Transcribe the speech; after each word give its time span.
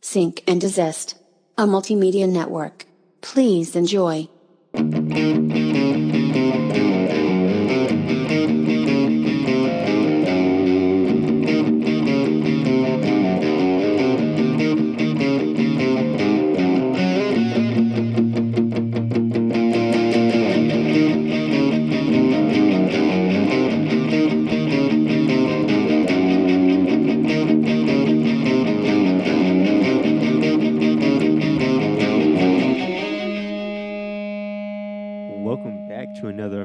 Sync 0.00 0.42
and 0.46 0.60
Desist, 0.60 1.14
a 1.58 1.66
multimedia 1.66 2.28
network. 2.28 2.86
Please 3.20 3.76
enjoy. 3.76 4.28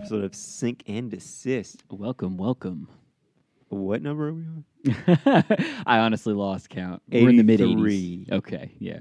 Episode 0.06 0.24
of 0.24 0.36
Sync 0.36 0.84
and 0.86 1.10
Desist. 1.10 1.78
Welcome, 1.90 2.38
welcome. 2.38 2.88
What 3.70 4.04
number 4.04 4.28
are 4.28 4.34
we 4.34 4.44
on? 4.44 4.64
I 5.88 5.98
honestly 5.98 6.36
lost 6.36 6.70
count. 6.70 7.02
We're 7.12 7.30
in 7.32 7.38
the 7.38 7.44
mid 7.44 7.60
83. 7.60 8.26
80s. 8.30 8.32
Okay, 8.34 8.72
yeah. 8.78 9.00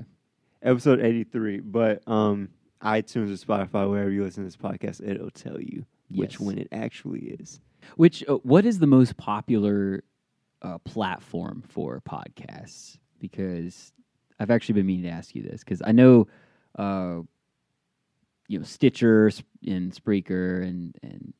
Episode 0.62 1.00
83. 1.00 1.60
But 1.60 2.02
um 2.08 2.48
iTunes 2.82 3.30
or 3.30 3.46
Spotify, 3.46 3.88
wherever 3.90 4.10
you 4.10 4.24
listen 4.24 4.44
to 4.44 4.46
this 4.46 4.56
podcast, 4.56 5.06
it'll 5.06 5.28
tell 5.30 5.60
you 5.60 5.84
which 6.10 6.34
Yes. 6.34 6.40
one 6.40 6.56
it 6.56 6.68
actually 6.72 7.36
is. 7.38 7.60
Which 7.96 8.24
uh, 8.27 8.36
what 8.36 8.64
is 8.64 8.78
the 8.78 8.86
most 8.86 9.18
popular 9.18 10.05
uh, 10.62 10.78
platform 10.78 11.62
for 11.68 12.00
podcasts? 12.08 12.96
Because 13.20 13.92
I've 14.41 14.50
actually 14.50 14.77
been 14.77 14.86
meaning 14.86 15.05
to 15.05 15.10
ask 15.10 15.34
you 15.34 15.42
this 15.42 15.62
because 15.62 15.82
I 15.84 15.92
know, 15.92 16.28
uh, 16.78 17.18
you 18.48 18.59
know, 18.59 18.64
Stitcher 18.64 19.31
and 19.67 19.92
Spreaker 19.92 20.62
and 20.62 20.97
and 21.03 21.33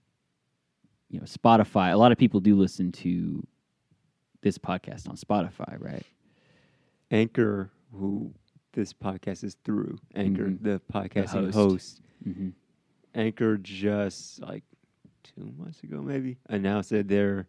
you 1.11 1.19
know 1.21 1.27
Spotify. 1.27 1.93
A 1.93 1.97
lot 1.97 2.13
of 2.13 2.19
people 2.19 2.41
do 2.41 2.57
listen 2.57 2.93
to 2.93 3.47
this 4.43 4.59
podcast 4.59 5.09
on 5.09 5.17
Spotify, 5.17 5.77
right? 5.81 6.05
Anchor, 7.11 7.71
who 7.93 8.33
this 8.73 8.93
podcast 8.93 9.45
is 9.45 9.57
through, 9.65 9.99
Anchor, 10.15 10.47
Mhm. 10.49 10.63
the 10.63 10.81
podcasting 10.93 11.45
host. 11.53 11.55
host. 11.55 12.01
Mm-hmm. 12.27 12.49
Anchor 13.15 13.57
just 13.59 14.41
like 14.43 14.65
two 15.23 15.53
months 15.57 15.83
ago, 15.83 16.03
maybe 16.03 16.37
announced 16.49 16.91
that 16.91 17.07
they're 17.09 17.47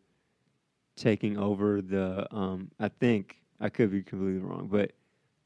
taking 0.95 1.38
over 1.38 1.81
the. 1.81 2.28
Um, 2.34 2.72
I 2.80 2.90
think 2.90 3.38
I 3.59 3.69
could 3.69 3.92
be 3.92 4.03
completely 4.03 4.40
wrong, 4.42 4.67
but 4.72 4.92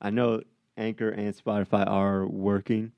I 0.01 0.09
know 0.09 0.41
Anchor 0.77 1.09
and 1.09 1.33
Spotify 1.33 1.87
are 1.87 2.27
working 2.27 2.91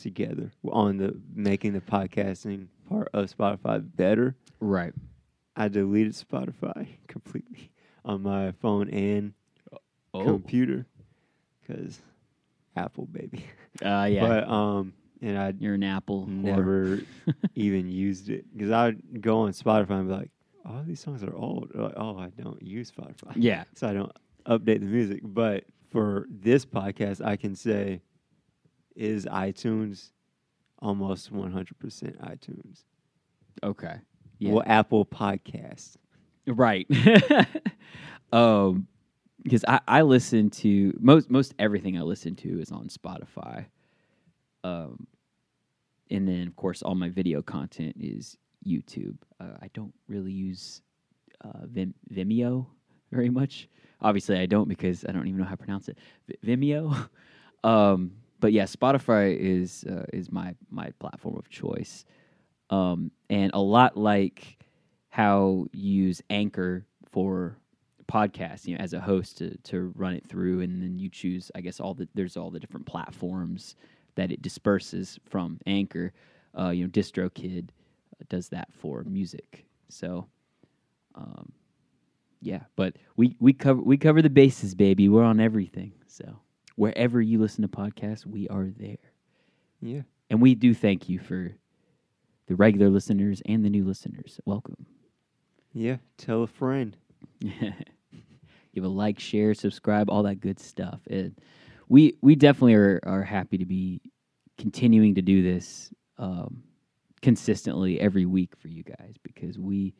together 0.00 0.50
on 0.68 0.96
the 0.96 1.16
making 1.34 1.72
the 1.74 1.80
podcasting 1.80 2.66
part 2.88 3.08
of 3.12 3.26
Spotify 3.36 3.82
better. 3.96 4.34
Right. 4.60 4.92
I 5.56 5.68
deleted 5.68 6.12
Spotify 6.14 6.86
completely 7.06 7.70
on 8.04 8.22
my 8.22 8.52
phone 8.52 8.88
and 8.90 9.34
Oh. 10.12 10.24
computer 10.24 10.86
because 11.60 12.00
Apple, 12.74 13.06
baby. 13.06 13.44
Uh, 13.84 14.08
yeah. 14.10 14.26
But 14.26 14.48
um, 14.48 14.92
and 15.22 15.38
I 15.38 15.54
You're 15.58 15.74
an 15.74 15.84
Apple. 15.84 16.26
never 16.26 17.00
even 17.54 17.88
used 17.88 18.28
it 18.28 18.44
because 18.52 18.72
I'd 18.72 19.22
go 19.22 19.42
on 19.42 19.52
Spotify 19.52 19.90
and 20.00 20.08
be 20.08 20.14
like, 20.14 20.30
"Oh, 20.66 20.82
these 20.84 20.98
songs 20.98 21.22
are 21.22 21.32
old." 21.34 21.70
Like, 21.74 21.92
"Oh, 21.96 22.18
I 22.18 22.30
don't 22.42 22.60
use 22.60 22.90
Spotify, 22.90 23.32
Yeah. 23.36 23.62
so 23.76 23.88
I 23.88 23.92
don't 23.92 24.10
update 24.46 24.80
the 24.80 24.86
music." 24.86 25.20
But 25.22 25.64
for 25.90 26.26
this 26.28 26.64
podcast, 26.66 27.24
I 27.24 27.36
can 27.36 27.54
say, 27.54 28.02
is 28.96 29.26
iTunes 29.26 30.10
almost 30.80 31.30
one 31.30 31.52
hundred 31.52 31.78
percent 31.78 32.20
iTunes? 32.22 32.84
Okay. 33.62 33.96
Yeah. 34.38 34.52
Well, 34.52 34.64
Apple 34.66 35.04
Podcast. 35.04 35.96
Right. 36.46 36.86
um, 38.32 38.86
because 39.42 39.64
I, 39.66 39.80
I 39.88 40.02
listen 40.02 40.50
to 40.50 40.96
most 41.00 41.30
most 41.30 41.54
everything 41.58 41.98
I 41.98 42.02
listen 42.02 42.34
to 42.36 42.60
is 42.60 42.70
on 42.70 42.88
Spotify. 42.88 43.66
Um, 44.64 45.06
and 46.10 46.28
then 46.28 46.46
of 46.46 46.56
course 46.56 46.82
all 46.82 46.94
my 46.94 47.08
video 47.08 47.42
content 47.42 47.96
is 47.98 48.36
YouTube. 48.66 49.16
Uh, 49.40 49.56
I 49.62 49.70
don't 49.72 49.94
really 50.08 50.32
use 50.32 50.82
uh, 51.42 51.66
Vim, 51.66 51.94
Vimeo 52.12 52.66
very 53.10 53.30
much. 53.30 53.68
Obviously, 54.02 54.38
I 54.38 54.46
don't 54.46 54.68
because 54.68 55.04
I 55.06 55.12
don't 55.12 55.26
even 55.26 55.38
know 55.38 55.44
how 55.44 55.52
to 55.52 55.56
pronounce 55.56 55.88
it. 55.88 55.98
V- 56.28 56.38
Vimeo. 56.56 57.08
um, 57.64 58.12
but 58.40 58.52
yeah, 58.52 58.64
Spotify 58.64 59.36
is 59.38 59.84
uh, 59.84 60.04
is 60.12 60.32
my 60.32 60.54
my 60.70 60.90
platform 60.98 61.36
of 61.36 61.48
choice. 61.50 62.04
Um, 62.70 63.10
and 63.30 63.50
a 63.54 63.60
lot 63.60 63.96
like 63.96 64.58
how 65.10 65.66
you 65.72 66.04
use 66.04 66.22
Anchor 66.30 66.86
for 67.10 67.56
podcasts, 68.10 68.66
you 68.66 68.76
know, 68.76 68.82
as 68.82 68.92
a 68.94 69.00
host 69.00 69.38
to 69.38 69.56
to 69.64 69.92
run 69.96 70.14
it 70.14 70.28
through, 70.28 70.60
and 70.60 70.82
then 70.82 70.98
you 70.98 71.08
choose, 71.08 71.50
I 71.54 71.60
guess, 71.60 71.80
all 71.80 71.94
the 71.94 72.08
there's 72.14 72.36
all 72.36 72.50
the 72.50 72.60
different 72.60 72.86
platforms 72.86 73.76
that 74.16 74.32
it 74.32 74.42
disperses 74.42 75.18
from 75.28 75.60
Anchor. 75.66 76.12
Uh, 76.58 76.70
you 76.70 76.84
know, 76.84 76.90
DistroKid 76.90 77.68
does 78.28 78.48
that 78.50 78.68
for 78.72 79.04
music. 79.04 79.64
So, 79.88 80.26
um, 81.14 81.52
yeah, 82.40 82.62
but 82.76 82.96
we 83.16 83.36
we 83.40 83.52
cover 83.52 83.82
we 83.82 83.96
cover 83.98 84.22
the 84.22 84.30
bases, 84.30 84.74
baby. 84.74 85.08
We're 85.08 85.24
on 85.24 85.40
everything. 85.40 85.92
So 86.06 86.38
wherever 86.80 87.20
you 87.20 87.38
listen 87.38 87.60
to 87.60 87.68
podcasts, 87.68 88.24
we 88.24 88.48
are 88.48 88.70
there. 88.78 88.96
Yeah, 89.82 90.00
And 90.30 90.40
we 90.40 90.54
do 90.54 90.72
thank 90.72 91.10
you 91.10 91.18
for 91.18 91.52
the 92.46 92.56
regular 92.56 92.88
listeners 92.88 93.42
and 93.44 93.62
the 93.62 93.68
new 93.68 93.84
listeners. 93.84 94.40
Welcome. 94.46 94.86
yeah. 95.74 95.98
Tell 96.16 96.42
a 96.42 96.46
friend. 96.46 96.96
Give 97.42 98.82
a 98.82 98.88
like, 98.88 99.20
share, 99.20 99.52
subscribe, 99.52 100.08
all 100.08 100.22
that 100.22 100.40
good 100.40 100.58
stuff. 100.58 101.00
And 101.10 101.38
we 101.90 102.16
we 102.22 102.34
definitely 102.34 102.76
are, 102.76 103.00
are 103.02 103.24
happy 103.24 103.58
to 103.58 103.66
be 103.66 104.00
continuing 104.56 105.16
to 105.16 105.22
do 105.22 105.42
this 105.42 105.92
um, 106.16 106.62
consistently 107.20 108.00
every 108.00 108.24
week 108.24 108.56
for 108.56 108.68
you 108.68 108.84
guys 108.84 109.16
because 109.22 109.58
we 109.58 109.94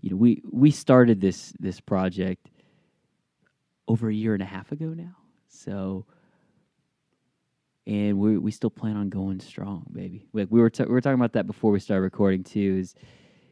you 0.00 0.08
know 0.08 0.16
we 0.16 0.42
we 0.50 0.70
started 0.70 1.20
this 1.20 1.52
this 1.60 1.80
project 1.80 2.48
over 3.88 4.08
a 4.08 4.14
year 4.14 4.32
and 4.32 4.42
a 4.42 4.46
half 4.46 4.72
ago 4.72 4.86
now. 4.86 5.16
So 5.52 6.06
and 7.86 8.18
we 8.18 8.38
we 8.38 8.50
still 8.50 8.70
plan 8.70 8.96
on 8.96 9.08
going 9.08 9.40
strong, 9.40 9.86
baby. 9.92 10.26
Like 10.32 10.48
we 10.50 10.60
were 10.60 10.70
ta- 10.70 10.84
we 10.84 10.90
were 10.92 11.00
talking 11.00 11.18
about 11.18 11.32
that 11.32 11.46
before 11.46 11.70
we 11.72 11.80
started 11.80 12.02
recording 12.02 12.44
too. 12.44 12.78
Is 12.80 12.94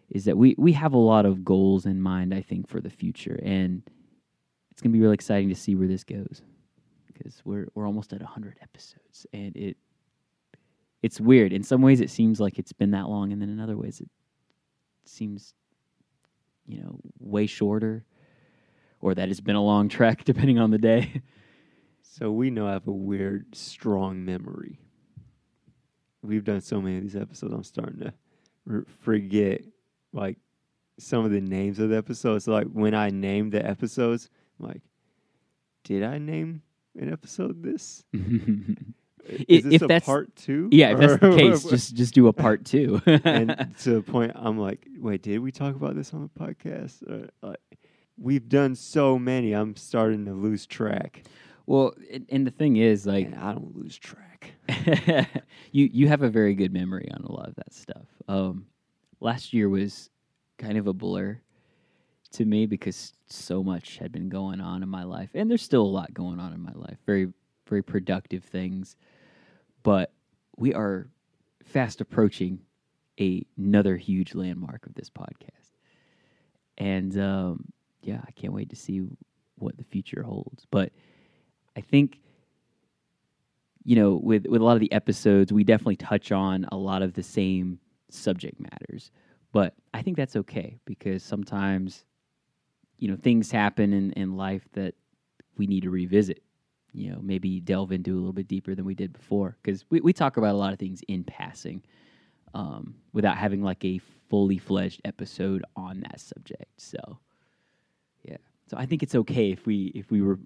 is 0.09 0.25
that 0.25 0.37
we 0.37 0.55
we 0.59 0.73
have 0.73 0.93
a 0.93 0.99
lot 0.99 1.27
of 1.27 1.45
goals 1.45 1.87
in 1.87 2.01
mind, 2.01 2.33
I 2.33 2.41
think, 2.41 2.69
for 2.69 2.81
the 2.81 2.91
future, 2.91 3.41
and 3.43 3.83
it's 4.71 4.81
gonna 4.81 4.93
be 4.93 5.01
really 5.01 5.15
exciting 5.15 5.49
to 5.49 5.55
see 5.55 5.75
where 5.75 5.89
this 5.89 6.05
goes 6.05 6.43
because 7.07 7.43
we're 7.45 7.67
we're 7.75 7.87
almost 7.87 8.13
at 8.13 8.23
hundred 8.23 8.59
episodes, 8.63 9.27
and 9.33 9.57
it 9.57 9.77
it's 11.03 11.21
weird. 11.21 11.53
In 11.53 11.63
some 11.63 11.83
ways, 11.83 12.01
it 12.01 12.11
seems 12.11 12.41
like 12.41 12.59
it's 12.59 12.73
been 12.73 12.93
that 12.93 13.09
long, 13.09 13.33
and 13.33 13.43
then 13.43 13.49
in 13.49 13.59
other 13.59 13.77
ways, 13.77 14.01
it 14.01 14.09
seems 15.05 15.55
you 16.67 16.81
know 16.81 17.01
way 17.19 17.47
shorter, 17.47 18.05
or 19.01 19.15
that 19.17 19.29
it's 19.29 19.41
been 19.41 19.57
a 19.57 19.65
long 19.65 19.89
trek, 19.97 20.23
depending 20.25 20.61
on 20.61 20.71
the 20.71 20.79
day. 20.79 21.21
So 22.13 22.33
we 22.33 22.51
know 22.51 22.67
I 22.67 22.73
have 22.73 22.89
a 22.89 22.93
weird, 22.93 23.55
strong 23.55 24.25
memory. 24.25 24.81
We've 26.23 26.43
done 26.45 26.61
so 26.61 26.81
many 26.81 26.97
of 26.97 27.03
these 27.03 27.15
episodes. 27.15 27.55
I'm 27.55 27.63
starting 27.63 28.01
to 28.01 28.13
r- 28.69 28.85
forget 29.03 29.63
like 30.13 30.37
some 30.99 31.25
of 31.25 31.31
the 31.31 31.41
names 31.41 31.79
of 31.79 31.91
the 31.91 31.97
episodes. 31.97 32.47
So 32.47 32.53
like 32.53 32.67
when 32.67 32.95
I 32.95 33.11
name 33.11 33.51
the 33.51 33.65
episodes, 33.65 34.29
I'm 34.59 34.67
like, 34.67 34.83
did 35.85 36.03
I 36.03 36.19
name 36.19 36.63
an 36.99 37.13
episode 37.13 37.63
this? 37.63 38.05
Is 38.13 39.45
If- 39.49 39.65
this 39.65 39.75
if 39.75 39.83
a 39.83 39.87
that's- 39.87 40.05
part 40.07 40.35
two? 40.35 40.69
Yeah, 40.73 40.93
if 40.93 40.99
that's 40.99 41.21
the 41.21 41.31
case, 41.37 41.63
just 41.65 41.95
just 41.95 42.13
do 42.15 42.27
a 42.27 42.33
part 42.33 42.65
two. 42.65 43.01
and 43.07 43.73
to 43.83 43.91
the 43.95 44.03
point, 44.03 44.33
I'm 44.35 44.59
like, 44.59 44.85
wait, 44.99 45.23
did 45.23 45.39
we 45.39 45.53
talk 45.53 45.77
about 45.77 45.95
this 45.95 46.13
on 46.13 46.23
the 46.23 46.45
podcast? 46.45 47.03
Or, 47.09 47.29
like, 47.41 47.61
we've 48.19 48.49
done 48.49 48.75
so 48.75 49.19
many. 49.19 49.53
I'm 49.53 49.77
starting 49.77 50.25
to 50.25 50.33
lose 50.33 50.67
track, 50.67 51.23
well, 51.71 51.95
and, 52.13 52.27
and 52.31 52.45
the 52.45 52.51
thing 52.51 52.79
is, 52.79 53.07
like, 53.07 53.27
and 53.27 53.37
I 53.37 53.53
don't 53.53 53.77
lose 53.77 53.97
track. 53.97 54.55
you 55.71 55.89
you 55.93 56.09
have 56.09 56.23
a 56.23 56.29
very 56.29 56.57
good 56.57 56.73
memory 56.73 57.09
on 57.15 57.23
a 57.23 57.31
lot 57.31 57.47
of 57.47 57.55
that 57.55 57.73
stuff. 57.73 58.09
Um, 58.27 58.67
last 59.21 59.53
year 59.53 59.69
was 59.69 60.11
kind 60.59 60.77
of 60.77 60.89
a 60.89 60.93
blur 60.93 61.41
to 62.33 62.45
me 62.45 62.67
because 62.67 63.13
so 63.29 63.63
much 63.63 63.99
had 63.99 64.11
been 64.11 64.29
going 64.29 64.61
on 64.61 64.83
in 64.83 64.89
my 64.89 65.05
life, 65.05 65.31
and 65.33 65.49
there's 65.49 65.63
still 65.63 65.83
a 65.83 65.85
lot 65.85 66.13
going 66.13 66.41
on 66.41 66.53
in 66.53 66.61
my 66.61 66.73
life. 66.75 66.99
Very 67.07 67.33
very 67.69 67.83
productive 67.83 68.43
things, 68.43 68.97
but 69.85 70.13
we 70.57 70.75
are 70.75 71.07
fast 71.63 72.01
approaching 72.01 72.59
a, 73.21 73.47
another 73.57 73.97
huge 73.97 74.35
landmark 74.35 74.87
of 74.87 74.95
this 74.95 75.09
podcast, 75.09 75.71
and 76.79 77.17
um, 77.17 77.67
yeah, 78.03 78.23
I 78.27 78.33
can't 78.33 78.55
wait 78.55 78.71
to 78.71 78.77
see 78.77 79.03
what 79.55 79.77
the 79.77 79.85
future 79.85 80.25
holds. 80.25 80.67
But 80.73 80.91
I 81.77 81.81
think 81.81 82.19
you 83.85 83.97
know 83.97 84.21
with 84.23 84.47
with 84.47 84.61
a 84.61 84.65
lot 84.65 84.75
of 84.75 84.81
the 84.81 84.93
episodes 84.93 85.53
we 85.53 85.65
definitely 85.65 85.97
touch 85.97 86.33
on 86.33 86.67
a 86.71 86.77
lot 86.77 87.03
of 87.03 87.15
the 87.15 87.23
same 87.23 87.79
subject 88.11 88.61
matters, 88.61 89.11
but 89.53 89.75
I 89.95 90.03
think 90.03 90.17
that's 90.17 90.37
okay 90.37 90.79
because 90.85 91.23
sometimes 91.23 92.05
you 92.99 93.09
know 93.09 93.17
things 93.17 93.51
happen 93.51 93.93
in 93.93 94.13
in 94.13 94.37
life 94.37 94.67
that 94.73 94.95
we 95.57 95.67
need 95.67 95.83
to 95.83 95.91
revisit. 95.91 96.43
You 96.93 97.13
know, 97.13 97.21
maybe 97.23 97.61
delve 97.61 97.93
into 97.93 98.15
a 98.15 98.19
little 98.19 98.33
bit 98.33 98.49
deeper 98.49 98.75
than 98.75 98.85
we 98.85 98.97
did 98.97 99.13
before 99.13 99.57
because 99.63 99.85
we 99.91 100.01
we 100.01 100.13
talk 100.13 100.37
about 100.37 100.55
a 100.55 100.59
lot 100.59 100.73
of 100.73 100.79
things 100.79 101.03
in 101.07 101.23
passing 101.23 101.83
um, 102.55 102.95
without 103.13 103.37
having 103.37 103.63
like 103.63 103.85
a 103.85 104.01
fully 104.29 104.59
fledged 104.59 105.01
episode 105.05 105.65
on 105.77 106.01
that 106.01 106.21
subject. 106.21 106.67
So, 106.79 107.19
yeah. 108.25 108.39
So 108.69 108.77
I 108.77 108.87
think 108.87 109.03
it's 109.03 109.15
okay 109.15 109.51
if 109.51 109.67
we 109.67 109.93
if 109.95 110.11
we 110.11 110.21
re- 110.21 110.37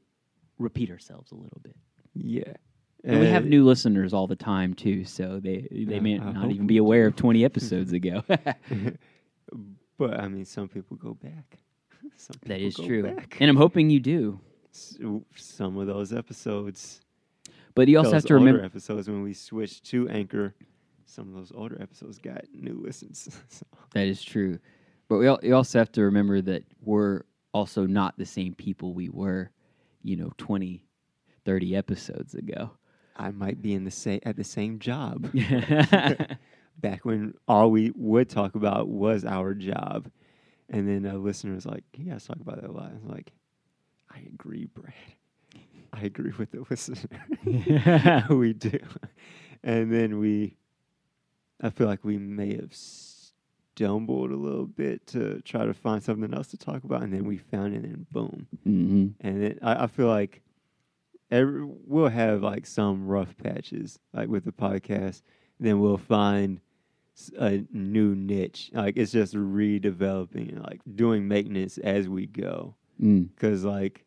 repeat 0.58 0.90
ourselves 0.90 1.32
a 1.32 1.34
little 1.34 1.60
bit. 1.62 1.76
Yeah. 2.14 2.52
And 3.04 3.20
we 3.20 3.26
have 3.26 3.44
Uh, 3.44 3.48
new 3.48 3.64
listeners 3.64 4.14
all 4.14 4.26
the 4.26 4.36
time 4.36 4.72
too, 4.74 5.04
so 5.04 5.38
they 5.40 5.68
they 5.70 5.98
Uh, 5.98 6.02
may 6.02 6.18
I 6.18 6.32
not 6.32 6.50
even 6.50 6.66
be 6.66 6.78
aware 6.78 7.06
of 7.06 7.16
20 7.16 7.44
episodes 7.50 7.92
ago. 7.92 8.22
but 9.98 10.18
I 10.20 10.28
mean, 10.28 10.44
some 10.44 10.68
people 10.68 10.96
go 10.96 11.14
back. 11.14 11.58
Some 12.16 12.36
people 12.40 12.56
is 12.56 12.76
go 12.76 12.86
true. 12.86 13.02
back. 13.02 13.36
And 13.40 13.50
I'm 13.50 13.56
hoping 13.56 13.90
you 13.90 13.98
do. 14.00 14.38
Some 14.70 15.76
of 15.78 15.86
those 15.86 16.12
episodes, 16.12 17.00
But 17.74 17.88
you 17.88 17.98
also 17.98 18.10
those 18.10 18.22
have 18.22 18.24
to 18.28 18.34
remember 18.34 18.62
episodes 18.64 19.08
when 19.08 19.22
we 19.22 19.32
switched 19.34 19.84
to 19.86 20.08
Anchor. 20.08 20.54
Some 21.06 21.28
of 21.28 21.34
those 21.34 21.52
older 21.54 21.80
episodes 21.80 22.18
got 22.18 22.44
new 22.52 22.74
listens. 22.82 23.28
So, 23.48 23.64
that 23.92 24.06
is 24.06 24.22
true. 24.22 24.58
But 25.08 25.18
we 25.18 25.28
al- 25.28 25.40
you 25.42 25.54
also 25.54 25.78
have 25.78 25.92
to 25.92 26.02
remember 26.02 26.40
that 26.42 26.64
we're 26.82 27.22
also 27.52 27.86
not 27.86 28.16
the 28.18 28.26
same 28.26 28.54
people 28.54 28.94
we 28.94 29.08
were, 29.08 29.50
you 30.04 30.16
know, 30.16 30.30
20, 30.38 30.84
30 31.44 31.76
episodes 31.76 32.34
ago. 32.34 32.70
I 33.16 33.30
might 33.30 33.60
be 33.62 33.74
in 33.74 33.84
the 33.84 33.90
same 33.90 34.20
at 34.24 34.36
the 34.36 34.44
same 34.44 34.78
job. 34.78 35.30
back 36.80 37.04
when 37.04 37.34
all 37.46 37.70
we 37.70 37.92
would 37.94 38.28
talk 38.28 38.54
about 38.54 38.88
was 38.88 39.24
our 39.24 39.54
job. 39.54 40.10
And 40.68 40.88
then 40.88 41.10
a 41.10 41.16
listener 41.16 41.54
was 41.54 41.66
like, 41.66 41.84
You 41.96 42.10
guys 42.10 42.24
talk 42.26 42.36
about 42.40 42.60
that 42.60 42.70
a 42.70 42.72
lot. 42.72 42.90
I 42.90 42.94
was 42.94 43.04
like, 43.04 43.32
I 44.10 44.20
agree, 44.32 44.66
Brad. 44.66 44.94
I 45.92 46.02
agree 46.02 46.32
with 46.36 46.50
the 46.50 46.64
listener. 46.70 48.26
we 48.30 48.52
do. 48.52 48.78
And 49.62 49.92
then 49.92 50.18
we, 50.18 50.56
I 51.60 51.70
feel 51.70 51.86
like 51.86 52.04
we 52.04 52.18
may 52.18 52.56
have 52.56 52.74
stumbled 53.76 54.30
a 54.30 54.36
little 54.36 54.66
bit 54.66 55.06
to 55.08 55.40
try 55.42 55.64
to 55.64 55.74
find 55.74 56.02
something 56.02 56.32
else 56.32 56.48
to 56.48 56.56
talk 56.56 56.84
about. 56.84 57.02
And 57.02 57.12
then 57.12 57.24
we 57.24 57.38
found 57.38 57.74
it 57.74 57.84
and 57.84 58.08
boom. 58.10 58.46
hmm 58.62 59.06
And 59.20 59.42
then 59.42 59.58
I, 59.62 59.84
I 59.84 59.86
feel 59.86 60.06
like 60.06 60.42
every, 61.30 61.64
we'll 61.64 62.08
have 62.08 62.42
like 62.42 62.66
some 62.66 63.06
rough 63.06 63.36
patches, 63.36 63.98
like 64.12 64.28
with 64.28 64.44
the 64.44 64.52
podcast. 64.52 65.22
Then 65.60 65.80
we'll 65.80 65.98
find 65.98 66.60
a 67.38 67.64
new 67.72 68.14
niche. 68.14 68.70
Like 68.72 68.96
it's 68.96 69.12
just 69.12 69.34
redeveloping 69.34 70.50
and 70.50 70.62
like 70.62 70.80
doing 70.94 71.28
maintenance 71.28 71.78
as 71.78 72.08
we 72.08 72.26
go. 72.26 72.74
Mm. 73.00 73.28
Because 73.34 73.64
like 73.64 74.04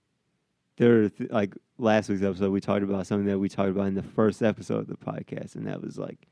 there, 0.78 1.04
are 1.04 1.10
th- 1.10 1.32
like 1.32 1.56
last 1.78 2.10
week's 2.10 2.22
episode, 2.22 2.52
we 2.52 2.62
talked 2.62 2.84
about 2.84 3.08
something 3.08 3.28
that 3.28 3.40
we 3.40 3.50
talked 3.50 3.70
about 3.70 3.88
in 3.88 3.96
the 3.96 4.04
first 4.04 4.42
episode 4.42 4.80
of 4.80 4.88
the 4.88 4.96
podcast, 4.96 5.56
and 5.56 5.68
that 5.68 5.82
was 5.82 5.98
like 5.98 6.28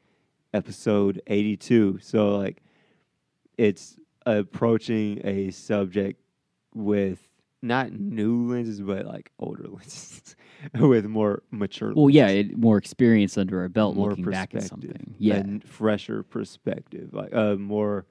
episode 0.53 1.21
eighty-two. 1.27 1.99
So 2.01 2.37
like 2.37 2.61
it's 3.57 3.97
approaching 4.25 5.21
a 5.23 5.51
subject 5.51 6.21
with 6.73 7.27
not 7.61 7.91
new 7.91 8.51
lenses, 8.51 8.81
but 8.81 9.05
like 9.05 9.31
older 9.39 9.67
lenses, 9.67 10.35
with 10.79 11.05
more 11.05 11.43
mature. 11.51 11.93
Well, 11.95 12.09
yeah, 12.09 12.27
it, 12.27 12.57
more 12.57 12.77
experience 12.77 13.37
under 13.37 13.61
our 13.61 13.69
belt 13.69 13.95
more 13.95 14.09
looking 14.09 14.25
back 14.25 14.53
at 14.55 14.63
something. 14.63 15.15
Yeah. 15.17 15.43
fresher 15.65 16.23
perspective, 16.23 17.13
like 17.13 17.33
uh, 17.33 17.55
more 17.55 18.05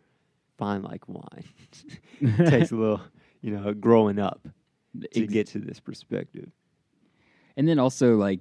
fine 0.58 0.82
like 0.82 1.08
wine. 1.08 1.44
Takes 2.46 2.70
a 2.72 2.76
little, 2.76 3.00
you 3.42 3.50
know, 3.52 3.72
growing 3.74 4.18
up 4.18 4.46
to 5.12 5.22
Ex- 5.24 5.32
get 5.32 5.46
to 5.48 5.58
this 5.58 5.80
perspective. 5.80 6.50
and 7.56 7.66
then 7.68 7.78
also 7.78 8.16
like 8.16 8.40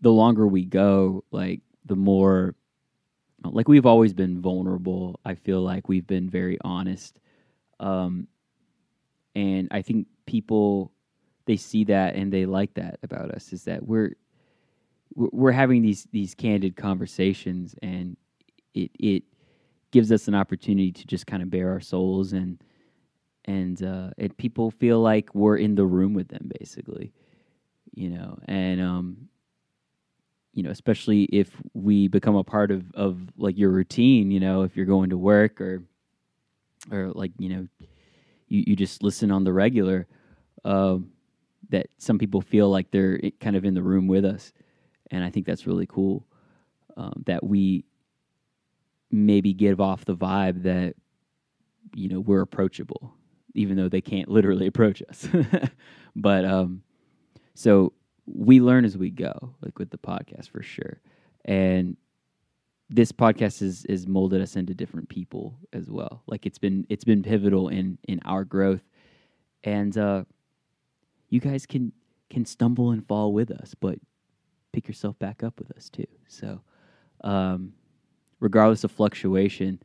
the 0.00 0.12
longer 0.12 0.46
we 0.46 0.64
go 0.64 1.24
like 1.30 1.60
the 1.84 1.96
more 1.96 2.54
like 3.44 3.68
we've 3.68 3.86
always 3.86 4.14
been 4.14 4.40
vulnerable. 4.40 5.20
I 5.24 5.34
feel 5.34 5.60
like 5.62 5.88
we've 5.88 6.06
been 6.06 6.30
very 6.30 6.58
honest. 6.64 7.20
Um 7.80 8.28
and 9.36 9.68
i 9.70 9.82
think 9.82 10.06
people 10.26 10.92
they 11.46 11.56
see 11.56 11.84
that 11.84 12.16
and 12.16 12.32
they 12.32 12.46
like 12.46 12.74
that 12.74 12.98
about 13.02 13.30
us 13.30 13.52
is 13.52 13.64
that 13.64 13.86
we're 13.86 14.14
we're 15.14 15.52
having 15.52 15.82
these 15.82 16.06
these 16.12 16.34
candid 16.34 16.76
conversations 16.76 17.74
and 17.82 18.16
it 18.74 18.90
it 18.98 19.22
gives 19.92 20.10
us 20.10 20.28
an 20.28 20.34
opportunity 20.34 20.92
to 20.92 21.06
just 21.06 21.26
kind 21.26 21.42
of 21.42 21.50
bare 21.50 21.70
our 21.70 21.80
souls 21.80 22.32
and 22.32 22.62
and 23.44 23.82
uh 23.82 24.10
and 24.18 24.36
people 24.36 24.70
feel 24.70 25.00
like 25.00 25.34
we're 25.34 25.56
in 25.56 25.74
the 25.74 25.86
room 25.86 26.14
with 26.14 26.28
them 26.28 26.50
basically 26.58 27.12
you 27.94 28.10
know? 28.10 28.38
And 28.46 28.80
um 28.80 29.28
you 30.56 30.62
know 30.62 30.70
especially 30.70 31.24
if 31.24 31.50
we 31.74 32.08
become 32.08 32.34
a 32.34 32.42
part 32.42 32.70
of 32.70 32.90
of 32.94 33.18
like 33.36 33.58
your 33.58 33.70
routine 33.70 34.30
you 34.30 34.40
know 34.40 34.62
if 34.62 34.74
you're 34.74 34.86
going 34.86 35.10
to 35.10 35.18
work 35.18 35.60
or 35.60 35.82
or 36.90 37.12
like 37.12 37.30
you 37.38 37.48
know 37.50 37.68
you 38.48 38.64
you 38.66 38.74
just 38.74 39.02
listen 39.02 39.30
on 39.30 39.44
the 39.44 39.52
regular 39.52 40.06
um 40.64 41.10
that 41.68 41.88
some 41.98 42.18
people 42.18 42.40
feel 42.40 42.70
like 42.70 42.90
they're 42.90 43.20
kind 43.40 43.56
of 43.56 43.64
in 43.64 43.74
the 43.74 43.82
room 43.82 44.06
with 44.06 44.24
us. 44.24 44.52
And 45.10 45.22
i 45.22 45.30
think 45.30 45.46
that's 45.46 45.66
really 45.66 45.86
cool 45.86 46.26
um, 46.96 47.22
that 47.26 47.44
we 47.44 47.84
maybe 49.10 49.52
give 49.52 49.80
off 49.80 50.04
the 50.04 50.16
vibe 50.16 50.62
that 50.62 50.94
you 51.94 52.08
know 52.08 52.20
we're 52.20 52.40
approachable 52.40 53.14
even 53.54 53.76
though 53.76 53.88
they 53.88 54.00
can't 54.00 54.28
literally 54.28 54.66
approach 54.66 55.02
us. 55.08 55.28
But 56.18 56.46
um 56.46 56.82
so 57.54 57.92
we 58.26 58.60
learn 58.60 58.84
as 58.84 58.96
we 58.96 59.10
go 59.10 59.54
like 59.62 59.78
with 59.78 59.90
the 59.90 59.98
podcast 59.98 60.50
for 60.50 60.62
sure. 60.62 61.00
And 61.44 61.96
this 62.88 63.12
podcast 63.12 63.60
has 63.60 63.84
is 63.86 64.06
molded 64.06 64.40
us 64.42 64.56
into 64.56 64.74
different 64.74 65.08
people 65.08 65.56
as 65.72 65.90
well. 65.90 66.22
Like 66.26 66.46
it's 66.46 66.58
been 66.58 66.86
it's 66.88 67.04
been 67.04 67.22
pivotal 67.22 67.68
in 67.68 67.98
in 68.08 68.20
our 68.24 68.44
growth. 68.44 68.82
And 69.64 69.96
uh 69.96 70.24
you 71.28 71.40
guys 71.40 71.66
can 71.66 71.92
can 72.30 72.44
stumble 72.44 72.90
and 72.90 73.06
fall 73.06 73.32
with 73.32 73.50
us 73.50 73.74
but 73.78 73.98
pick 74.72 74.88
yourself 74.88 75.18
back 75.18 75.42
up 75.42 75.58
with 75.58 75.70
us 75.76 75.88
too. 75.88 76.06
So 76.26 76.60
um 77.22 77.72
regardless 78.40 78.84
of 78.84 78.92
fluctuation 78.92 79.80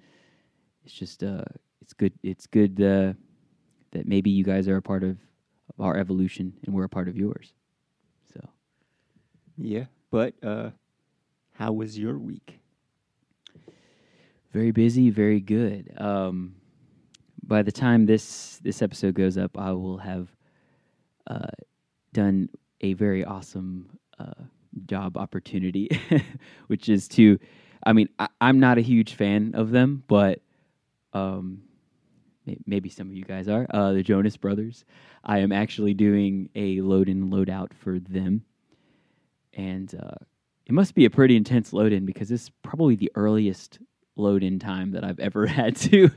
it's 0.84 0.94
just 0.94 1.24
uh 1.24 1.44
it's 1.82 1.94
good 1.94 2.14
it's 2.24 2.48
good 2.48 2.82
uh 2.82 3.14
that 3.92 4.08
maybe 4.08 4.30
you 4.30 4.44
guys 4.44 4.68
are 4.68 4.78
a 4.78 4.82
part 4.82 5.04
of, 5.04 5.18
our 5.80 5.98
evolution 5.98 6.54
and 6.66 6.76
we're 6.76 6.84
a 6.84 6.90
part 6.90 7.08
of 7.08 7.16
yours 7.16 7.54
Yeah, 9.62 9.86
but 10.10 10.34
uh, 10.44 10.72
how 11.54 11.72
was 11.74 11.98
your 11.98 12.18
week? 12.18 12.60
very 14.52 14.72
busy 14.72 15.10
very 15.10 15.40
good. 15.40 15.94
Um 15.98 16.56
by 17.44 17.62
the 17.62 17.72
time 17.72 18.06
this 18.06 18.60
this 18.64 18.82
episode 18.82 19.16
goes 19.16 19.38
up 19.38 19.58
i 19.58 19.72
will 19.72 19.98
have 19.98 20.30
uh 21.28 21.48
done 22.14 22.48
a 22.82 22.94
very 22.94 23.26
awesome 23.26 23.90
uh 24.20 24.44
job 24.86 25.18
opportunity 25.18 25.90
which 26.68 26.88
is 26.88 27.08
to 27.08 27.40
i 27.84 27.94
mean 27.94 28.08
I, 28.20 28.28
i'm 28.40 28.60
not 28.60 28.78
a 28.78 28.82
huge 28.82 29.16
fan 29.16 29.52
of 29.56 29.72
them 29.72 30.04
but 30.08 30.40
um 31.14 31.64
may- 32.46 32.60
maybe 32.66 32.90
some 32.90 33.08
of 33.10 33.16
you 33.16 33.24
guys 33.26 33.48
are 33.48 33.66
uh 33.72 33.92
the 33.94 34.04
jonas 34.04 34.38
brothers. 34.38 34.86
I 35.24 35.40
am 35.40 35.52
actually 35.52 35.94
doing 35.94 36.50
a 36.56 36.82
load 36.82 37.10
in 37.10 37.30
load 37.30 37.50
out 37.50 37.74
for 37.74 38.00
them 38.00 38.44
and 39.54 39.96
uh 39.96 40.16
it 40.66 40.74
must 40.74 40.96
be 40.96 41.06
a 41.06 41.10
pretty 41.10 41.36
intense 41.36 41.74
load 41.74 41.92
in 41.92 42.06
because 42.06 42.32
it's 42.32 42.50
probably 42.64 42.96
the 42.96 43.12
earliest 43.16 43.80
load 44.16 44.44
in 44.44 44.60
time 44.60 44.92
that 44.92 45.04
I've 45.04 45.20
ever 45.20 45.46
had 45.60 45.76
to 45.78 46.10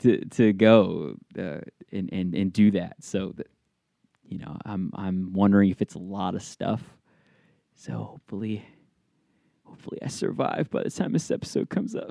to 0.00 0.24
to 0.24 0.52
go 0.52 1.14
uh, 1.38 1.60
and 1.92 2.12
and 2.12 2.34
and 2.34 2.52
do 2.52 2.70
that. 2.72 2.96
So 3.00 3.32
that 3.36 3.48
you 4.24 4.38
know, 4.38 4.56
I'm 4.64 4.90
I'm 4.94 5.32
wondering 5.32 5.70
if 5.70 5.80
it's 5.82 5.94
a 5.94 6.00
lot 6.00 6.34
of 6.34 6.42
stuff. 6.42 6.82
So 7.74 7.92
hopefully, 7.92 8.64
hopefully 9.64 9.98
I 10.02 10.08
survive 10.08 10.70
by 10.70 10.82
the 10.82 10.90
time 10.90 11.12
this 11.12 11.30
episode 11.30 11.68
comes 11.68 11.94
up. 11.94 12.10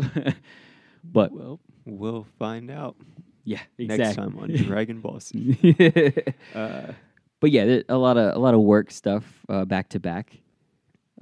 but 1.04 1.32
Well, 1.32 1.60
we'll 1.86 2.28
find 2.38 2.70
out 2.70 2.96
yeah, 3.44 3.62
next 3.78 4.16
time 4.16 4.38
on 4.40 4.50
Dragon 4.56 5.02
Ball 5.02 5.20
Z. 5.20 6.24
Uh, 6.54 6.94
but 7.42 7.52
yeah, 7.52 7.80
a 7.90 7.98
lot 7.98 8.18
of 8.18 8.36
a 8.36 8.40
lot 8.40 8.54
of 8.54 8.62
work 8.62 8.92
stuff 8.92 9.46
uh, 9.50 9.66
back 9.66 9.90
to 9.90 10.00
back 10.00 10.38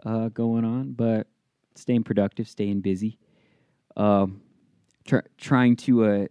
uh, 0.05 0.29
going 0.29 0.65
on, 0.65 0.93
but 0.93 1.27
staying 1.75 2.03
productive, 2.03 2.47
staying 2.47 2.81
busy, 2.81 3.17
um, 3.97 4.41
try, 5.05 5.21
trying 5.37 5.75
to 5.77 6.05
uh, 6.05 6.25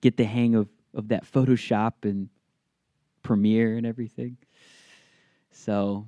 get 0.00 0.16
the 0.16 0.24
hang 0.24 0.54
of 0.54 0.68
of 0.94 1.08
that 1.08 1.24
Photoshop 1.30 1.92
and 2.04 2.28
Premiere 3.22 3.76
and 3.76 3.86
everything. 3.86 4.36
So 5.50 6.06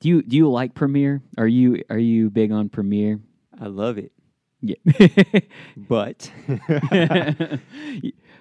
Do 0.00 0.08
you 0.08 0.22
do 0.22 0.36
you 0.36 0.50
like 0.50 0.74
Premiere? 0.74 1.22
Are 1.38 1.46
you 1.46 1.82
are 1.90 1.98
you 1.98 2.28
big 2.30 2.50
on 2.52 2.68
Premiere? 2.68 3.20
I 3.60 3.66
love 3.66 3.98
it, 3.98 4.12
Yeah. 4.60 4.74
but 5.76 6.30
that 6.48 7.60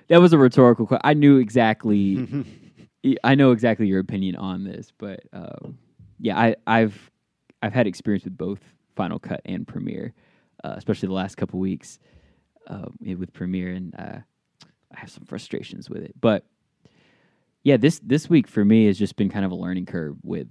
was 0.09 0.33
a 0.33 0.37
rhetorical 0.37 0.87
question. 0.87 1.01
I 1.03 1.13
knew 1.13 1.37
exactly. 1.37 2.45
I 3.23 3.35
know 3.35 3.51
exactly 3.51 3.87
your 3.87 3.99
opinion 3.99 4.35
on 4.37 4.63
this, 4.63 4.91
but 4.97 5.19
um, 5.33 5.77
yeah, 6.19 6.39
I, 6.39 6.55
I've 6.65 7.11
I've 7.63 7.73
had 7.73 7.87
experience 7.87 8.25
with 8.25 8.37
both 8.37 8.59
Final 8.95 9.19
Cut 9.19 9.41
and 9.45 9.65
Premiere, 9.65 10.13
uh, 10.65 10.73
especially 10.75 11.07
the 11.07 11.13
last 11.13 11.37
couple 11.37 11.59
weeks 11.59 11.97
uh, 12.67 12.89
with 12.99 13.31
Premiere, 13.31 13.71
and 13.71 13.95
uh, 13.97 14.17
I 14.93 14.99
have 14.99 15.09
some 15.09 15.23
frustrations 15.23 15.89
with 15.89 16.03
it. 16.03 16.13
But 16.19 16.45
yeah, 17.63 17.77
this 17.77 17.99
this 18.03 18.29
week 18.29 18.49
for 18.49 18.65
me 18.65 18.87
has 18.87 18.99
just 18.99 19.15
been 19.15 19.29
kind 19.29 19.45
of 19.45 19.51
a 19.51 19.55
learning 19.55 19.85
curve 19.85 20.17
with 20.23 20.49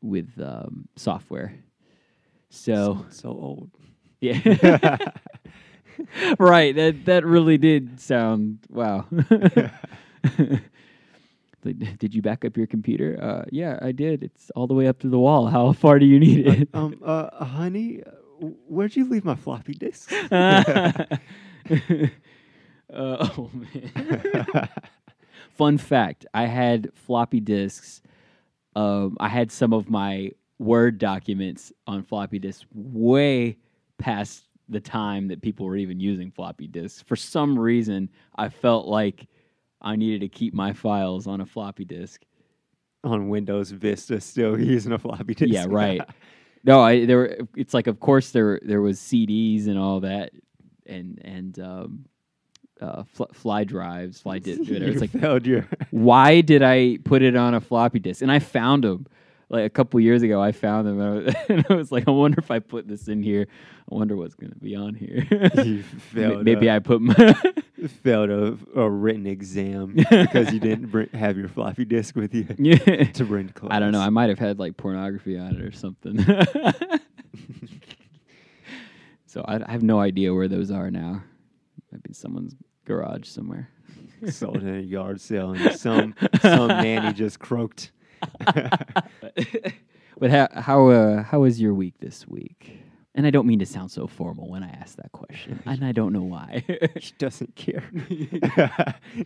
with 0.00 0.30
um, 0.42 0.88
software. 0.96 1.54
So 2.48 3.04
so 3.10 3.28
old. 3.28 3.70
yeah. 4.20 4.96
right. 6.38 6.74
That 6.74 7.04
that 7.04 7.26
really 7.26 7.58
did 7.58 8.00
sound 8.00 8.60
wow. 8.70 9.04
Like, 11.68 11.98
did 11.98 12.14
you 12.14 12.22
back 12.22 12.44
up 12.44 12.56
your 12.56 12.66
computer? 12.66 13.18
Uh, 13.20 13.44
yeah, 13.50 13.78
I 13.82 13.92
did. 13.92 14.22
It's 14.22 14.50
all 14.50 14.66
the 14.66 14.74
way 14.74 14.88
up 14.88 14.98
to 15.00 15.08
the 15.08 15.18
wall. 15.18 15.46
How 15.46 15.72
far 15.72 15.98
do 15.98 16.06
you 16.06 16.18
need 16.18 16.46
it? 16.46 16.68
um, 16.74 17.00
uh, 17.04 17.44
honey, 17.44 18.02
uh, 18.04 18.10
where'd 18.68 18.96
you 18.96 19.08
leave 19.08 19.24
my 19.24 19.34
floppy 19.34 19.74
disk? 19.74 20.12
uh, 20.30 21.18
oh 22.90 23.50
man. 23.52 24.68
Fun 25.50 25.78
fact: 25.78 26.26
I 26.34 26.46
had 26.46 26.90
floppy 26.94 27.40
disks. 27.40 28.02
Um, 28.76 29.16
I 29.18 29.28
had 29.28 29.50
some 29.50 29.72
of 29.72 29.90
my 29.90 30.30
Word 30.60 30.98
documents 30.98 31.72
on 31.86 32.02
floppy 32.02 32.40
disks 32.40 32.66
way 32.72 33.58
past 33.98 34.44
the 34.68 34.80
time 34.80 35.28
that 35.28 35.40
people 35.40 35.66
were 35.66 35.76
even 35.76 36.00
using 36.00 36.30
floppy 36.30 36.66
disks. 36.66 37.02
For 37.02 37.16
some 37.16 37.58
reason, 37.58 38.08
I 38.36 38.48
felt 38.48 38.86
like 38.86 39.28
I 39.80 39.96
needed 39.96 40.20
to 40.22 40.28
keep 40.28 40.54
my 40.54 40.72
files 40.72 41.26
on 41.26 41.40
a 41.40 41.46
floppy 41.46 41.84
disk. 41.84 42.24
On 43.04 43.28
Windows 43.28 43.70
Vista, 43.70 44.20
still 44.20 44.58
using 44.74 44.92
a 44.92 44.98
floppy 44.98 45.34
disk. 45.34 45.52
Yeah, 45.52 45.66
right. 45.68 46.00
No, 46.64 46.80
I 46.82 47.06
there. 47.06 47.16
Were, 47.18 47.38
it's 47.56 47.72
like, 47.72 47.86
of 47.86 48.00
course, 48.00 48.32
there 48.32 48.58
there 48.64 48.82
was 48.82 48.98
CDs 48.98 49.68
and 49.68 49.78
all 49.78 50.00
that, 50.00 50.32
and 50.86 51.20
and 51.24 51.58
um, 51.60 52.04
uh, 52.80 53.04
fl- 53.04 53.32
fly 53.32 53.62
drives, 53.62 54.20
fly 54.20 54.40
di- 54.40 54.56
whatever. 54.58 54.84
you 54.86 54.90
It's 54.90 55.00
like, 55.00 55.10
failed 55.12 55.46
your. 55.46 55.66
why 55.92 56.40
did 56.40 56.64
I 56.64 56.98
put 57.04 57.22
it 57.22 57.36
on 57.36 57.54
a 57.54 57.60
floppy 57.60 58.00
disk? 58.00 58.22
And 58.22 58.32
I 58.32 58.40
found 58.40 58.82
them 58.82 59.06
like 59.50 59.64
a 59.64 59.70
couple 59.70 59.98
years 60.00 60.22
ago. 60.22 60.42
I 60.42 60.52
found 60.52 60.86
them, 60.86 61.00
and 61.00 61.08
I 61.08 61.14
was, 61.14 61.34
and 61.48 61.66
I 61.70 61.74
was 61.74 61.92
like, 61.92 62.04
I 62.06 62.10
wonder 62.10 62.38
if 62.38 62.50
I 62.50 62.58
put 62.58 62.88
this 62.88 63.08
in 63.08 63.22
here. 63.22 63.46
I 63.90 63.94
wonder 63.94 64.16
what's 64.16 64.34
going 64.34 64.52
to 64.52 64.58
be 64.58 64.76
on 64.76 64.94
here. 64.94 65.26
you 65.64 65.82
failed. 66.12 66.44
Maybe 66.44 66.68
a, 66.68 66.76
I 66.76 66.78
put 66.78 67.00
my 67.00 67.14
failed 68.02 68.30
a, 68.30 68.58
a 68.78 68.90
written 68.90 69.26
exam 69.26 69.94
because 69.94 70.52
you 70.52 70.60
didn't 70.60 70.88
bring, 70.88 71.08
have 71.10 71.38
your 71.38 71.48
floppy 71.48 71.84
disk 71.84 72.16
with 72.16 72.34
you 72.34 72.46
yeah. 72.58 73.04
to 73.12 73.24
bring 73.24 73.48
to 73.48 73.54
class. 73.54 73.72
I 73.72 73.80
don't 73.80 73.92
know. 73.92 74.00
I 74.00 74.10
might 74.10 74.28
have 74.28 74.38
had 74.38 74.58
like 74.58 74.76
pornography 74.76 75.38
on 75.38 75.56
it 75.56 75.62
or 75.62 75.72
something. 75.72 76.18
so 79.26 79.42
I, 79.46 79.56
I 79.66 79.70
have 79.70 79.82
no 79.82 80.00
idea 80.00 80.34
where 80.34 80.48
those 80.48 80.70
are 80.70 80.90
now. 80.90 81.22
Might 81.90 82.02
be 82.02 82.12
someone's 82.12 82.54
garage 82.84 83.26
somewhere. 83.26 83.70
sold 84.28 84.56
in 84.56 84.74
a 84.74 84.80
yard 84.80 85.20
sale 85.20 85.52
and 85.52 85.74
some 85.74 86.14
some 86.42 86.68
nanny 86.68 87.14
just 87.14 87.38
croaked. 87.38 87.92
but 90.18 90.30
how 90.30 90.48
how 90.52 90.88
uh, 90.88 91.22
how 91.22 91.40
was 91.40 91.60
your 91.60 91.74
week 91.74 91.94
this 92.00 92.26
week? 92.26 92.80
And 93.14 93.26
I 93.26 93.30
don't 93.30 93.46
mean 93.46 93.58
to 93.58 93.66
sound 93.66 93.90
so 93.90 94.06
formal 94.06 94.48
when 94.48 94.62
I 94.62 94.68
ask 94.70 94.96
that 94.96 95.10
question, 95.12 95.60
and 95.66 95.84
I 95.84 95.92
don't 95.92 96.12
know 96.12 96.22
why. 96.22 96.64
He 97.00 97.12
doesn't 97.18 97.56
care. 97.56 97.82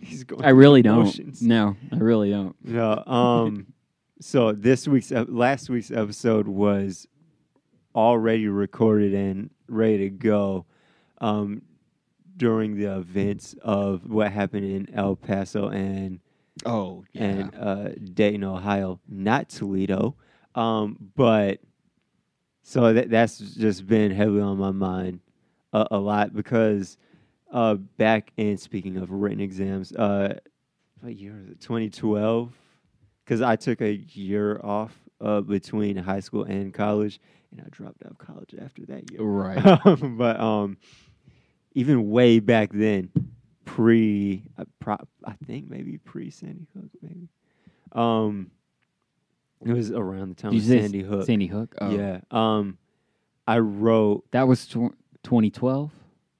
He's 0.00 0.24
going. 0.24 0.44
I 0.44 0.50
really 0.50 0.82
don't. 0.82 1.04
motions. 1.04 1.42
No, 1.42 1.76
I 1.92 1.96
really 1.96 2.30
don't. 2.30 2.56
No. 2.64 3.02
Um. 3.06 3.72
so 4.20 4.52
this 4.52 4.88
week's 4.88 5.12
ep- 5.12 5.26
last 5.28 5.68
week's 5.68 5.90
episode 5.90 6.48
was 6.48 7.06
already 7.94 8.48
recorded 8.48 9.14
and 9.14 9.50
ready 9.68 9.98
to 9.98 10.10
go. 10.10 10.66
Um, 11.20 11.62
during 12.36 12.76
the 12.76 12.96
events 12.96 13.54
of 13.62 14.08
what 14.08 14.32
happened 14.32 14.64
in 14.64 14.92
El 14.94 15.14
Paso 15.14 15.68
and 15.68 16.18
Oh, 16.64 17.04
and 17.14 17.54
uh, 17.58 17.88
Dayton, 18.14 18.44
Ohio, 18.44 19.00
not 19.08 19.48
Toledo. 19.48 20.16
Um, 20.54 20.96
but 21.16 21.60
so 22.62 22.92
that 22.92 23.10
that's 23.10 23.38
just 23.38 23.86
been 23.86 24.10
heavily 24.10 24.42
on 24.42 24.58
my 24.58 24.70
mind 24.70 25.20
a, 25.72 25.86
a 25.92 25.98
lot 25.98 26.34
because 26.34 26.96
uh, 27.52 27.74
back 27.74 28.32
in 28.36 28.56
speaking 28.56 28.96
of 28.96 29.10
written 29.10 29.40
exams, 29.40 29.92
uh, 29.92 30.38
what 31.00 31.16
year 31.16 31.34
was 31.34 31.48
it? 31.48 31.60
2012, 31.60 32.52
because 33.24 33.42
I 33.42 33.56
took 33.56 33.80
a 33.80 33.92
year 33.92 34.60
off 34.62 34.96
uh, 35.20 35.40
between 35.40 35.96
high 35.96 36.20
school 36.20 36.44
and 36.44 36.72
college, 36.72 37.20
and 37.50 37.60
I 37.60 37.68
dropped 37.70 38.04
out 38.04 38.12
of 38.12 38.18
college 38.18 38.54
after 38.60 38.86
that 38.86 39.10
year. 39.10 39.22
right. 39.22 39.78
but 40.16 40.40
um, 40.40 40.78
even 41.74 42.10
way 42.10 42.38
back 42.38 42.70
then, 42.72 43.10
pre, 43.64 44.44
uh, 44.58 44.64
pro, 44.80 44.96
I 45.24 45.32
think 45.46 45.70
maybe 45.70 45.98
pre 45.98 46.30
Sandy 46.30 46.66
Hook, 46.74 46.90
maybe. 47.00 47.28
Um, 47.92 48.50
it 49.64 49.72
was 49.72 49.90
around 49.90 50.30
the 50.30 50.34
time 50.42 50.56
of 50.56 50.62
Sandy 50.62 51.02
Hook. 51.02 51.26
Sandy 51.26 51.46
Hook. 51.46 51.74
Oh. 51.80 51.90
Yeah. 51.90 52.20
Um, 52.30 52.78
I 53.46 53.58
wrote. 53.58 54.24
that 54.32 54.48
was 54.48 54.66
tw- 54.66 54.94
2012. 55.22 55.90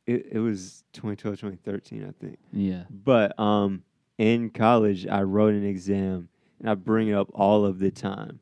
It, 0.06 0.26
it 0.32 0.38
was 0.38 0.82
2012, 0.94 1.36
2013, 1.36 2.04
I 2.04 2.24
think. 2.24 2.38
Yeah. 2.52 2.84
But 2.90 3.38
um, 3.38 3.84
in 4.18 4.50
college, 4.50 5.06
I 5.06 5.22
wrote 5.22 5.54
an 5.54 5.64
exam, 5.64 6.28
and 6.58 6.68
I 6.68 6.74
bring 6.74 7.08
it 7.08 7.14
up 7.14 7.28
all 7.32 7.64
of 7.64 7.78
the 7.78 7.90
time. 7.90 8.40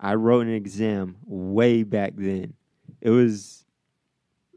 I 0.00 0.14
wrote 0.14 0.46
an 0.46 0.54
exam 0.54 1.16
way 1.26 1.82
back 1.82 2.14
then. 2.16 2.54
It 3.00 3.10
was 3.10 3.64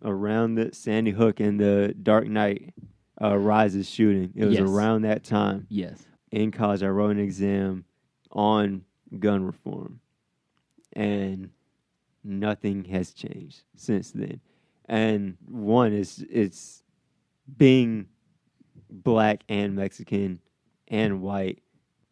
around 0.03 0.55
the 0.55 0.73
Sandy 0.73 1.11
Hook 1.11 1.39
and 1.39 1.59
the 1.59 1.93
Dark 2.01 2.27
Knight 2.27 2.73
uh, 3.21 3.37
Rises 3.37 3.89
shooting. 3.89 4.31
It 4.35 4.45
was 4.45 4.57
Yes. 4.59 4.69
around 4.69 5.03
that 5.03 5.23
time 5.23 5.67
Yes. 5.69 6.05
in 6.31 6.51
college. 6.51 6.83
I 6.83 6.87
wrote 6.89 7.11
an 7.11 7.19
exam 7.19 7.85
on 8.31 8.83
gun 9.19 9.43
reform, 9.45 9.99
and 10.93 11.49
nothing 12.23 12.83
has 12.85 13.13
changed 13.13 13.63
since 13.75 14.11
then. 14.11 14.41
And 14.85 15.37
one 15.47 15.93
is 15.93 16.25
it's 16.29 16.83
being 17.57 18.07
black 18.89 19.43
and 19.49 19.75
Mexican 19.75 20.39
and 20.87 21.21
white. 21.21 21.61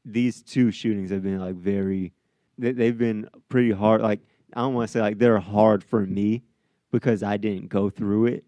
These 0.05 0.41
two 0.41 0.71
shootings 0.71 1.11
have 1.11 1.23
been 1.23 1.39
like 1.39 1.55
very. 1.55 2.13
They, 2.57 2.71
they've 2.71 2.97
been 2.97 3.29
pretty 3.49 3.71
hard. 3.71 4.01
Like 4.01 4.21
I 4.53 4.61
don't 4.61 4.73
want 4.73 4.87
to 4.87 4.91
say 4.91 5.01
like 5.01 5.17
they're 5.19 5.39
hard 5.39 5.83
for 5.83 6.05
me 6.05 6.43
because 6.91 7.23
I 7.23 7.37
didn't 7.37 7.69
go 7.69 7.89
through 7.89 8.27
it. 8.27 8.45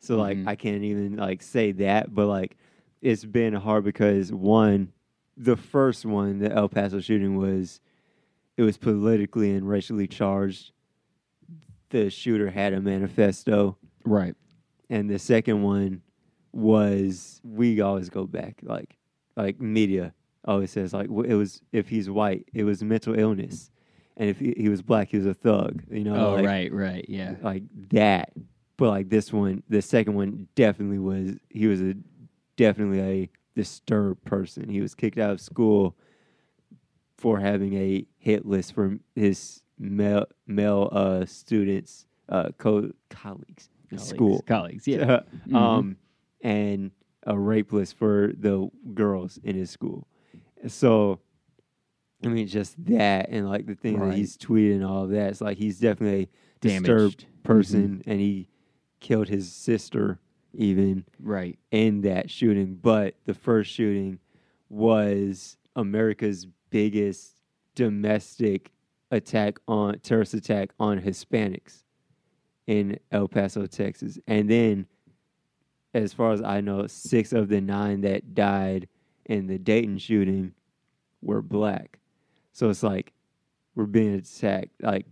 So 0.00 0.16
like 0.16 0.38
Mhm. 0.38 0.48
I 0.48 0.54
can't 0.56 0.82
even 0.84 1.16
like 1.16 1.42
say 1.42 1.72
that, 1.72 2.14
but 2.14 2.26
like 2.26 2.56
it's 3.00 3.24
been 3.24 3.52
hard 3.54 3.84
because 3.84 4.32
one, 4.32 4.92
the 5.36 5.56
first 5.56 6.04
one, 6.04 6.38
the 6.38 6.50
El 6.52 6.68
Paso 6.68 7.00
shooting 7.00 7.36
was, 7.36 7.80
it 8.56 8.62
was 8.62 8.76
politically 8.76 9.52
and 9.54 9.68
racially 9.68 10.06
charged. 10.08 10.72
The 11.90 12.10
shooter 12.10 12.50
had 12.50 12.72
a 12.74 12.80
manifesto, 12.80 13.78
Right. 14.04 14.34
and 14.90 15.08
the 15.08 15.18
second 15.18 15.62
one 15.62 16.02
was 16.52 17.40
we 17.44 17.80
always 17.80 18.08
go 18.10 18.26
back 18.26 18.58
like 18.62 18.96
like 19.36 19.60
media 19.60 20.12
always 20.44 20.70
says 20.70 20.92
like 20.92 21.06
it 21.08 21.34
was 21.34 21.60
if 21.72 21.88
he's 21.88 22.08
white 22.10 22.46
it 22.52 22.64
was 22.64 22.82
mental 22.82 23.18
illness, 23.18 23.70
and 24.16 24.28
if 24.28 24.38
he, 24.38 24.54
he 24.56 24.68
was 24.68 24.82
black 24.82 25.08
he 25.08 25.16
was 25.18 25.26
a 25.26 25.34
thug. 25.34 25.82
You 25.90 26.04
know, 26.04 26.14
Oh, 26.30 26.34
like, 26.34 26.44
right, 26.46 26.72
right. 26.72 27.04
Yeah. 27.08 27.36
like 27.42 27.62
that. 27.90 28.32
But 28.78 28.88
like 28.90 29.10
this 29.10 29.32
one, 29.32 29.62
the 29.68 29.82
second 29.82 30.14
one 30.14 30.48
definitely 30.54 30.98
was 31.00 31.36
he 31.50 31.66
was 31.66 31.82
a 31.82 31.94
definitely 32.56 33.00
a 33.00 33.30
disturbed 33.54 34.24
person. 34.24 34.68
He 34.70 34.80
was 34.80 34.94
kicked 34.94 35.18
out 35.18 35.32
of 35.32 35.40
school 35.40 35.96
for 37.16 37.40
having 37.40 37.74
a 37.74 38.06
hit 38.18 38.46
list 38.46 38.72
for 38.74 38.96
his 39.14 39.62
male 39.78 40.26
male 40.46 40.88
uh, 40.92 41.26
students, 41.26 42.06
uh, 42.28 42.50
co- 42.58 42.92
colleagues 43.10 43.68
Colleagues, 43.90 44.08
school. 44.08 44.42
Colleagues. 44.46 44.86
Yeah. 44.88 45.20
Mm-hmm. 45.48 45.56
um, 45.56 45.96
and 46.42 46.90
a 47.26 47.36
rape 47.38 47.72
list 47.72 47.96
for 47.96 48.32
the 48.38 48.68
girls 48.94 49.38
in 49.42 49.56
his 49.56 49.70
school. 49.70 50.06
So, 50.68 51.18
I 52.24 52.28
mean, 52.28 52.46
just 52.46 52.82
that 52.86 53.28
and 53.30 53.48
like 53.48 53.66
the 53.66 53.74
thing 53.74 53.98
Right. 53.98 54.10
that 54.10 54.16
he's 54.16 54.36
tweeting 54.36 54.76
and 54.76 54.84
all 54.84 55.04
of 55.04 55.10
that. 55.10 55.30
It's 55.30 55.40
like 55.40 55.56
he's 55.58 55.80
definitely 55.80 56.22
a 56.22 56.28
Damaged. 56.60 56.84
disturbed 56.84 57.20
Mm-hmm. 57.24 57.42
person, 57.42 58.02
and 58.06 58.20
he 58.20 58.48
killed 59.00 59.28
his 59.28 59.52
sister 59.52 60.18
even 60.54 61.04
Right. 61.20 61.58
in 61.70 62.00
that 62.02 62.30
shooting. 62.30 62.74
But 62.76 63.14
the 63.24 63.34
first 63.34 63.70
shooting 63.70 64.18
was 64.68 65.56
America's 65.76 66.46
biggest 66.70 67.40
domestic 67.74 68.72
attack 69.10 69.58
on 69.68 69.98
terrorist 70.00 70.34
attack 70.34 70.70
on 70.78 71.00
Hispanics 71.00 71.84
in 72.66 72.98
El 73.10 73.28
Paso, 73.28 73.66
Texas, 73.66 74.18
and 74.26 74.50
then, 74.50 74.86
as 75.94 76.12
far 76.12 76.32
as 76.32 76.42
I 76.42 76.60
know, 76.60 76.86
six 76.86 77.32
of 77.32 77.48
the 77.48 77.60
nine 77.60 78.02
that 78.02 78.34
died 78.34 78.88
in 79.24 79.46
the 79.46 79.58
Dayton 79.58 79.96
shooting 79.98 80.52
were 81.22 81.40
black. 81.40 81.98
So 82.52 82.68
it's 82.68 82.82
like 82.82 83.12
we're 83.74 83.86
being 83.86 84.14
attacked. 84.14 84.82
Like 84.82 85.06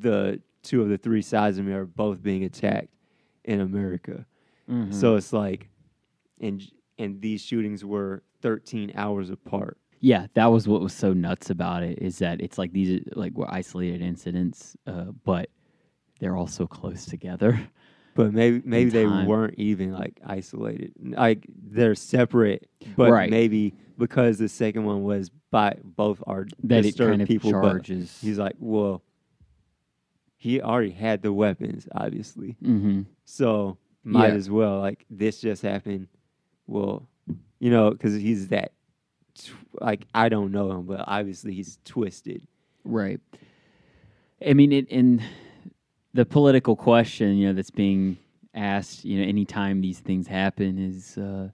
the 0.00 0.40
two 0.62 0.82
of 0.82 0.88
the 0.88 0.98
three 0.98 1.22
sides 1.22 1.58
of 1.58 1.64
me 1.64 1.72
are 1.72 1.86
both 1.86 2.22
being 2.22 2.44
attacked 2.44 2.88
in 3.46 3.60
America. 3.60 4.26
Mhm. 4.70 4.92
So 4.92 5.16
it's 5.16 5.32
like, 5.32 5.68
and 6.40 6.62
and 6.98 7.20
these 7.20 7.40
shootings 7.42 7.84
were 7.84 8.22
13 8.42 8.92
hours 8.94 9.30
apart. 9.30 9.78
yeah, 10.00 10.26
that 10.34 10.46
was 10.46 10.68
what 10.68 10.80
was 10.82 10.92
so 10.92 11.12
nuts 11.14 11.48
about 11.50 11.82
it 11.82 11.98
is 12.02 12.18
that 12.18 12.40
it's 12.40 12.58
like 12.58 12.72
these 12.72 13.02
like 13.14 13.36
were 13.36 13.50
isolated 13.50 14.02
incidents, 14.02 14.76
uh, 14.86 15.06
but 15.24 15.48
they're 16.20 16.36
all 16.36 16.46
so 16.46 16.66
close 16.66 17.06
together. 17.06 17.58
But 18.14 18.32
maybe 18.32 18.62
maybe 18.64 18.90
they 18.90 19.06
weren't 19.06 19.54
even 19.58 19.92
like 19.92 20.20
isolated. 20.24 20.92
Like 21.02 21.46
they're 21.48 21.94
separate, 21.94 22.68
but 22.96 23.10
Right. 23.10 23.30
maybe 23.30 23.74
because 23.98 24.38
the 24.38 24.48
second 24.48 24.84
one 24.84 25.02
was 25.04 25.30
by 25.50 25.76
both 25.82 26.22
are 26.26 26.46
That 26.64 26.80
it 26.80 26.82
disturbed 26.82 27.10
kind 27.12 27.22
of 27.22 27.28
people. 27.28 27.52
But 27.52 27.86
he's 27.86 28.38
like, 28.38 28.56
well, 28.58 29.02
he 30.46 30.60
already 30.62 30.92
had 30.92 31.22
the 31.22 31.32
weapons, 31.32 31.88
obviously. 31.92 32.56
hmm 32.62 33.02
So 33.24 33.78
might 34.04 34.28
Yeah. 34.28 34.34
as 34.34 34.48
well. 34.48 34.78
Like 34.78 35.04
this 35.10 35.40
just 35.40 35.62
happened. 35.62 36.06
Well, 36.68 37.08
you 37.58 37.70
know, 37.70 37.90
because 37.90 38.14
he's 38.14 38.48
that. 38.48 38.70
Tw- 39.34 39.52
like 39.80 40.06
I 40.14 40.28
don't 40.28 40.52
know 40.52 40.70
him, 40.70 40.82
but 40.86 41.02
obviously 41.06 41.52
he's 41.54 41.78
twisted. 41.84 42.42
Right. 42.84 43.20
I 44.46 44.54
mean, 44.54 44.70
it, 44.72 44.88
in 44.88 45.20
the 46.14 46.24
political 46.24 46.76
question, 46.76 47.36
you 47.36 47.48
know, 47.48 47.52
that's 47.52 47.70
being 47.72 48.18
asked, 48.54 49.04
you 49.04 49.18
know, 49.18 49.26
anytime 49.26 49.80
these 49.80 49.98
things 49.98 50.26
happen 50.28 50.78
is, 50.78 51.18
uh, 51.18 51.48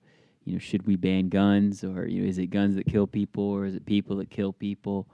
you 0.44 0.52
know, 0.52 0.58
should 0.58 0.86
we 0.86 0.96
ban 0.96 1.28
guns 1.30 1.82
or, 1.82 2.06
you 2.06 2.20
know, 2.22 2.28
is 2.28 2.38
it 2.38 2.48
guns 2.48 2.74
that 2.76 2.86
kill 2.86 3.06
people 3.06 3.44
or 3.44 3.64
is 3.64 3.74
it 3.74 3.86
people 3.86 4.16
that 4.16 4.28
kill 4.30 4.52
people? 4.52 5.06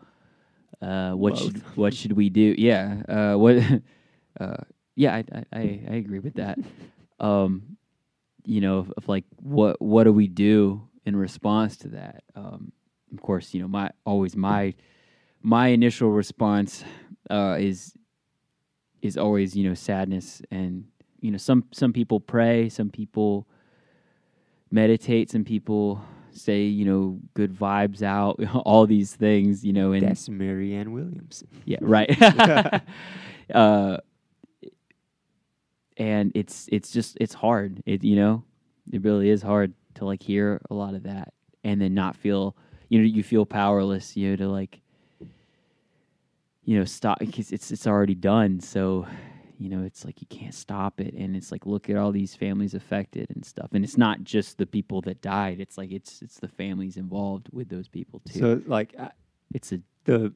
Uh, 0.81 1.13
what 1.13 1.37
should 1.37 1.77
what 1.77 1.95
should 1.95 2.13
we 2.13 2.31
do? 2.31 2.55
Yeah. 2.57 3.03
Uh, 3.09 3.39
what? 3.39 3.63
Uh, 4.39 4.55
yeah, 4.95 5.17
I, 5.17 5.25
I 5.53 5.61
I 5.91 5.95
agree 5.95 6.21
with 6.21 6.35
that. 6.35 6.61
Um, 7.19 7.77
you 8.45 8.61
know, 8.61 8.79
of, 8.79 8.93
of 8.97 9.09
like 9.09 9.25
what 9.43 9.83
what 9.83 10.05
do 10.05 10.13
we 10.13 10.29
do 10.29 10.89
in 11.05 11.17
response 11.17 11.77
to 11.79 11.89
that? 11.89 12.23
Um, 12.37 12.71
of 13.13 13.21
course, 13.21 13.53
you 13.53 13.61
know, 13.61 13.67
my 13.67 13.91
always 14.05 14.37
my 14.37 14.75
my 15.43 15.69
initial 15.69 16.11
response 16.11 16.85
uh, 17.31 17.57
is 17.59 17.95
is 19.03 19.17
always 19.17 19.57
you 19.57 19.69
know 19.69 19.75
sadness 19.75 20.43
and 20.51 20.85
you 21.21 21.31
know 21.31 21.39
some 21.39 21.65
some 21.73 21.93
people 21.93 22.21
pray, 22.21 22.69
some 22.69 22.91
people 22.91 23.49
meditate, 24.71 25.31
some 25.31 25.45
people 25.45 26.01
say 26.33 26.63
you 26.63 26.85
know 26.85 27.19
good 27.35 27.55
vibes 27.55 28.03
out, 28.03 28.41
all 28.55 28.87
these 28.87 29.15
things, 29.15 29.65
you 29.65 29.73
know, 29.73 29.93
and 29.93 30.03
That's 30.07 30.29
Marianne 30.29 30.93
Williams. 30.93 31.45
yeah, 31.65 31.79
right. 31.81 32.11
uh, 33.55 33.99
and 35.97 36.33
it's 36.35 36.69
it's 36.71 36.91
just 36.91 37.17
it's 37.21 37.35
hard. 37.35 37.83
It 37.87 38.05
you 38.05 38.17
know, 38.17 38.45
it 38.93 39.03
really 39.03 39.31
is 39.31 39.43
hard 39.43 39.75
to 39.95 40.05
like 40.05 40.23
hear 40.23 40.61
a 40.71 40.75
lot 40.75 40.95
of 40.95 41.03
that 41.05 41.33
and 41.65 41.81
then 41.81 41.95
not 41.95 42.17
feel 42.17 42.57
you 42.89 42.99
know 42.99 43.05
you 43.05 43.23
feel 43.23 43.45
powerless. 43.45 44.17
You 44.17 44.31
know 44.31 44.37
to 44.37 44.49
like 44.49 44.81
you 46.65 46.79
know 46.79 46.85
stop 46.85 47.19
because 47.19 47.51
it's 47.53 47.71
it's 47.71 47.87
already 47.87 48.15
done. 48.15 48.61
So 48.61 49.07
you 49.59 49.69
know 49.69 49.83
it's 49.83 50.05
like 50.05 50.21
you 50.21 50.27
can't 50.29 50.55
stop 50.55 51.01
it, 51.01 51.15
and 51.15 51.35
it's 51.37 51.51
like 51.51 51.67
look 51.67 51.91
at 51.91 51.97
all 51.97 52.13
these 52.13 52.35
families 52.35 52.75
affected 52.75 53.31
and 53.35 53.45
stuff. 53.45 53.71
And 53.73 53.85
it's 53.85 53.99
not 53.99 54.23
just 54.23 54.59
the 54.59 54.67
people 54.67 55.01
that 55.03 55.21
died. 55.21 55.61
It's 55.61 55.77
like 55.77 55.91
it's 55.91 56.23
it's 56.23 56.39
the 56.39 56.49
families 56.49 56.97
involved 56.97 57.49
with 57.53 57.69
those 57.69 57.89
people 57.89 58.21
too. 58.21 58.39
So 58.39 58.63
like 58.67 58.95
I, 58.99 59.11
it's 59.53 59.73
a 59.73 59.81
the 60.05 60.33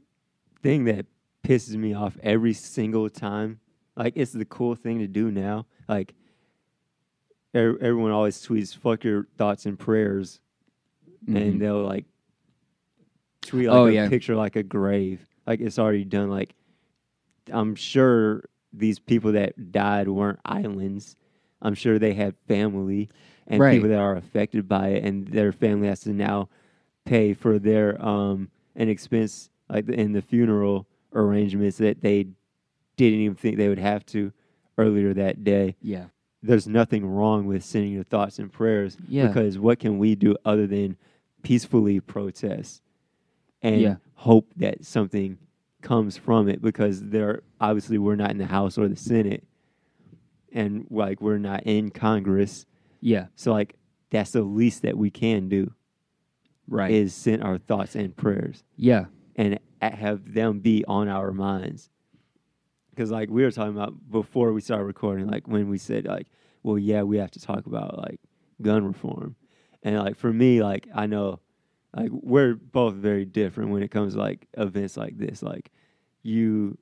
thing 0.63 0.85
that 0.85 1.07
pisses 1.45 1.77
me 1.77 1.95
off 1.95 2.17
every 2.23 2.53
single 2.53 3.09
time, 3.09 3.61
like 3.97 4.15
it's 4.17 4.33
the 4.33 4.45
cool 4.45 4.75
thing 4.75 4.99
to 4.99 5.07
do 5.07 5.31
now. 5.31 5.67
Like 5.89 6.15
er, 7.55 7.79
everyone 7.81 8.11
always 8.11 8.45
tweets 8.45 8.77
"fuck 8.77 9.05
your 9.05 9.29
thoughts 9.37 9.67
and 9.67 9.79
prayers," 9.79 10.41
mhm. 11.29 11.37
and 11.37 11.61
they'll 11.61 11.83
like 11.85 12.07
tweet 13.43 13.69
like 13.69 13.77
Oh, 13.77 13.87
a 13.87 13.93
yeah. 13.93 14.09
picture 14.09 14.35
like 14.35 14.57
a 14.57 14.63
grave, 14.63 15.25
like 15.47 15.61
it's 15.61 15.79
already 15.79 16.05
done. 16.05 16.29
Like 16.31 16.55
I'm 17.53 17.75
sure 17.75 18.45
these 18.73 18.99
people 18.99 19.33
that 19.33 19.73
died 19.73 20.09
weren't 20.09 20.41
islands. 20.45 21.17
I'm 21.61 21.75
sure 21.75 21.99
they 21.99 22.15
had 22.15 22.35
family 22.49 23.09
and 23.47 23.61
Right. 23.61 23.75
people 23.75 23.89
that 23.91 23.99
are 23.99 24.17
affected 24.17 24.69
by 24.69 24.89
it, 24.91 25.05
and 25.05 25.27
their 25.29 25.53
family 25.53 25.89
has 25.89 26.01
to 26.01 26.13
now 26.13 26.49
pay 27.05 27.35
for 27.35 27.59
their 27.59 28.01
um 28.05 28.49
an 28.77 28.89
expense 28.89 29.51
like 29.69 29.89
in 29.89 30.13
the 30.13 30.23
funeral 30.23 30.87
arrangements 31.15 31.77
that 31.79 32.01
they 32.01 32.27
didn't 32.97 33.21
even 33.21 33.35
think 33.35 33.57
they 33.57 33.69
would 33.69 33.79
have 33.79 34.05
to 34.07 34.33
earlier 34.79 35.13
that 35.15 35.45
day. 35.45 35.77
yeah. 35.83 36.07
There's 36.45 36.67
nothing 36.67 37.07
wrong 37.07 37.47
with 37.47 37.63
sending 37.65 37.93
your 37.93 38.03
thoughts 38.05 38.39
and 38.39 38.51
prayers 38.53 38.97
Yeah. 39.09 39.29
because 39.29 39.59
what 39.59 39.79
can 39.79 39.99
we 39.99 40.15
do 40.15 40.37
other 40.45 40.67
than 40.67 40.97
peacefully 41.43 42.01
protest 42.01 42.83
and 43.63 43.81
Yeah. 43.81 43.97
hope 44.15 44.53
that 44.57 44.85
something 44.85 45.39
comes 45.83 46.17
from 46.17 46.49
it 46.49 46.63
because 46.63 47.03
there 47.03 47.43
obviously 47.61 47.99
we're 47.99 48.17
not 48.17 48.31
in 48.31 48.39
the 48.39 48.47
House 48.47 48.79
or 48.79 48.89
the 48.89 48.97
Senate 48.97 49.45
and 50.53 50.87
like 50.91 51.21
we're 51.21 51.39
not 51.39 51.63
in 51.65 51.91
Congress. 51.91 52.67
Yeah. 53.01 53.27
So 53.35 53.53
like 53.53 53.75
that's 54.11 54.33
the 54.33 54.43
least 54.43 54.83
that 54.83 54.97
we 54.97 55.11
can 55.11 55.49
do 55.49 55.73
Right. 56.69 56.91
is 56.93 57.13
send 57.13 57.43
our 57.43 57.59
thoughts 57.59 57.97
and 57.97 58.17
prayers 58.17 58.63
yeah. 58.77 59.07
and 59.37 59.59
have 59.81 60.33
them 60.33 60.61
be 60.61 60.85
on 60.87 61.09
our 61.09 61.33
minds. 61.33 61.91
Because 62.91 63.11
like 63.11 63.29
we 63.31 63.43
were 63.43 63.51
talking 63.51 63.77
about 63.77 63.95
before 64.11 64.53
we 64.53 64.61
started 64.61 64.85
recording, 64.85 65.27
like 65.27 65.49
when 65.49 65.69
we 65.69 65.77
said 65.79 66.07
like, 66.07 66.29
well, 66.63 66.79
yeah, 66.79 67.03
we 67.03 67.19
have 67.19 67.31
to 67.33 67.41
talk 67.41 67.67
about 67.67 67.99
like 67.99 68.21
gun 68.61 68.87
reform, 68.87 69.35
and 69.83 69.99
like 69.99 70.17
for 70.17 70.33
me, 70.33 70.63
like 70.63 70.87
I 70.95 71.07
know, 71.07 71.41
like 71.95 72.11
we're 72.11 72.55
both 72.55 72.95
very 72.95 73.25
different 73.25 73.71
when 73.71 73.83
it 73.83 73.91
comes 73.91 74.15
to 74.15 74.21
like 74.21 74.47
events 74.55 74.97
like 74.97 75.19
this. 75.19 75.43
Like 75.43 75.71
you 76.23 76.79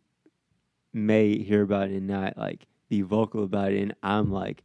may 0.93 1.39
hear 1.39 1.63
about 1.63 1.91
it 1.91 1.97
and 1.97 2.07
not 2.07 2.37
like 2.37 2.67
be 2.89 3.03
vocal 3.03 3.45
about 3.45 3.73
it, 3.73 3.81
and 3.81 3.95
I'm 4.03 4.31
like, 4.33 4.63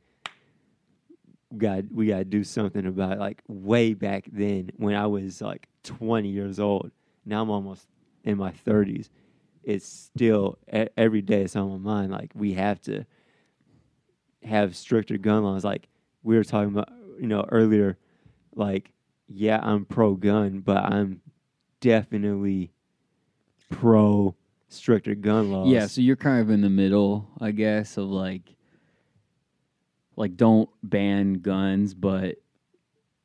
God, 1.58 1.90
we 1.92 2.08
gotta 2.08 2.26
do 2.26 2.44
something 2.44 2.86
about 2.86 3.14
it. 3.14 3.20
Like 3.20 3.42
way 3.48 3.94
back 3.94 4.26
then, 4.32 4.72
when 4.78 4.96
I 4.96 5.08
was 5.08 5.42
like 5.42 5.68
20 5.84 6.30
years 6.30 6.60
old, 6.60 6.92
now 7.26 7.42
I'm 7.42 7.50
almost 7.50 7.88
in 8.24 8.38
my 8.38 8.52
30s. 8.52 9.10
It's 9.64 9.88
still 9.88 10.60
every 10.98 11.22
day 11.22 11.42
it's 11.42 11.56
on 11.56 11.70
my 11.72 11.78
mind. 11.78 12.12
Like 12.12 12.32
we 12.36 12.54
have 12.54 12.82
to 12.82 13.06
have 14.44 14.76
stricter 14.76 15.18
gun 15.18 15.44
laws. 15.44 15.64
Like 15.64 15.88
we 16.22 16.36
were 16.36 16.44
talking 16.44 16.70
about, 16.70 16.90
you 17.20 17.28
know, 17.28 17.46
earlier. 17.50 17.98
Like, 18.56 18.92
yeah, 19.28 19.60
I'm 19.62 19.86
pro 19.86 20.16
gun, 20.16 20.60
but 20.60 20.78
I'm 20.78 21.22
definitely 21.80 22.72
pro 23.70 24.36
stricter 24.70 25.16
gun 25.16 25.52
laws. 25.52 25.70
Yeah, 25.70 25.88
so 25.88 26.02
you're 26.02 26.16
kind 26.16 26.42
of 26.42 26.50
in 26.50 26.62
the 26.62 26.70
middle, 26.70 27.30
I 27.40 27.52
guess, 27.52 27.98
of 27.98 28.06
like 28.06 28.56
like 30.16 30.38
don't 30.38 30.70
ban 30.84 31.36
guns, 31.36 31.94
but 31.94 32.36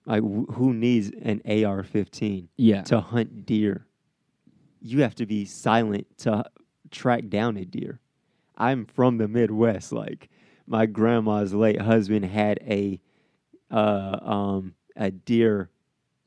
like 0.07 0.23
who 0.23 0.73
needs 0.73 1.11
an 1.23 1.41
AR-15 1.45 2.49
yeah. 2.57 2.83
to 2.83 3.01
hunt 3.01 3.47
deer? 3.47 3.87
You 4.81 5.03
have 5.03 5.15
to 5.17 5.27
be 5.27 5.45
silent 5.45 6.07
to 6.19 6.45
track 6.91 7.29
down 7.29 7.57
a 7.57 7.65
deer. 7.65 8.01
I'm 8.57 8.87
from 8.87 9.19
the 9.19 9.29
Midwest. 9.29 9.93
Like 9.93 10.29
my 10.67 10.87
grandma's 10.87 11.55
late 11.55 11.81
husband 11.81 12.25
had 12.25 12.59
a 12.63 13.01
uh, 13.71 14.19
um, 14.23 14.75
a 14.97 15.11
deer 15.11 15.71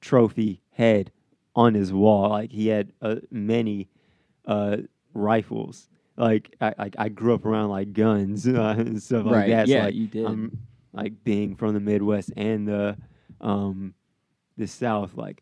trophy 0.04 0.62
head 0.72 1.12
on 1.56 1.74
his 1.74 1.92
wall. 1.94 2.30
Like 2.30 2.52
he 2.52 2.68
had 2.68 2.92
uh, 3.02 3.16
many 3.32 3.90
uh, 4.46 4.78
rifles. 5.14 5.90
Like 6.18 6.56
I, 6.62 6.74
I, 6.78 6.92
I 6.98 7.10
grew 7.10 7.34
up 7.34 7.46
around 7.46 7.70
like 7.70 7.94
guns 7.94 8.48
uh, 8.48 8.76
and 8.78 9.02
stuff 9.02 9.26
like 9.26 9.34
Right, 9.36 9.50
that. 9.50 9.70
So, 9.70 9.80
like, 9.80 9.96
you 9.96 10.08
did. 10.08 10.26
I'm 10.26 10.60
like 10.92 11.24
being 11.24 11.56
from 11.56 11.74
the 11.74 11.80
Midwest 11.80 12.32
and 12.38 12.68
the 12.68 12.98
um, 13.42 13.94
the 14.58 14.68
South. 14.68 15.16
Like 15.16 15.42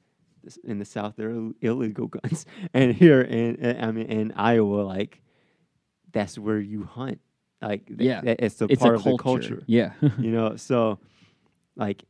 in 0.63 0.79
the 0.79 0.85
South, 0.85 1.15
there 1.17 1.29
are 1.31 1.49
illegal 1.61 2.07
guns, 2.17 2.45
and 2.73 2.93
here 2.93 3.21
in 3.21 3.55
in- 3.55 3.83
I 3.83 3.91
mean 3.91 4.05
in 4.05 4.31
Iowa, 4.33 4.81
like 4.83 5.21
that's 6.13 6.37
where 6.37 6.59
you 6.59 6.83
hunt. 6.83 7.19
Like 7.61 7.85
th- 7.87 7.99
Yeah. 7.99 8.21
that- 8.21 8.41
it's 8.43 8.61
a 8.61 8.65
it's 8.69 8.81
part 8.81 8.93
a 8.93 8.97
of 8.97 9.03
the 9.03 9.17
culture. 9.17 9.49
culture 9.57 9.63
Yeah. 9.67 9.93
you 10.19 10.31
know 10.31 10.55
so 10.55 10.99
like 11.75 12.03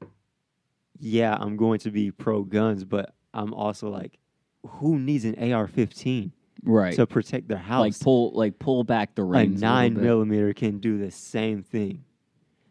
yeah 1.02 1.36
i'm 1.40 1.58
going 1.58 1.80
to 1.80 1.92
be 1.92 2.12
pro 2.12 2.44
guns 2.44 2.84
but 2.84 3.14
i'm 3.34 3.54
also 3.54 3.90
like 3.90 4.18
who 4.64 5.00
needs 5.00 5.26
an 5.26 5.36
ar-15 5.54 6.32
right. 6.64 6.94
to 6.94 7.06
protect 7.08 7.48
their 7.48 7.58
house. 7.58 7.82
like 7.82 8.00
pull 8.00 8.32
like 8.34 8.60
pull 8.60 8.84
back 8.84 9.16
the 9.16 9.22
a 9.22 9.26
reins. 9.26 9.62
a 9.62 9.66
nine 9.66 9.94
bit. 9.94 10.04
millimeter 10.04 10.54
can 10.54 10.80
do 10.80 10.98
the 10.98 11.12
same 11.12 11.64
thing. 11.64 12.04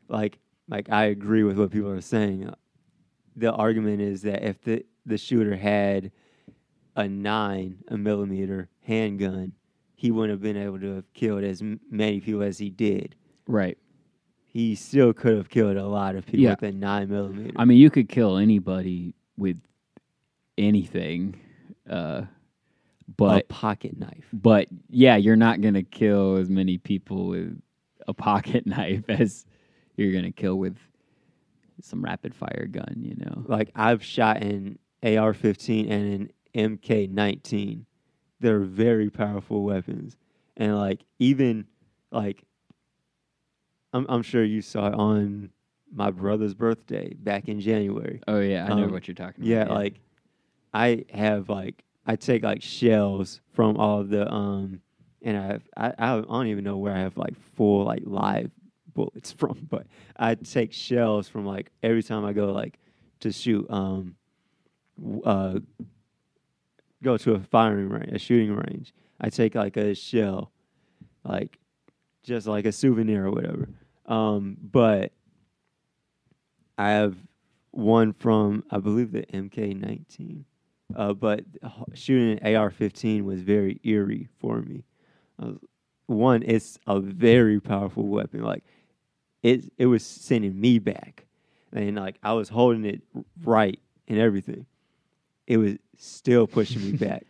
Like, 0.08 0.38
like 0.68 0.90
I 0.90 1.04
agree 1.06 1.42
with 1.42 1.58
what 1.58 1.70
people 1.70 1.90
are 1.90 2.00
saying. 2.00 2.52
The 3.36 3.52
argument 3.52 4.00
is 4.00 4.22
that 4.22 4.42
if 4.42 4.60
the 4.62 4.84
the 5.06 5.18
shooter 5.18 5.56
had 5.56 6.12
a 6.96 7.08
nine 7.08 7.78
a 7.88 7.96
millimeter 7.96 8.68
handgun, 8.82 9.52
he 9.94 10.10
wouldn't 10.10 10.30
have 10.32 10.42
been 10.42 10.56
able 10.56 10.80
to 10.80 10.96
have 10.96 11.12
killed 11.12 11.44
as 11.44 11.60
m- 11.62 11.80
many 11.90 12.20
people 12.20 12.42
as 12.42 12.58
he 12.58 12.70
did. 12.70 13.14
Right. 13.46 13.78
He 14.52 14.74
still 14.74 15.12
could 15.12 15.36
have 15.36 15.48
killed 15.48 15.76
a 15.76 15.86
lot 15.86 16.16
of 16.16 16.26
people 16.26 16.40
Yeah. 16.40 16.50
with 16.50 16.62
a 16.64 16.72
nine 16.72 17.08
millimeter. 17.08 17.52
I 17.56 17.64
mean, 17.64 17.78
you 17.78 17.88
could 17.88 18.08
kill 18.08 18.36
anybody 18.36 19.14
with 19.36 19.60
anything, 20.58 21.38
uh, 21.88 22.22
a 22.24 22.28
but 23.16 23.48
pocket 23.48 23.96
knife. 23.98 24.26
but 24.32 24.68
yeah, 24.88 25.16
you're 25.16 25.36
not 25.36 25.60
gonna 25.60 25.82
kill 25.82 26.36
as 26.36 26.48
many 26.50 26.78
people 26.78 27.28
with 27.28 27.60
a 28.08 28.14
pocket 28.14 28.66
knife 28.66 29.04
as 29.08 29.46
you're 29.96 30.12
gonna 30.12 30.32
kill 30.32 30.56
with 30.56 30.76
some 31.80 32.02
rapid 32.02 32.34
fire 32.34 32.66
gun. 32.70 32.96
You 32.98 33.14
know. 33.16 33.44
Like 33.46 33.70
I've 33.74 34.02
shot 34.02 34.42
an 34.42 34.78
AR-15 35.02 35.90
and 35.90 36.30
an 36.54 36.78
MK-19. 36.78 37.84
They're 38.40 38.60
very 38.60 39.10
powerful 39.10 39.62
weapons, 39.62 40.16
and 40.56 40.76
like 40.76 41.04
even 41.18 41.66
like 42.10 42.44
I'm 43.92 44.06
I'm 44.08 44.22
sure 44.22 44.44
you 44.44 44.62
saw 44.62 44.88
it 44.88 44.94
on 44.94 45.50
my 45.92 46.10
brother's 46.10 46.54
birthday 46.54 47.12
back 47.14 47.48
in 47.48 47.60
January. 47.60 48.20
Oh 48.28 48.40
yeah, 48.40 48.64
I 48.64 48.68
know 48.68 48.84
Um, 48.84 48.92
what 48.92 49.08
you're 49.08 49.14
talking 49.14 49.42
about. 49.42 49.48
Yeah, 49.48 49.62
about. 49.62 49.74
like 49.76 50.00
I 50.72 51.04
have 51.12 51.48
like 51.48 51.82
I 52.06 52.16
take 52.16 52.42
like 52.44 52.62
shells 52.62 53.40
from 53.52 53.76
all 53.76 54.04
the 54.04 54.30
um 54.32 54.80
and 55.22 55.36
I 55.36 55.46
have 55.46 55.62
I, 55.76 55.92
I 55.98 56.20
don't 56.20 56.46
even 56.46 56.64
know 56.64 56.76
where 56.78 56.94
I 56.94 57.00
have 57.00 57.16
like 57.16 57.34
full 57.56 57.84
like 57.84 58.02
live 58.04 58.50
bullets 58.94 59.32
from, 59.38 59.66
but 59.68 59.86
I 60.16 60.34
take 60.36 60.72
shells 60.72 61.28
from 61.28 61.44
like 61.44 61.70
every 61.82 62.02
time 62.02 62.24
I 62.24 62.32
go 62.32 62.52
like 62.52 62.78
to 63.20 63.32
shoot 63.32 63.66
um 63.70 64.14
uh 65.24 65.58
go 67.02 67.16
to 67.16 67.34
a 67.34 67.40
firing 67.40 67.88
range, 67.88 68.12
a 68.12 68.18
shooting 68.18 68.54
range. 68.54 68.92
I 69.20 69.30
take 69.30 69.54
like 69.54 69.76
a 69.76 69.94
shell 69.94 70.52
like 71.24 71.58
just 72.22 72.46
like 72.46 72.66
a 72.66 72.72
souvenir 72.72 73.26
or 73.26 73.30
whatever. 73.32 73.68
Um 74.10 74.56
but 74.60 75.12
I 76.76 76.90
have 76.90 77.16
one 77.70 78.12
from 78.12 78.64
I 78.70 78.78
believe 78.78 79.12
the 79.12 79.22
MK19. 79.22 80.44
Uh, 80.96 81.12
but 81.12 81.44
shooting 81.94 82.38
an 82.38 82.56
AR-15 82.56 83.22
was 83.22 83.42
very 83.42 83.80
eerie 83.84 84.28
for 84.38 84.60
me. 84.60 84.84
Was- 85.38 85.58
one, 86.06 86.42
it's 86.44 86.76
a 86.88 86.98
very 86.98 87.60
powerful 87.60 88.08
weapon. 88.08 88.42
Like 88.42 88.64
it, 89.44 89.72
it 89.78 89.86
was 89.86 90.04
sending 90.04 90.60
me 90.60 90.80
back, 90.80 91.26
and 91.72 91.94
like 91.94 92.16
I 92.24 92.32
was 92.32 92.48
holding 92.48 92.84
it 92.84 93.02
right 93.44 93.78
and 94.08 94.18
everything. 94.18 94.66
It 95.46 95.58
was 95.58 95.76
still 95.96 96.48
pushing 96.48 96.84
me 96.84 96.92
back. 96.96 97.24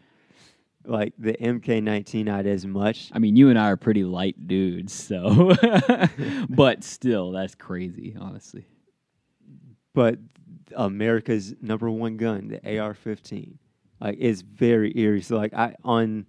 Like 0.86 1.12
the 1.18 1.34
MK19, 1.34 2.24
not 2.24 2.46
as 2.46 2.64
much. 2.64 3.10
I 3.12 3.18
mean, 3.18 3.36
you 3.36 3.50
and 3.50 3.58
I 3.58 3.70
are 3.70 3.76
pretty 3.76 4.02
light 4.02 4.48
dudes, 4.48 4.92
so 4.94 5.52
but 6.48 6.82
still, 6.82 7.32
that's 7.32 7.54
crazy, 7.54 8.16
honestly. 8.18 8.66
but 9.94 10.18
America's 10.74 11.54
number 11.60 11.90
one 11.90 12.16
gun, 12.16 12.48
the 12.48 12.78
AR-15, 12.78 13.54
like 14.00 14.16
it's 14.18 14.40
very 14.40 14.96
eerie. 14.98 15.20
So 15.22 15.36
like 15.36 15.52
I 15.52 15.74
on 15.84 16.26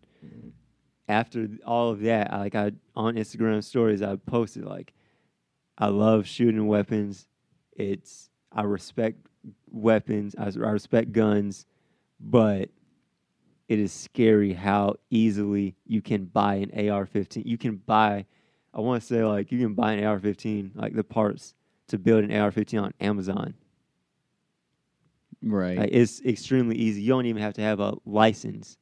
after 1.08 1.48
all 1.66 1.92
of 1.92 2.02
that, 2.02 2.34
I, 2.34 2.38
like 2.40 2.56
I 2.56 2.72
on 2.96 3.16
Instagram 3.16 3.64
stories, 3.64 4.02
I 4.02 4.16
posted 4.16 4.66
like 4.66 4.94
I 5.78 5.88
love 5.88 6.28
shooting 6.28 6.68
weapons. 6.68 7.28
It's 7.74 8.30
I 8.52 8.64
respect 8.64 9.18
weapons. 9.70 10.36
I, 10.38 10.46
I 10.46 10.72
respect 10.72 11.12
guns, 11.12 11.66
but 12.20 12.70
it 13.72 13.80
is 13.80 13.94
scary 13.94 14.52
how 14.52 14.96
easily 15.10 15.78
you 15.88 16.02
can 16.02 16.26
buy 16.26 16.56
an 16.56 16.90
AR-15. 16.90 17.46
You 17.46 17.58
can 17.58 17.78
buy. 17.78 18.26
I 18.74 18.82
want 18.82 19.02
to 19.02 19.08
say 19.08 19.24
like 19.24 19.50
you 19.50 19.60
can 19.60 19.76
buy 19.76 19.94
an 19.94 20.04
AR-15 20.04 20.72
like 20.76 20.94
the 20.94 21.06
parts 21.06 21.56
to 21.88 21.98
build 21.98 22.26
an 22.26 22.36
AR-15 22.36 22.84
on 22.84 22.94
Amazon. 23.00 23.54
Right. 25.42 25.78
Like, 25.78 25.90
it's 25.94 26.20
extremely 26.20 26.76
easy. 26.76 27.02
You 27.02 27.14
don't 27.14 27.26
even 27.28 27.42
have 27.42 27.54
to 27.54 27.62
have 27.62 27.80
a 27.80 27.94
license. 28.06 28.78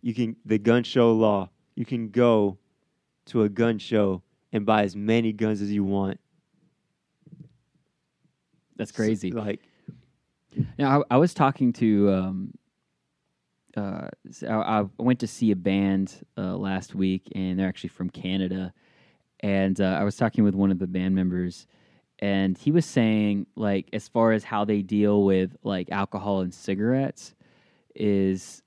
You 0.00 0.14
can 0.14 0.34
the 0.44 0.58
gun 0.58 0.82
show 0.82 1.12
law. 1.12 1.50
You 1.76 1.84
can 1.84 2.08
go 2.08 2.58
to 3.26 3.44
a 3.44 3.48
gun 3.48 3.78
show 3.78 4.24
and 4.52 4.66
buy 4.66 4.82
as 4.82 4.96
many 4.96 5.32
guns 5.32 5.62
as 5.62 5.70
you 5.70 5.84
want. 5.84 6.18
that's 8.74 8.90
crazy. 8.90 9.30
Like 9.30 9.60
Now, 10.76 11.02
I, 11.02 11.14
I 11.14 11.16
was 11.18 11.34
talking 11.34 11.72
to. 11.74 12.10
Um, 12.10 12.54
uh, 13.76 14.08
I, 14.48 14.52
I 14.52 14.84
went 14.98 15.20
to 15.20 15.26
see 15.26 15.50
a 15.50 15.56
band 15.56 16.24
uh, 16.36 16.56
last 16.56 16.94
week, 16.94 17.28
and 17.34 17.58
they're 17.58 17.68
actually 17.68 17.90
from 17.90 18.10
Canada. 18.10 18.72
And 19.40 19.80
uh, 19.80 19.96
I 20.00 20.04
was 20.04 20.16
talking 20.16 20.44
with 20.44 20.54
one 20.54 20.70
of 20.70 20.78
the 20.78 20.86
band 20.86 21.14
members, 21.14 21.66
and 22.18 22.56
he 22.56 22.70
was 22.70 22.86
saying, 22.86 23.46
like, 23.56 23.88
as 23.92 24.08
far 24.08 24.32
as 24.32 24.44
how 24.44 24.64
they 24.64 24.82
deal 24.82 25.24
with 25.24 25.56
like 25.62 25.90
alcohol 25.90 26.40
and 26.40 26.54
cigarettes, 26.54 27.34
is 27.94 28.62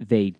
they 0.00 0.34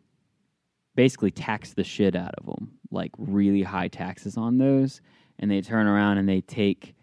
basically 0.94 1.30
tax 1.30 1.74
the 1.74 1.84
shit 1.84 2.16
out 2.16 2.34
of 2.38 2.46
them, 2.46 2.78
like 2.90 3.12
really 3.18 3.62
high 3.62 3.88
taxes 3.88 4.36
on 4.36 4.58
those, 4.58 5.00
and 5.38 5.50
they 5.50 5.60
turn 5.60 5.86
around 5.86 6.18
and 6.18 6.28
they 6.28 6.40
take 6.40 6.94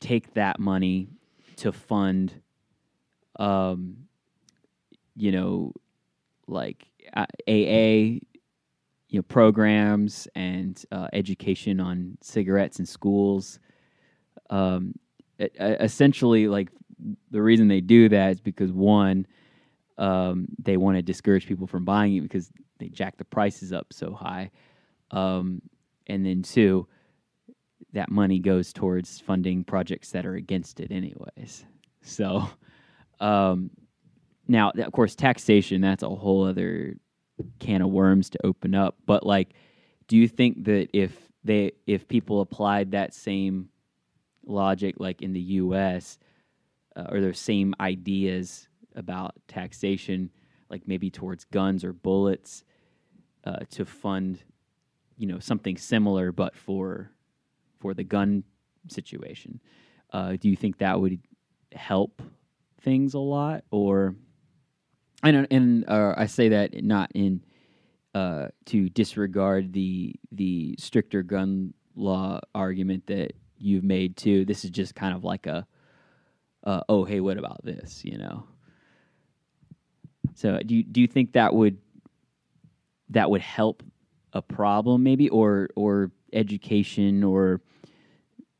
take 0.00 0.34
that 0.34 0.60
money 0.60 1.08
to 1.56 1.72
fund 1.72 2.40
um, 3.38 4.08
you 5.16 5.32
know, 5.32 5.72
like 6.48 6.86
uh, 7.14 7.26
AA, 7.48 8.20
you 9.08 9.18
know, 9.18 9.22
programs 9.22 10.28
and 10.34 10.82
uh, 10.92 11.08
education 11.12 11.80
on 11.80 12.18
cigarettes 12.20 12.78
in 12.78 12.86
schools. 12.86 13.58
Um, 14.50 14.94
e- 15.40 15.48
essentially, 15.58 16.48
like 16.48 16.70
the 17.30 17.42
reason 17.42 17.68
they 17.68 17.80
do 17.80 18.08
that 18.08 18.32
is 18.32 18.40
because 18.40 18.72
one, 18.72 19.26
um, 19.96 20.46
they 20.62 20.76
want 20.76 20.96
to 20.96 21.02
discourage 21.02 21.46
people 21.46 21.66
from 21.66 21.84
buying 21.84 22.16
it 22.16 22.20
because 22.22 22.50
they 22.78 22.88
jack 22.88 23.16
the 23.16 23.24
prices 23.24 23.72
up 23.72 23.92
so 23.92 24.12
high, 24.12 24.50
um, 25.10 25.60
and 26.06 26.24
then 26.24 26.42
two, 26.42 26.86
that 27.92 28.10
money 28.10 28.38
goes 28.38 28.72
towards 28.72 29.20
funding 29.20 29.64
projects 29.64 30.10
that 30.12 30.26
are 30.26 30.34
against 30.34 30.80
it, 30.80 30.92
anyways. 30.92 31.64
So, 32.02 32.48
um, 33.20 33.70
now, 34.48 34.70
of 34.70 34.92
course, 34.92 35.14
taxation, 35.14 35.80
that's 35.80 36.02
a 36.02 36.08
whole 36.08 36.44
other 36.44 36.96
can 37.60 37.82
of 37.82 37.90
worms 37.90 38.30
to 38.30 38.38
open 38.44 38.74
up. 38.74 38.96
But 39.06 39.24
like, 39.24 39.50
do 40.08 40.16
you 40.16 40.26
think 40.26 40.64
that 40.64 40.88
if 40.92 41.12
they 41.44 41.72
if 41.86 42.08
people 42.08 42.40
applied 42.40 42.92
that 42.92 43.14
same 43.14 43.68
logic 44.46 44.96
like 44.98 45.22
in 45.22 45.32
the 45.32 45.40
US 45.40 46.18
uh, 46.96 47.06
or 47.10 47.20
their 47.20 47.34
same 47.34 47.74
ideas 47.78 48.68
about 48.96 49.34
taxation 49.46 50.30
like 50.70 50.82
maybe 50.86 51.10
towards 51.10 51.44
guns 51.44 51.84
or 51.84 51.92
bullets 51.92 52.64
uh, 53.44 53.60
to 53.70 53.84
fund 53.84 54.42
you 55.16 55.26
know 55.26 55.38
something 55.38 55.76
similar 55.76 56.32
but 56.32 56.56
for 56.56 57.10
for 57.78 57.94
the 57.94 58.04
gun 58.04 58.42
situation 58.88 59.60
uh, 60.12 60.32
do 60.40 60.48
you 60.48 60.56
think 60.56 60.78
that 60.78 60.98
would 60.98 61.20
help 61.72 62.22
things 62.80 63.14
a 63.14 63.18
lot 63.18 63.62
or 63.70 64.14
I 65.22 65.32
don't, 65.32 65.46
and 65.50 65.88
uh, 65.88 66.14
I 66.16 66.26
say 66.26 66.50
that 66.50 66.82
not 66.84 67.10
in 67.14 67.42
uh, 68.14 68.48
to 68.66 68.88
disregard 68.88 69.72
the 69.72 70.14
the 70.32 70.76
stricter 70.78 71.22
gun 71.22 71.74
law 71.96 72.40
argument 72.54 73.06
that 73.08 73.32
you've 73.58 73.84
made 73.84 74.16
too. 74.16 74.44
This 74.44 74.64
is 74.64 74.70
just 74.70 74.94
kind 74.94 75.14
of 75.14 75.24
like 75.24 75.46
a, 75.46 75.66
uh, 76.64 76.80
oh 76.88 77.04
hey, 77.04 77.20
what 77.20 77.36
about 77.36 77.64
this? 77.64 78.04
You 78.04 78.18
know. 78.18 78.44
So 80.34 80.60
do 80.64 80.76
you 80.76 80.82
do 80.84 81.00
you 81.00 81.08
think 81.08 81.32
that 81.32 81.52
would 81.52 81.78
that 83.10 83.30
would 83.30 83.40
help 83.40 83.82
a 84.32 84.42
problem 84.42 85.02
maybe, 85.02 85.28
or 85.28 85.70
or 85.74 86.12
education 86.32 87.24
or 87.24 87.60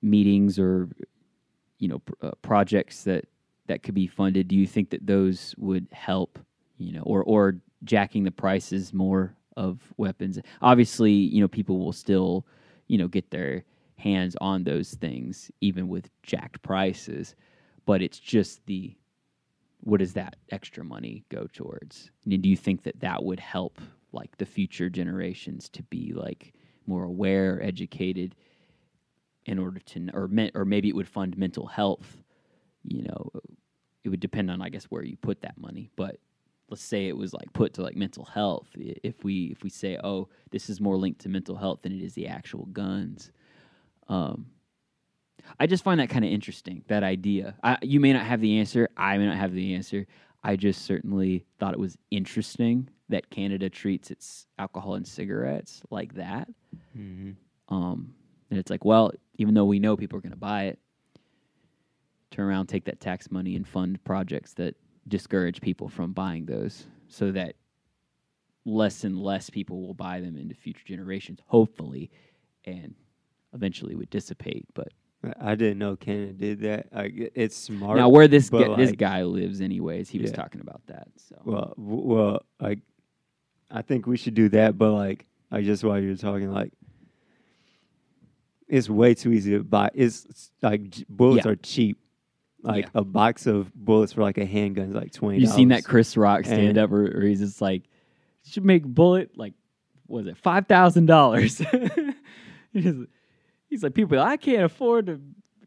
meetings 0.03 0.59
or 0.59 0.89
you 1.79 1.89
know 1.89 1.99
pr- 2.01 2.27
uh, 2.27 2.31
projects 2.43 3.05
that 3.05 3.27
that 3.67 3.85
could 3.85 3.95
be 3.95 4.09
funded? 4.09 4.49
Do 4.49 4.57
you 4.57 4.67
think 4.67 4.91
that 4.91 5.07
those 5.07 5.55
would 5.57 5.87
help? 5.93 6.39
You 6.79 6.93
know, 6.93 7.03
or 7.03 7.23
or 7.25 7.57
jacking 7.85 8.25
the 8.25 8.31
prices 8.31 8.93
more 8.93 9.35
of 9.57 9.81
weapons. 9.97 10.39
Obviously, 10.63 11.13
you 11.13 11.41
know, 11.41 11.49
people 11.49 11.79
will 11.79 11.93
still, 11.93 12.47
you 12.87 12.99
know, 12.99 13.09
get 13.09 13.31
their 13.31 13.65
hands 13.97 14.37
on 14.41 14.63
those 14.63 14.95
things 14.95 15.51
even 15.61 15.89
with 15.89 16.09
jacked 16.23 16.63
prices, 16.63 17.35
but 17.85 18.01
it's 18.01 18.19
just 18.19 18.65
the 18.67 18.97
what 19.81 19.99
does 19.99 20.13
that 20.15 20.37
extra 20.51 20.85
money 20.85 21.25
go 21.29 21.47
towards? 21.53 22.11
And 22.25 22.43
do 22.43 22.49
you 22.49 22.57
think 22.57 22.83
that 22.85 23.01
that 23.01 23.25
would 23.25 23.41
help 23.41 23.81
like 24.13 24.37
the 24.39 24.47
future 24.47 24.89
generations 24.89 25.69
to 25.71 25.83
be 25.85 26.13
like 26.13 26.55
more 26.87 27.05
aware, 27.05 27.63
educated, 27.63 28.35
in 29.47 29.59
order 29.59 29.81
to, 29.81 30.11
or 30.13 30.29
me- 30.29 30.51
or 30.55 30.65
maybe 30.65 30.89
it 30.89 30.97
would 30.97 31.09
fund 31.09 31.37
mental 31.37 31.67
health. 31.67 32.23
You 32.85 33.03
know, 33.05 33.31
it 34.05 34.09
would 34.09 34.21
depend 34.21 34.51
on 34.51 34.63
I 34.63 34.69
guess 34.69 34.85
where 34.85 35.03
you 35.05 35.17
put 35.17 35.43
that 35.43 35.59
money, 35.59 35.91
but 35.97 36.19
let's 36.71 36.83
say 36.83 37.09
it 37.09 37.17
was 37.17 37.33
like 37.33 37.53
put 37.53 37.75
to 37.75 37.83
like 37.83 37.97
mental 37.97 38.25
health. 38.25 38.69
If 38.77 39.25
we 39.25 39.47
if 39.47 39.63
we 39.63 39.71
say, 39.71 39.99
oh, 40.03 40.29
this 40.51 40.69
is 40.69 40.81
more 40.81 40.97
linked 40.97 41.21
to 41.23 41.29
mental 41.29 41.57
health 41.57 41.83
than 41.83 41.93
it 41.93 42.03
is 42.03 42.15
the 42.15 42.29
actual 42.29 42.67
guns. 42.67 43.33
Um, 44.09 44.47
I 45.59 45.67
just 45.67 45.85
find 45.85 46.01
that 46.01 46.11
kind 46.11 46.25
of 46.25 46.31
interesting. 46.31 46.85
That 46.89 47.03
idea. 47.03 47.55
I, 47.63 47.79
you 47.83 48.01
may 48.01 48.13
not 48.13 48.27
have 48.27 48.41
the 48.41 48.59
answer. 48.59 48.89
I 48.97 49.17
may 49.19 49.27
not 49.27 49.37
have 49.37 49.53
the 49.53 49.75
answer. 49.75 50.07
I 50.43 50.57
just 50.57 50.85
certainly 50.85 51.45
thought 51.59 51.75
it 51.75 51.81
was 51.81 51.97
interesting 52.11 52.89
that 53.09 53.31
Canada 53.31 53.71
treats 53.71 54.11
its 54.11 54.47
alcohol 54.59 54.95
and 54.95 55.07
cigarettes 55.07 55.83
like 55.91 56.15
that. 56.15 56.49
hmm 56.95 57.33
Um, 57.69 58.15
and 58.51 58.59
it's 58.59 58.71
like, 58.71 58.85
well, 58.85 59.13
even 59.37 59.55
though 59.55 59.65
we 59.65 59.79
know 59.79 59.97
people 59.97 60.19
are 60.19 60.23
going 60.23 60.33
to 60.33 60.39
buy 60.39 60.65
it, 60.65 60.79
turn 62.31 62.47
around, 62.47 62.67
take 62.67 62.85
that 62.85 63.01
tax 63.01 63.31
money, 63.31 63.57
and 63.57 63.67
fund 63.67 64.03
projects 64.05 64.55
that 64.55 64.75
discourage 65.09 65.61
people 65.61 65.89
from 65.89 66.13
buying 66.13 66.47
those, 66.47 66.87
so 67.09 67.33
that 67.33 67.57
less 68.65 69.05
and 69.05 69.19
less 69.19 69.49
people 69.51 69.81
will 69.81 69.95
buy 69.95 70.21
them 70.21 70.37
into 70.37 70.55
future 70.55 70.85
generations, 70.85 71.41
hopefully, 71.47 72.11
and 72.65 72.95
eventually 73.55 73.95
would 73.95 74.11
dissipate. 74.11 74.67
But 74.75 74.89
I 75.41 75.55
didn't 75.55 75.79
know 75.79 75.97
Canada 75.97 76.33
did 76.33 76.61
that. 76.61 76.87
Like, 76.95 77.33
it's 77.35 77.57
smart. 77.57 77.97
now, 77.97 78.09
where 78.09 78.29
this 78.29 78.51
but, 78.51 78.67
gu- 78.67 78.77
this 78.77 78.93
guy 78.93 79.23
lives, 79.25 79.61
anyways, 79.61 80.09
he 80.11 80.19
was 80.19 80.33
talking 80.33 80.61
about 80.61 80.83
that. 80.87 81.09
So 81.17 81.37
Well, 81.45 81.75
well, 81.77 82.43
like, 82.61 82.81
I 83.71 83.83
think 83.83 84.07
we 84.07 84.17
should 84.17 84.35
do 84.35 84.49
that. 84.51 84.77
But 84.79 84.93
like, 84.93 85.27
like 85.51 85.65
just 85.65 85.83
while 85.83 85.99
you're 85.99 86.17
talking, 86.17 86.53
like, 86.53 86.73
it's 88.69 88.89
way 88.91 89.15
too 89.15 89.33
easy 89.33 89.53
to 89.53 89.65
buy. 89.65 89.91
It's, 89.95 90.51
like 90.63 90.83
bullets 91.09 91.47
Yeah. 91.47 91.53
are 91.53 91.57
cheap. 91.57 91.99
Like 92.63 92.87
Yeah. 92.87 92.91
a 93.01 93.05
box 93.05 93.47
of 93.47 93.73
bullets 93.75 94.13
for 94.15 94.23
like 94.23 94.37
a 94.39 94.45
handgun 94.47 94.89
is 94.91 94.95
like 94.95 95.13
twenty. 95.13 95.39
you 95.41 95.47
seen 95.47 95.69
that 95.69 95.85
Chris 95.85 96.17
Rock 96.17 96.45
stand 96.45 96.69
And- 96.71 96.79
up 96.79 96.91
where, 96.91 97.05
where 97.05 97.23
he's 97.23 97.41
just 97.41 97.61
like, 97.61 97.85
"You 98.45 98.51
should 98.53 98.65
make 98.65 98.85
bullet 98.85 99.37
like, 99.39 99.55
what 100.07 100.19
was 100.25 100.27
it 100.27 100.37
five 100.37 100.67
thousand 100.67 101.07
dollars?" 101.07 101.63
He's 103.71 103.83
like, 103.83 103.95
people, 103.95 104.19
I 104.19 104.37
can't 104.37 104.63
afford 104.65 105.07
to 105.07 105.21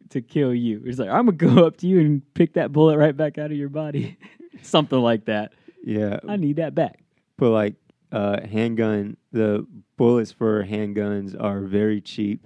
to 0.10 0.22
kill 0.22 0.54
you. 0.54 0.82
He's 0.84 1.00
like, 1.00 1.10
I'm 1.10 1.26
gonna 1.28 1.56
go 1.56 1.66
up 1.66 1.78
to 1.78 1.88
you 1.88 2.00
and 2.02 2.34
pick 2.34 2.54
that 2.54 2.72
bullet 2.74 2.98
right 2.98 3.16
back 3.16 3.38
out 3.38 3.52
of 3.52 3.58
your 3.58 3.70
body, 3.70 4.18
something 4.62 5.00
like 5.00 5.26
that. 5.26 5.54
Yeah, 5.84 6.20
I 6.28 6.36
need 6.36 6.58
that 6.58 6.76
back. 6.76 7.04
but 7.38 7.52
like 7.52 7.76
uh, 8.12 8.46
handgun, 8.46 9.16
the 9.32 9.66
bullets 9.98 10.32
for 10.34 10.64
handguns 10.66 11.36
are 11.42 11.62
very 11.62 12.02
cheap. 12.02 12.46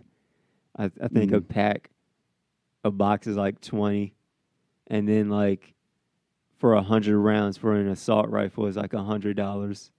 I, 0.78 0.86
I 1.02 1.08
think 1.08 1.32
a 1.32 1.40
Mhm. 1.40 1.48
pack, 1.48 1.90
a 2.84 2.92
box 2.92 3.26
is 3.26 3.36
like 3.36 3.62
twenty, 3.62 4.14
and 4.88 5.08
then 5.08 5.30
like 5.30 5.74
for 6.58 6.74
a 6.74 6.82
hundred 6.82 7.20
rounds 7.20 7.58
for 7.58 7.74
an 7.76 7.88
assault 7.88 8.30
rifle 8.30 8.66
is 8.68 8.76
like 8.78 8.94
a 8.94 9.04
hundred 9.04 9.36
dollars. 9.38 9.92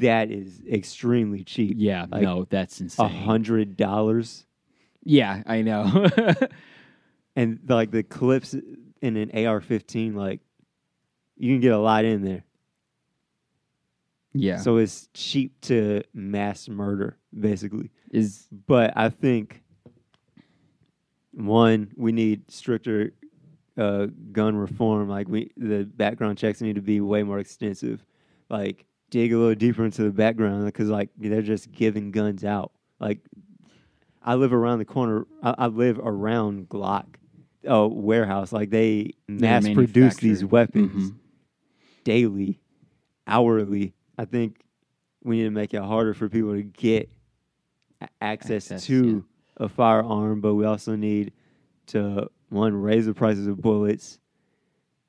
That 0.00 0.30
is 0.30 0.62
extremely 0.70 1.44
cheap. 1.44 1.76
Yeah, 1.78 2.06
Like, 2.10 2.22
no, 2.22 2.44
that's 2.50 2.80
insane. 2.80 3.06
A 3.06 3.08
hundred 3.08 3.76
dollars, 3.76 4.46
Yeah, 5.04 5.42
I 5.46 5.62
know. 5.62 6.06
and 7.36 7.60
like 7.68 7.90
the 7.92 8.02
clips 8.02 8.54
in 9.00 9.16
an 9.16 9.30
AR-15, 9.30 10.14
like 10.14 10.40
you 11.36 11.54
can 11.54 11.60
get 11.60 11.72
a 11.72 11.78
lot 11.78 12.04
in 12.04 12.22
there. 12.22 12.44
yeah, 14.32 14.58
So 14.58 14.78
it's 14.78 15.08
cheap 15.14 15.60
to 15.62 16.02
mass 16.12 16.68
murder, 16.68 17.16
basically. 17.38 17.90
is 18.10 18.48
But 18.66 18.92
I 18.96 19.08
think 19.10 19.62
one, 21.36 21.92
we 21.96 22.12
need 22.12 22.50
stricter 22.50 23.12
uh, 23.76 24.06
gun 24.32 24.56
reform. 24.56 25.08
Like 25.08 25.28
we, 25.28 25.50
the 25.56 25.84
background 25.84 26.38
checks 26.38 26.60
need 26.60 26.76
to 26.76 26.82
be 26.82 27.00
way 27.00 27.22
more 27.22 27.38
extensive. 27.38 28.04
Like 28.48 28.84
dig 29.10 29.32
a 29.32 29.38
little 29.38 29.54
deeper 29.54 29.84
into 29.84 30.02
the 30.02 30.10
background 30.10 30.64
because 30.66 30.88
like 30.88 31.10
they're 31.16 31.42
just 31.42 31.72
giving 31.72 32.10
guns 32.10 32.44
out. 32.44 32.72
Like 33.00 33.18
I 34.22 34.34
live 34.36 34.52
around 34.52 34.78
the 34.78 34.84
corner. 34.84 35.26
I, 35.42 35.54
I 35.58 35.66
live 35.66 35.98
around 35.98 36.68
Glock 36.68 37.06
uh, 37.68 37.88
warehouse. 37.88 38.52
Like 38.52 38.70
they 38.70 39.12
mass 39.28 39.68
produce 39.68 40.16
these 40.16 40.44
weapons 40.44 41.10
Mhm. 41.10 41.14
daily, 42.04 42.60
hourly. 43.26 43.94
I 44.16 44.24
think 44.24 44.60
we 45.22 45.38
need 45.38 45.44
to 45.44 45.50
make 45.50 45.74
it 45.74 45.82
harder 45.82 46.14
for 46.14 46.28
people 46.28 46.52
to 46.54 46.62
get 46.62 47.10
access, 48.20 48.70
Access, 48.70 48.86
to 48.86 49.24
a 49.56 49.68
firearm, 49.68 50.40
but 50.40 50.54
we 50.54 50.64
also 50.64 50.96
need 50.96 51.32
to 51.88 52.28
one 52.48 52.74
raise 52.74 53.06
the 53.06 53.14
prices 53.14 53.46
of 53.46 53.60
bullets 53.60 54.18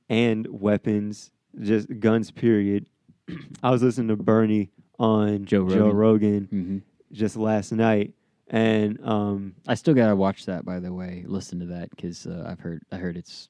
and 0.10 0.48
weapons, 0.50 1.32
just 1.62 1.88
guns. 2.00 2.32
Period. 2.32 2.86
I 3.64 3.72
was 3.72 3.82
listening 3.84 4.10
to 4.10 4.16
Bernie 4.16 4.70
on 5.00 5.46
Joe 5.46 5.68
Joe 5.70 5.90
Rogan. 5.92 5.96
Rogan 5.96 6.48
Mhm. 6.52 6.82
just 7.12 7.36
last 7.38 7.72
night, 7.72 8.14
and 8.48 9.00
um, 9.04 9.56
I 9.68 9.74
still 9.76 9.94
gotta 9.94 10.16
watch 10.16 10.46
that. 10.46 10.66
By 10.66 10.80
the 10.80 10.94
way, 10.94 11.24
listen 11.28 11.60
to 11.60 11.66
that 11.68 11.90
because 11.90 12.28
uh, 12.28 12.46
I've 12.48 12.60
heard 12.60 12.84
I 12.92 12.98
heard 12.98 13.18
it's 13.18 13.50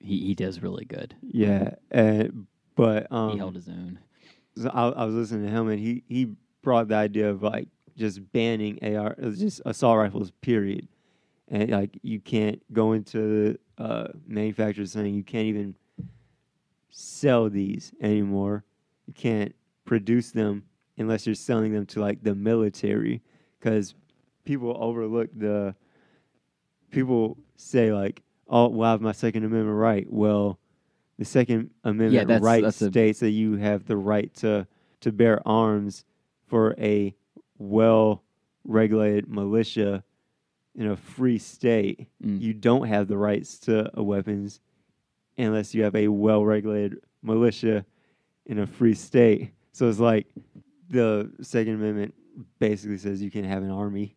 he 0.00 0.18
he 0.26 0.34
does 0.34 0.60
really 0.62 0.84
good. 0.84 1.14
yeah, 1.22 1.74
and 1.90 2.46
but 2.76 3.10
um, 3.12 3.32
he 3.32 3.38
held 3.38 3.54
his 3.56 3.68
own. 3.68 3.98
so 4.56 4.70
I, 4.72 4.88
I 4.90 5.04
was 5.04 5.14
listening 5.14 5.46
to 5.46 5.50
him, 5.52 5.68
and 5.68 5.78
he 5.80 6.04
he 6.08 6.34
brought 6.62 6.88
the 6.88 6.94
idea 6.94 7.30
of 7.30 7.42
like 7.42 7.68
just 7.96 8.32
banning 8.32 8.78
AR, 8.82 9.14
just 9.32 9.60
assault 9.64 9.98
rifles, 9.98 10.30
period. 10.40 10.88
And 11.48 11.70
like 11.70 11.98
you 12.02 12.20
can't 12.20 12.62
go 12.72 12.92
into 12.92 13.58
uh, 13.78 14.08
manufacturers 14.26 14.92
saying 14.92 15.14
you 15.14 15.24
can't 15.24 15.46
even 15.46 15.74
sell 16.90 17.48
these 17.50 17.92
anymore. 18.00 18.64
You 19.06 19.14
can't 19.14 19.54
produce 19.84 20.30
them 20.30 20.64
unless 20.98 21.26
you're 21.26 21.34
selling 21.34 21.72
them 21.72 21.86
to 21.86 22.00
like 22.00 22.22
the 22.22 22.34
military, 22.34 23.22
because 23.58 23.94
people 24.44 24.76
overlook 24.78 25.30
the. 25.36 25.74
People 26.90 27.38
say 27.56 27.92
like, 27.92 28.22
"Oh, 28.48 28.68
well, 28.68 28.88
I 28.88 28.92
have 28.92 29.00
my 29.00 29.12
Second 29.12 29.44
Amendment 29.44 29.76
right." 29.78 30.06
Well, 30.10 30.58
the 31.18 31.24
Second 31.24 31.70
Amendment 31.84 32.28
that's- 32.28 32.42
right 32.42 32.62
that's 32.62 32.82
a- 32.82 32.88
states 32.90 33.20
that 33.20 33.30
you 33.30 33.56
have 33.56 33.86
the 33.86 33.96
right 33.96 34.32
to 34.36 34.66
to 35.00 35.12
bear 35.12 35.40
arms 35.46 36.04
for 36.46 36.74
a 36.78 37.14
well 37.60 38.22
regulated 38.64 39.28
militia 39.28 40.02
in 40.74 40.86
a 40.88 40.96
free 40.96 41.38
state. 41.38 42.08
Mm. 42.24 42.40
You 42.40 42.54
don't 42.54 42.88
have 42.88 43.06
the 43.06 43.16
rights 43.18 43.58
to 43.60 43.90
weapons 43.96 44.60
unless 45.38 45.74
you 45.74 45.82
have 45.84 45.94
a 45.94 46.08
well 46.08 46.44
regulated 46.44 46.98
militia 47.22 47.84
in 48.46 48.58
a 48.58 48.66
free 48.66 48.94
state. 48.94 49.52
So 49.72 49.88
it's 49.88 50.00
like 50.00 50.26
the 50.88 51.30
Second 51.42 51.74
Amendment 51.74 52.14
basically 52.58 52.98
says 52.98 53.22
you 53.22 53.30
can 53.30 53.44
have 53.44 53.62
an 53.62 53.70
army. 53.70 54.16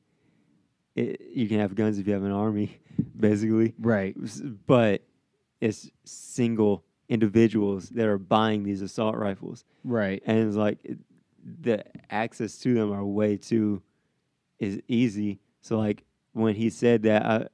It, 0.96 1.22
you 1.34 1.48
can 1.48 1.60
have 1.60 1.76
guns 1.76 1.98
if 2.00 2.08
you 2.08 2.14
have 2.14 2.24
an 2.24 2.32
army, 2.32 2.80
basically 3.20 3.74
Right. 3.80 4.16
but 4.68 5.02
it's 5.60 5.90
single 6.06 6.84
individuals 7.10 7.90
that 7.90 8.06
are 8.06 8.18
buying 8.20 8.64
these 8.64 8.82
assault 8.82 9.16
rifles, 9.16 9.66
Right. 9.84 10.22
and 10.26 10.48
it's 10.48 10.56
like 10.56 10.78
the 11.62 11.84
access 12.10 12.58
to 12.60 12.74
them 12.74 12.92
are 12.92 13.06
way 13.06 13.38
too 13.38 13.82
is 14.60 14.80
easy. 14.88 15.40
So 15.62 15.78
like 15.78 16.04
when 16.34 16.56
he 16.56 16.70
said 16.70 17.04
that, 17.04 17.26
I 17.26 17.48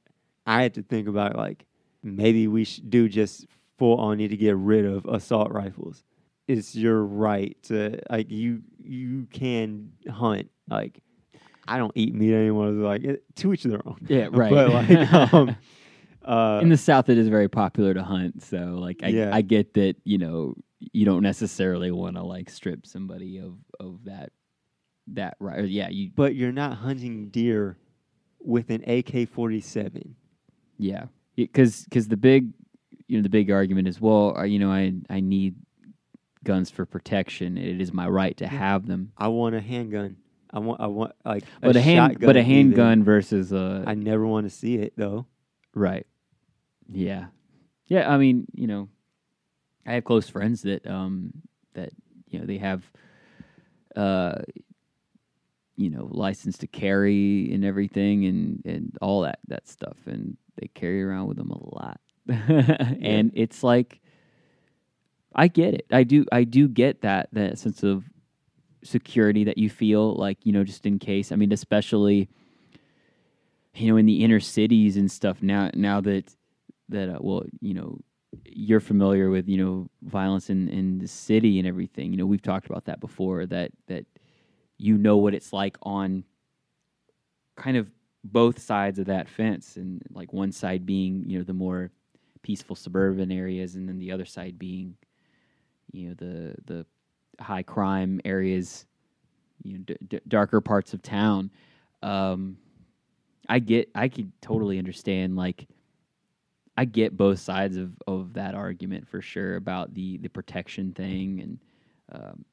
I 0.46 0.62
had 0.62 0.74
to 0.74 0.82
think 0.82 1.08
about 1.08 1.36
like 1.36 1.66
maybe 2.02 2.48
we 2.48 2.64
should 2.64 2.90
do 2.90 3.08
just 3.08 3.46
full 3.78 3.98
on 3.98 4.18
need 4.18 4.28
to 4.28 4.36
get 4.36 4.56
rid 4.56 4.84
of 4.84 5.06
assault 5.06 5.52
rifles. 5.52 6.04
It's 6.48 6.74
your 6.74 7.04
right 7.04 7.56
to 7.64 8.00
like 8.10 8.30
you 8.30 8.62
you 8.82 9.26
can 9.32 9.92
hunt 10.08 10.50
like. 10.68 11.02
I 11.68 11.78
don't 11.78 11.92
eat 11.94 12.14
meat 12.16 12.34
anymore. 12.34 12.70
Like 12.70 13.22
to 13.36 13.52
each 13.52 13.62
their 13.62 13.86
own. 13.86 13.98
Yeah. 14.08 14.28
Right. 14.32 14.50
But 14.50 14.70
like, 14.70 15.12
um, 15.34 15.56
uh, 16.24 16.60
in 16.62 16.68
the 16.68 16.76
South, 16.76 17.08
it 17.08 17.18
is 17.18 17.28
very 17.28 17.48
popular 17.48 17.94
to 17.94 18.02
hunt. 18.02 18.42
So, 18.42 18.76
like, 18.78 19.00
I, 19.02 19.08
Yeah. 19.08 19.30
I 19.32 19.42
get 19.42 19.74
that 19.74 19.96
you 20.04 20.18
know 20.18 20.54
you 20.92 21.04
don't 21.04 21.22
necessarily 21.22 21.90
want 21.90 22.16
to 22.16 22.22
like 22.22 22.48
strip 22.50 22.86
somebody 22.86 23.38
of 23.38 23.54
of 23.78 24.04
that 24.04 24.32
that 25.08 25.36
right. 25.40 25.64
Yeah, 25.68 25.88
you 25.88 26.10
but 26.14 26.34
you're 26.34 26.52
not 26.52 26.78
hunting 26.78 27.28
deer 27.28 27.76
with 28.38 28.70
an 28.70 28.82
AK-47. 28.84 30.14
yeah 30.78 31.04
because 31.36 31.84
because 31.84 32.08
the 32.08 32.16
big 32.16 32.52
you 33.06 33.18
know 33.18 33.22
the 33.22 33.28
big 33.28 33.50
argument 33.50 33.86
is 33.88 34.00
well 34.00 34.36
uh, 34.38 34.44
you 34.44 34.58
know 34.58 34.70
I 34.70 34.92
I 35.10 35.20
need 35.20 35.56
guns 36.44 36.70
for 36.70 36.86
protection. 36.86 37.58
It 37.58 37.80
is 37.80 37.92
my 37.92 38.08
right 38.08 38.36
to 38.38 38.44
Yeah. 38.44 38.50
have 38.50 38.86
them. 38.86 39.12
I 39.18 39.28
want 39.28 39.54
a 39.54 39.60
handgun. 39.60 40.16
I 40.52 40.58
want. 40.58 40.80
I 40.80 40.86
want 40.88 41.12
like. 41.24 41.44
But 41.60 41.76
a, 41.76 41.80
hand 41.80 42.12
shotgun 42.12 42.26
but 42.26 42.36
a 42.36 42.42
handgun 42.42 43.04
versus 43.04 43.52
a 43.52 43.84
I 43.86 43.94
never 43.94 44.26
want 44.26 44.46
to 44.46 44.50
see 44.50 44.76
it 44.76 44.94
though. 44.96 45.26
Right. 45.74 46.06
Yeah. 46.92 47.26
Yeah. 47.86 48.12
I 48.12 48.18
mean, 48.18 48.46
you 48.54 48.66
know, 48.66 48.88
I 49.86 49.94
have 49.94 50.04
close 50.04 50.28
friends 50.28 50.62
that 50.62 50.86
um 50.86 51.32
that 51.74 51.90
you 52.28 52.38
know 52.38 52.46
they 52.46 52.58
have 52.58 52.84
uh 53.96 54.42
you 55.76 55.90
know 55.90 56.08
license 56.10 56.58
to 56.58 56.66
carry 56.66 57.52
and 57.52 57.64
everything 57.64 58.26
and 58.26 58.62
and 58.66 58.96
all 59.00 59.22
that 59.22 59.38
that 59.48 59.66
stuff 59.66 59.96
and 60.06 60.36
they 60.60 60.68
carry 60.74 61.02
around 61.02 61.26
with 61.26 61.38
them 61.38 61.50
a 61.50 61.74
lot 61.74 62.00
and 62.28 63.32
it's 63.34 63.62
like 63.62 64.00
i 65.34 65.48
get 65.48 65.74
it 65.74 65.86
i 65.90 66.02
do 66.02 66.24
i 66.32 66.44
do 66.44 66.68
get 66.68 67.00
that 67.00 67.28
that 67.32 67.58
sense 67.58 67.82
of 67.82 68.04
security 68.84 69.44
that 69.44 69.56
you 69.58 69.70
feel 69.70 70.14
like 70.14 70.38
you 70.44 70.52
know 70.52 70.64
just 70.64 70.84
in 70.84 70.98
case 70.98 71.32
i 71.32 71.36
mean 71.36 71.52
especially 71.52 72.28
you 73.74 73.90
know 73.90 73.96
in 73.96 74.06
the 74.06 74.22
inner 74.22 74.40
cities 74.40 74.96
and 74.96 75.10
stuff 75.10 75.42
now 75.42 75.70
now 75.74 76.00
that 76.00 76.34
that 76.90 77.08
uh, 77.08 77.18
well 77.20 77.44
you 77.60 77.74
know 77.74 77.98
you're 78.44 78.80
familiar 78.80 79.30
with 79.30 79.48
you 79.48 79.56
know 79.56 79.88
violence 80.02 80.50
in 80.50 80.68
in 80.68 80.98
the 80.98 81.08
city 81.08 81.58
and 81.58 81.66
everything. 81.66 82.12
You 82.12 82.18
know 82.18 82.26
we've 82.26 82.42
talked 82.42 82.66
about 82.66 82.84
that 82.86 83.00
before 83.00 83.46
that 83.46 83.72
that 83.86 84.06
you 84.78 84.96
know 84.96 85.16
what 85.16 85.34
it's 85.34 85.52
like 85.52 85.76
on 85.82 86.24
kind 87.56 87.76
of 87.76 87.90
both 88.24 88.58
sides 88.58 88.98
of 88.98 89.06
that 89.06 89.28
fence 89.28 89.76
and 89.76 90.02
like 90.12 90.32
one 90.32 90.52
side 90.52 90.84
being 90.84 91.24
you 91.26 91.38
know 91.38 91.44
the 91.44 91.52
more 91.54 91.90
peaceful 92.42 92.76
suburban 92.76 93.32
areas 93.32 93.76
and 93.76 93.88
then 93.88 93.98
the 93.98 94.12
other 94.12 94.24
side 94.24 94.58
being 94.58 94.94
you 95.92 96.08
know 96.08 96.14
the 96.14 96.54
the 96.66 96.86
high 97.42 97.62
crime 97.62 98.20
areas 98.24 98.86
you 99.62 99.74
know 99.78 99.84
d- 99.86 99.96
d- 100.08 100.20
darker 100.28 100.60
parts 100.60 100.94
of 100.94 101.02
town. 101.02 101.50
Um 102.02 102.56
i 103.48 103.58
get 103.58 103.90
i 103.94 104.08
could 104.08 104.30
totally 104.40 104.78
understand 104.78 105.36
like 105.36 105.66
i 106.76 106.84
get 106.84 107.16
both 107.16 107.38
sides 107.38 107.76
of 107.76 107.92
of 108.06 108.34
that 108.34 108.54
argument 108.54 109.06
for 109.08 109.20
sure 109.20 109.56
about 109.56 109.94
the 109.94 110.18
the 110.18 110.28
protection 110.28 110.92
thing 110.92 111.40
and 111.40 111.58
um 112.12 112.44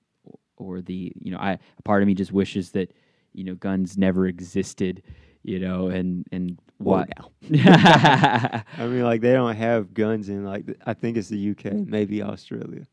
or 0.58 0.82
the 0.82 1.12
you 1.22 1.32
know 1.32 1.38
i 1.40 1.52
a 1.52 1.82
part 1.84 2.02
of 2.02 2.08
me 2.08 2.14
just 2.14 2.32
wishes 2.32 2.72
that 2.72 2.92
you 3.34 3.44
know 3.44 3.56
guns 3.56 3.98
never 3.98 4.28
existed 4.28 5.04
you 5.44 5.60
know 5.60 5.88
and 5.88 6.26
and 6.32 6.58
Well, 6.80 7.00
what 7.00 7.10
I 7.52 8.64
mean, 8.80 9.04
like 9.04 9.22
they 9.22 9.34
don't 9.34 9.56
have 9.56 9.94
guns 9.94 10.30
in 10.30 10.46
like 10.46 10.66
I 10.86 10.94
think 10.94 11.18
it's 11.18 11.30
the 11.30 11.52
UK, 11.52 11.74
maybe 11.88 12.22
Australia. 12.22 12.86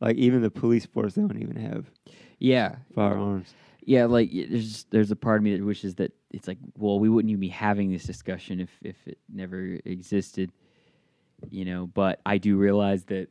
Like 0.00 0.16
even 0.16 0.42
the 0.42 0.50
police 0.50 0.86
force, 0.86 1.14
they 1.14 1.22
don't 1.22 1.40
even 1.42 1.56
have 1.56 1.90
yeah 2.38 2.76
firearms. 2.94 3.54
Yeah 3.86 4.06
like 4.06 4.30
there's 4.32 4.84
there's 4.90 5.10
a 5.10 5.16
part 5.16 5.38
of 5.38 5.42
me 5.42 5.56
that 5.56 5.64
wishes 5.64 5.94
that 5.96 6.12
it's 6.30 6.48
like 6.48 6.58
well 6.78 7.00
we 7.00 7.08
wouldn't 7.08 7.30
even 7.30 7.40
be 7.40 7.48
having 7.48 7.92
this 7.92 8.04
discussion 8.04 8.60
if 8.60 8.70
if 8.82 8.96
it 9.06 9.18
never 9.32 9.78
existed 9.84 10.52
you 11.50 11.64
know? 11.64 11.88
But 11.88 12.20
i 12.26 12.38
do 12.38 12.56
realize 12.56 13.04
that 13.04 13.28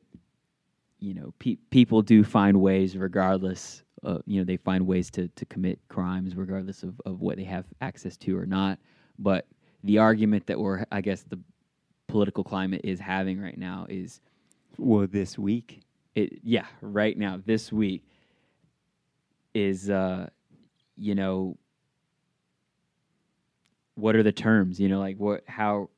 you 1.00 1.14
know 1.14 1.34
pe- 1.40 1.58
people 1.70 2.02
do 2.02 2.24
find 2.24 2.60
ways 2.62 2.98
regardless 2.98 3.84
uh, 4.04 4.20
you 4.26 4.40
know 4.40 4.46
they 4.46 4.58
find 4.58 4.86
ways 4.88 5.10
to 5.12 5.28
to 5.30 5.46
commit 5.46 5.80
crimes 5.90 6.36
regardless 6.36 6.84
of 6.84 7.00
of 7.06 7.22
what 7.22 7.38
they 7.38 7.44
have 7.44 7.66
access 7.82 8.18
to 8.18 8.38
or 8.38 8.46
not. 8.46 8.80
But 9.20 9.48
the 9.84 9.98
argument 10.00 10.48
that 10.48 10.60
we're 10.60 10.86
i 10.92 11.02
guess 11.02 11.24
the 11.24 11.40
political 12.08 12.44
climate 12.44 12.82
is 12.84 13.00
having 13.00 13.40
right 13.42 13.58
now 13.58 13.86
is 13.90 14.20
Well, 14.78 15.08
this 15.08 15.38
week, 15.40 15.82
it 16.16 16.40
yeah 16.44 16.66
right 16.82 17.18
now 17.18 17.42
this 17.46 17.72
week 17.72 18.04
is 19.54 19.90
uh 19.90 20.30
you 20.98 21.16
know 21.16 21.58
what 23.96 24.16
are 24.16 24.24
the 24.24 24.32
terms? 24.32 24.80
You 24.80 24.90
know 24.90 25.00
like 25.00 25.18
what 25.18 25.44
how 25.48 25.90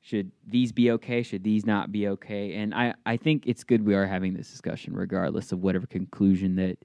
should 0.00 0.32
these 0.46 0.72
be 0.72 0.90
okay? 0.92 1.22
Should 1.22 1.44
these 1.44 1.64
not 1.64 1.92
be 1.92 2.08
okay? 2.08 2.54
And 2.54 2.74
i 2.74 2.94
i 3.06 3.16
think 3.16 3.46
it's 3.46 3.64
good 3.64 3.86
we 3.86 3.94
are 3.94 4.06
having 4.06 4.34
this 4.34 4.50
discussion 4.50 4.94
regardless 4.94 5.52
of 5.52 5.62
whatever 5.62 5.86
conclusion 5.86 6.56
that 6.56 6.78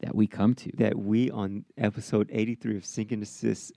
that 0.00 0.14
we 0.14 0.26
come 0.26 0.54
to. 0.54 0.70
That 0.76 0.96
we 0.98 1.30
on 1.30 1.64
episode 1.76 2.30
eighty-three 2.32 2.76
of 2.76 2.84
Sink 2.84 3.12
and 3.12 3.22
Assist 3.22 3.72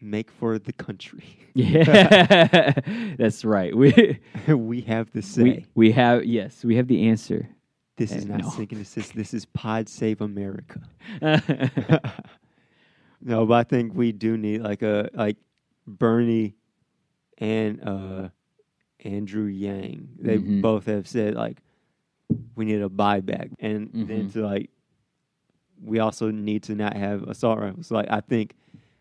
make 0.00 0.30
for 0.30 0.58
the 0.58 0.72
country. 0.72 1.38
yeah. 1.54 2.72
That's 3.18 3.44
right. 3.44 3.74
We 3.74 4.20
we 4.48 4.82
have 4.82 5.10
the 5.12 5.22
say. 5.22 5.42
we, 5.42 5.66
we 5.74 5.92
have 5.92 6.24
yes 6.24 6.64
we 6.64 6.76
have 6.76 6.88
the 6.88 7.08
answer 7.08 7.48
this 7.96 8.12
is 8.12 8.26
not 8.26 8.40
no. 8.42 8.50
Sink 8.50 8.72
Assist. 8.72 9.14
This 9.14 9.32
is 9.34 9.44
Pod 9.46 9.88
Save 9.88 10.20
America. 10.20 10.80
no, 13.22 13.46
but 13.46 13.54
I 13.54 13.64
think 13.64 13.94
we 13.94 14.12
do 14.12 14.36
need 14.36 14.60
like 14.62 14.82
a 14.82 15.08
like 15.14 15.36
Bernie 15.86 16.54
and 17.38 17.82
uh 17.82 18.28
Andrew 19.04 19.44
Yang. 19.46 20.08
They 20.18 20.38
Mhm. 20.38 20.62
both 20.62 20.86
have 20.86 21.06
said 21.08 21.34
like 21.34 21.58
we 22.54 22.64
need 22.64 22.82
a 22.82 22.88
buyback, 22.88 23.52
and 23.60 23.90
then 23.92 24.28
Mhm. 24.28 24.32
to 24.34 24.42
like 24.46 24.70
we 25.82 25.98
also 25.98 26.30
need 26.30 26.62
to 26.64 26.74
not 26.74 26.96
have 26.96 27.22
assault 27.24 27.58
rifles. 27.58 27.90
Like 27.90 28.10
I 28.10 28.20
think, 28.20 28.54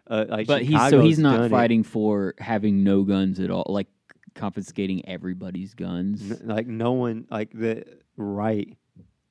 uh, 0.08 0.26
like 0.30 0.48
but 0.48 0.62
he's 0.64 0.90
so 0.90 1.02
he's 1.02 1.18
not 1.20 1.38
done 1.38 1.46
it. 1.46 1.50
fighting 1.50 1.84
for 1.84 2.36
having 2.38 2.84
no 2.84 3.04
guns 3.04 3.40
at 3.40 3.50
all, 3.50 3.66
like 3.70 3.88
confiscating 4.36 5.08
everybody's 5.08 5.74
guns. 5.74 6.32
N- 6.32 6.48
like 6.48 6.68
no 6.68 6.92
one 6.94 7.26
like 7.32 7.52
the 7.54 7.86
right 8.18 8.78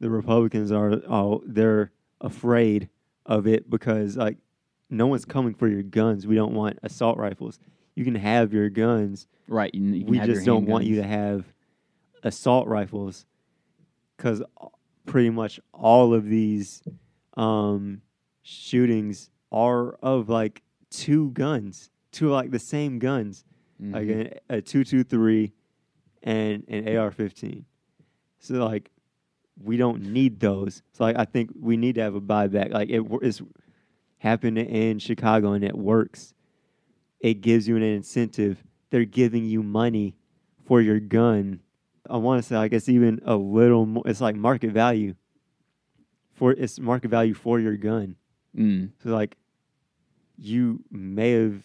the 0.04 0.10
republicans 0.10 0.70
are 0.70 1.00
oh 1.08 1.42
they're 1.46 1.90
afraid 2.20 2.90
of 3.24 3.46
it 3.46 3.70
because 3.70 4.18
like 4.18 4.36
no 4.90 5.06
one's 5.06 5.24
coming 5.24 5.54
for 5.54 5.66
your 5.66 5.82
guns 5.82 6.26
we 6.26 6.34
don't 6.34 6.52
want 6.52 6.78
assault 6.82 7.16
rifles 7.16 7.58
you 7.94 8.04
can 8.04 8.14
have 8.14 8.52
your 8.52 8.68
guns 8.68 9.26
right. 9.48 9.74
You, 9.74 10.04
we 10.04 10.18
just 10.20 10.44
don't 10.44 10.66
want 10.66 10.84
you 10.84 10.96
to 10.96 11.02
have 11.04 11.46
assault 12.22 12.66
rifles 12.68 13.24
because 14.16 14.42
pretty 15.06 15.30
much 15.30 15.58
all 15.72 16.12
of 16.12 16.26
these 16.26 16.82
um 17.38 18.02
shootings 18.42 19.30
are 19.50 19.94
of 20.02 20.28
like 20.28 20.62
two 20.90 21.30
guns 21.30 21.90
two 22.12 22.28
like 22.28 22.50
the 22.50 22.58
same 22.58 22.98
guns 22.98 23.44
like 23.80 24.06
Mhm. 24.06 24.20
an, 24.20 24.38
a 24.50 24.60
two 24.60 24.84
two 24.84 25.02
three 25.02 25.52
and 26.22 26.64
an 26.68 26.96
AR 26.96 27.10
fifteen. 27.10 27.64
So 28.38 28.64
like 28.64 28.90
we 29.62 29.76
don't 29.76 30.02
need 30.02 30.40
those. 30.40 30.82
So 30.92 31.04
like 31.04 31.18
I 31.18 31.24
think 31.24 31.50
we 31.58 31.76
need 31.76 31.94
to 31.96 32.02
have 32.02 32.14
a 32.14 32.20
buyback. 32.20 32.72
Like 32.72 32.90
it 32.90 33.02
it's 33.22 33.40
happened 34.18 34.58
in 34.58 34.98
Chicago 34.98 35.52
and 35.52 35.64
it 35.64 35.76
works. 35.76 36.34
It 37.20 37.40
gives 37.40 37.68
you 37.68 37.76
an 37.76 37.82
incentive. 37.82 38.62
They're 38.90 39.04
giving 39.04 39.44
you 39.44 39.62
money 39.62 40.16
for 40.64 40.80
your 40.80 41.00
gun. 41.00 41.60
I 42.08 42.16
want 42.16 42.42
to 42.42 42.48
say 42.48 42.56
I 42.56 42.68
guess 42.68 42.88
even 42.88 43.20
a 43.24 43.36
little 43.36 43.86
more. 43.86 44.02
It's 44.06 44.20
like 44.20 44.36
market 44.36 44.72
value. 44.72 45.14
For 46.32 46.52
it's 46.52 46.80
market 46.80 47.08
value 47.08 47.34
for 47.34 47.60
your 47.60 47.76
gun. 47.76 48.16
Mm. 48.56 48.90
So 49.02 49.10
like 49.10 49.36
you 50.36 50.82
may 50.90 51.32
have 51.32 51.62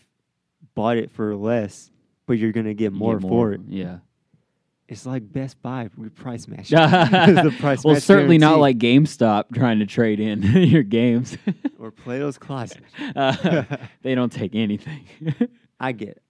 bought 0.75 0.97
it 0.97 1.12
for 1.12 1.36
less, 1.36 1.91
but 2.28 2.38
you're 2.38 2.52
gonna 2.52 2.75
get 2.75 2.93
more 2.93 3.17
get 3.17 3.28
for 3.28 3.54
it. 3.54 3.62
Yeah. 3.67 3.97
It's 4.89 5.06
like 5.06 5.32
Best 5.32 5.62
Buy 5.62 5.88
with 5.95 6.15
price 6.15 6.47
match. 6.47 6.69
the 6.69 7.56
price 7.60 7.84
well, 7.84 7.93
match 7.93 8.04
certainly 8.04 8.39
not 8.39 8.58
like 8.58 8.80
GameStop 8.80 9.54
trying 9.54 9.78
to 9.80 9.86
trade 9.86 10.19
in 10.19 10.41
your 10.63 10.82
games. 10.82 11.38
or 11.78 11.91
Plato's 11.91 12.38
Closet. 12.39 12.82
Uh, 13.15 13.63
they 14.02 14.15
don't 14.15 14.32
take 14.32 14.56
anything. 14.56 15.06
I 15.80 15.91
get 15.91 16.21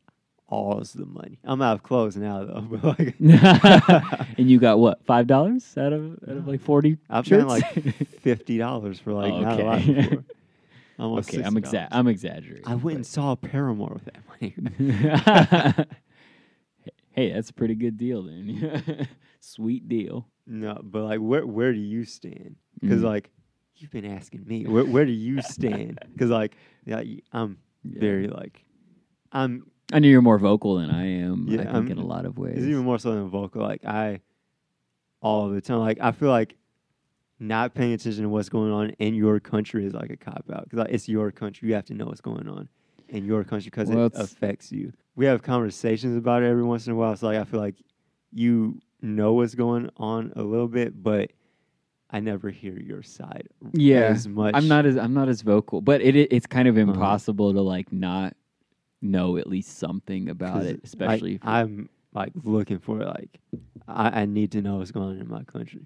all 0.50 0.82
the 0.94 1.06
money. 1.06 1.40
I'm 1.44 1.62
out 1.62 1.76
of 1.76 1.84
clothes 1.84 2.18
now 2.18 2.44
though, 2.44 2.96
and 4.38 4.50
you 4.50 4.60
got 4.60 4.80
what 4.80 5.06
five 5.06 5.28
dollars 5.28 5.78
out 5.78 5.94
of 5.94 6.14
out 6.28 6.38
of 6.38 6.48
like 6.48 6.62
forty? 6.62 6.98
I've 7.10 7.26
shirts? 7.26 7.50
spent 7.54 7.86
like 7.86 8.08
fifty 8.22 8.58
dollars 8.58 9.00
for 9.00 9.14
like 9.14 9.32
Oh, 9.32 9.40
not 9.42 9.60
a 9.60 9.64
lot 9.64 9.80
okay. 9.80 9.94
before. 9.94 10.24
Almost 11.00 11.30
okay, 11.34 11.44
I'm 11.44 11.56
exa- 11.56 11.88
I'm 11.92 12.08
exaggerating. 12.08 12.64
I 12.68 12.76
went 12.76 12.96
and 12.98 13.06
saw 13.06 13.36
Paramore 13.36 13.94
with 13.94 14.06
that 14.06 15.76
money. 15.78 15.86
Hey, 17.20 17.32
that's 17.34 17.50
a 17.50 17.54
pretty 17.54 17.76
good 17.76 17.98
deal 17.98 18.24
then. 18.24 19.08
Sweet 19.42 19.88
deal. 19.90 20.28
no, 20.48 20.80
but 20.84 21.04
like 21.04 21.20
where 21.20 21.46
where 21.46 21.74
do 21.74 21.80
you 21.80 22.06
stand? 22.06 22.56
Because 22.80 23.02
Mm. 23.02 23.06
like 23.06 23.30
you've 23.76 23.92
been 23.92 24.06
asking 24.06 24.46
me, 24.46 24.66
where 24.66 24.86
where 24.86 25.06
do 25.06 25.12
you 25.12 25.42
stand? 25.42 26.00
Because 26.14 26.30
like 26.30 26.56
yeah, 26.86 27.02
I'm 27.32 27.58
Yeah. 27.84 28.00
very 28.00 28.28
like 28.28 28.64
I'm 29.32 29.70
I 29.92 30.00
know 30.00 30.08
you're 30.08 30.22
more 30.22 30.38
vocal 30.40 30.76
than 30.76 30.90
I 30.92 31.06
am. 31.24 31.46
Yeah, 31.48 31.62
I 31.62 31.64
think 31.64 31.74
I'm- 31.76 31.88
in 31.92 31.98
a 31.98 32.06
lot 32.06 32.26
of 32.26 32.38
ways. 32.38 32.58
It's 32.58 32.66
even 32.68 32.84
more 32.86 33.00
so 33.00 33.12
than 33.14 33.28
vocal. 33.30 33.62
Like 33.64 33.84
I, 33.86 34.22
all 35.22 35.50
the 35.50 35.62
time, 35.62 35.80
like 35.80 36.00
I 36.00 36.12
feel 36.12 36.30
like 36.30 36.56
not 37.40 37.74
paying 37.74 37.94
attention 37.94 38.24
to 38.24 38.30
what's 38.30 38.50
going 38.50 38.72
on 38.72 38.90
in 39.00 39.14
your 39.16 39.40
country 39.40 39.86
is 39.86 39.94
like 39.94 40.10
a 40.12 40.18
cop 40.18 40.46
out 40.54 40.64
because 40.66 40.80
like, 40.80 40.92
it's 40.92 41.08
your 41.10 41.32
country. 41.32 41.70
You 41.70 41.76
have 41.76 41.86
to 41.86 41.94
know 41.94 42.06
what's 42.06 42.22
going 42.22 42.48
on 42.48 42.70
in 43.10 43.26
your 43.26 43.44
country 43.44 43.70
because 43.70 43.90
Well, 43.90 44.06
it 44.08 44.14
affects 44.16 44.72
you. 44.72 44.94
We 45.16 45.26
have 45.26 45.42
conversations 45.44 46.16
about 46.16 46.44
it 46.44 46.48
every 46.48 46.64
once 46.64 46.88
in 46.88 46.94
a 46.94 46.96
while. 46.96 47.16
So 47.16 47.28
like 47.28 47.38
I 47.38 47.44
feel 47.44 47.60
like 47.60 47.76
you 48.32 48.80
know 49.02 49.34
what's 49.34 49.56
going 49.56 49.90
on 49.98 50.32
a 50.36 50.44
little 50.44 50.68
bit, 50.68 51.02
but 51.02 51.32
I 52.12 52.20
never 52.20 52.50
hear 52.50 52.74
your 52.80 53.04
side. 53.04 53.48
yeah, 53.74 54.02
as 54.06 54.28
much. 54.28 54.56
I'm 54.56 54.68
not 54.68 54.86
as 54.86 54.98
I'm 54.98 55.14
not 55.14 55.30
as 55.30 55.42
vocal, 55.42 55.82
but 55.82 56.02
it, 56.02 56.16
it 56.16 56.30
it's 56.32 56.48
kind 56.48 56.68
of 56.68 56.78
Uh-huh. 56.78 56.92
impossible 56.92 57.54
to 57.54 57.62
like 57.62 57.92
not 57.92 58.36
know 59.02 59.38
at 59.38 59.48
least 59.48 59.78
something 59.78 60.30
about 60.30 60.64
it, 60.64 60.82
especially. 60.84 61.36
if 61.36 61.42
I'm 61.46 61.90
like 62.14 62.32
looking 62.44 62.80
for 62.80 62.98
like 63.00 63.40
I, 63.88 64.22
I 64.22 64.26
need 64.26 64.52
to 64.54 64.62
know 64.62 64.78
what's 64.78 64.92
going 64.92 65.10
on 65.10 65.20
in 65.20 65.28
my 65.30 65.44
country. 65.44 65.86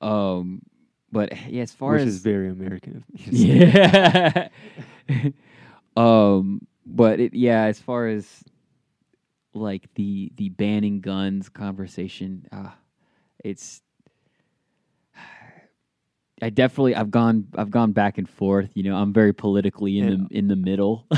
Um, 0.00 0.62
but 1.10 1.32
yeah, 1.48 1.62
as 1.62 1.72
far 1.72 1.94
which 1.94 2.02
as 2.02 2.08
is 2.14 2.18
very 2.18 2.48
American 2.50 2.96
of 2.96 3.08
me. 3.08 3.20
yeah. 3.32 4.48
Um, 5.98 6.66
but 6.86 7.20
it, 7.20 7.34
yeah, 7.34 7.64
as 7.64 7.78
far 7.80 8.08
as 8.08 8.44
like 9.54 9.88
the 9.94 10.30
the 10.36 10.48
banning 10.50 11.00
guns 11.00 11.48
conversation, 11.48 12.46
uh, 12.52 12.70
it's. 13.44 13.82
I 16.40 16.50
definitely 16.50 16.94
I've 16.94 17.10
gone 17.10 17.48
I've 17.56 17.70
gone 17.70 17.92
back 17.92 18.16
and 18.18 18.28
forth. 18.28 18.70
You 18.74 18.84
know, 18.84 18.96
I'm 18.96 19.12
very 19.12 19.32
politically 19.32 19.98
in 19.98 20.08
And- 20.08 20.28
the 20.30 20.36
in 20.38 20.48
the 20.48 20.56
middle. 20.56 21.06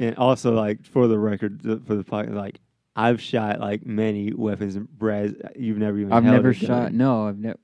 And 0.00 0.16
also, 0.16 0.54
like 0.54 0.84
for 0.84 1.06
the 1.06 1.16
record, 1.16 1.62
for 1.62 1.94
the 1.94 2.02
podcast, 2.02 2.34
like 2.34 2.58
I've 2.96 3.20
shot 3.20 3.60
like 3.60 3.86
many 3.86 4.32
weapons. 4.32 4.74
and 4.74 4.88
Brad, 4.90 5.36
you've 5.56 5.78
never 5.78 5.96
even 6.00 6.12
I've 6.12 6.24
never 6.24 6.52
shot. 6.52 6.86
gun 6.86 6.96
No, 6.96 7.28
I've 7.28 7.38
never. 7.38 7.58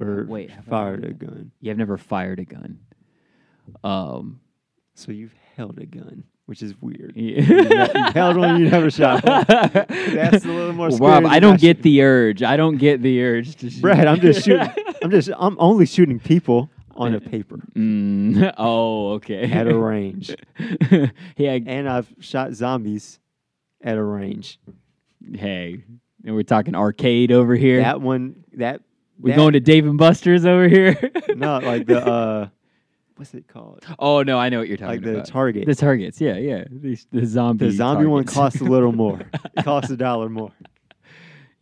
or 0.00 0.24
wait, 0.28 0.52
fired 0.68 1.04
a 1.04 1.12
gun. 1.12 1.50
Yeah, 1.60 1.72
I've 1.72 1.78
never 1.78 1.96
fired 1.98 2.38
a 2.38 2.44
gun. 2.44 2.78
Um, 3.82 4.38
So 4.98 5.12
you've 5.12 5.34
held 5.56 5.78
a 5.78 5.84
gun, 5.86 6.24
which 6.46 6.62
is 6.62 6.74
weird. 6.80 7.12
yeah. 7.14 7.88
You've 8.06 8.14
held 8.14 8.36
one, 8.38 8.58
you 8.60 8.70
never 8.70 8.90
shot 8.90 9.22
one. 9.24 9.44
That's 9.48 10.44
a 10.44 10.48
little 10.48 10.72
more. 10.72 10.88
Well, 10.88 10.96
scary 10.96 11.10
Rob, 11.12 11.26
I 11.26 11.38
don't 11.38 11.50
not 11.52 11.60
get 11.60 11.82
the 11.82 12.02
urge. 12.02 12.42
I 12.42 12.56
don't 12.56 12.78
get 12.78 13.02
the 13.02 13.22
urge 13.22 13.56
to 13.56 13.68
shoot. 13.70 13.82
Brad, 13.82 14.06
I'm 14.06 14.20
just 14.20 14.42
shooting. 14.44 14.68
I'm 15.02 15.10
just. 15.10 15.28
I'm 15.38 15.56
only 15.60 15.84
shooting 15.84 16.18
people 16.18 16.70
on 16.96 17.14
a 17.14 17.20
paper 17.20 17.58
Mm, 17.74 18.54
oh, 18.58 19.12
okay. 19.16 19.52
at 19.52 19.66
a 19.68 19.76
range, 19.76 20.34
yeah. 21.36 21.52
and 21.66 21.86
I've 21.86 22.08
shot 22.20 22.54
zombies 22.54 23.18
at 23.82 23.98
a 23.98 24.02
range. 24.02 24.58
Hey, 25.34 25.84
and 26.24 26.34
we're 26.34 26.42
talking 26.42 26.74
arcade 26.74 27.32
over 27.32 27.54
here. 27.54 27.82
That 27.82 28.00
one. 28.00 28.44
That. 28.54 28.80
we're 29.20 29.32
that- 29.32 29.36
going 29.36 29.52
to 29.52 29.60
Dave 29.60 29.86
and 29.86 29.98
Buster's 29.98 30.46
over 30.46 30.66
here. 30.68 30.98
No, 31.36 31.58
like 31.58 31.86
the. 31.86 32.00
uh 32.06 32.48
What's 33.16 33.32
it 33.34 33.48
called? 33.48 33.84
oh 33.98 34.22
no, 34.22 34.38
I 34.38 34.48
know 34.50 34.58
what 34.58 34.68
you're 34.68 34.76
talking 34.76 34.98
about. 35.02 35.14
Like 35.14 35.24
the. 35.24 35.30
Target. 35.30 35.66
the 35.66 35.74
targets. 35.74 36.20
Yeah, 36.20 36.36
yeah. 36.36 36.64
The, 36.70 36.98
the 37.12 37.26
zombie. 37.26 37.66
The 37.66 37.72
zombie 37.72 38.06
one 38.06 38.24
costs 38.24 38.60
a 38.60 38.64
little 38.64 38.92
more. 38.92 39.20
It 39.56 39.64
costs 39.64 39.90
a 39.90 39.96
dollar 39.96 40.28
more. 40.28 40.52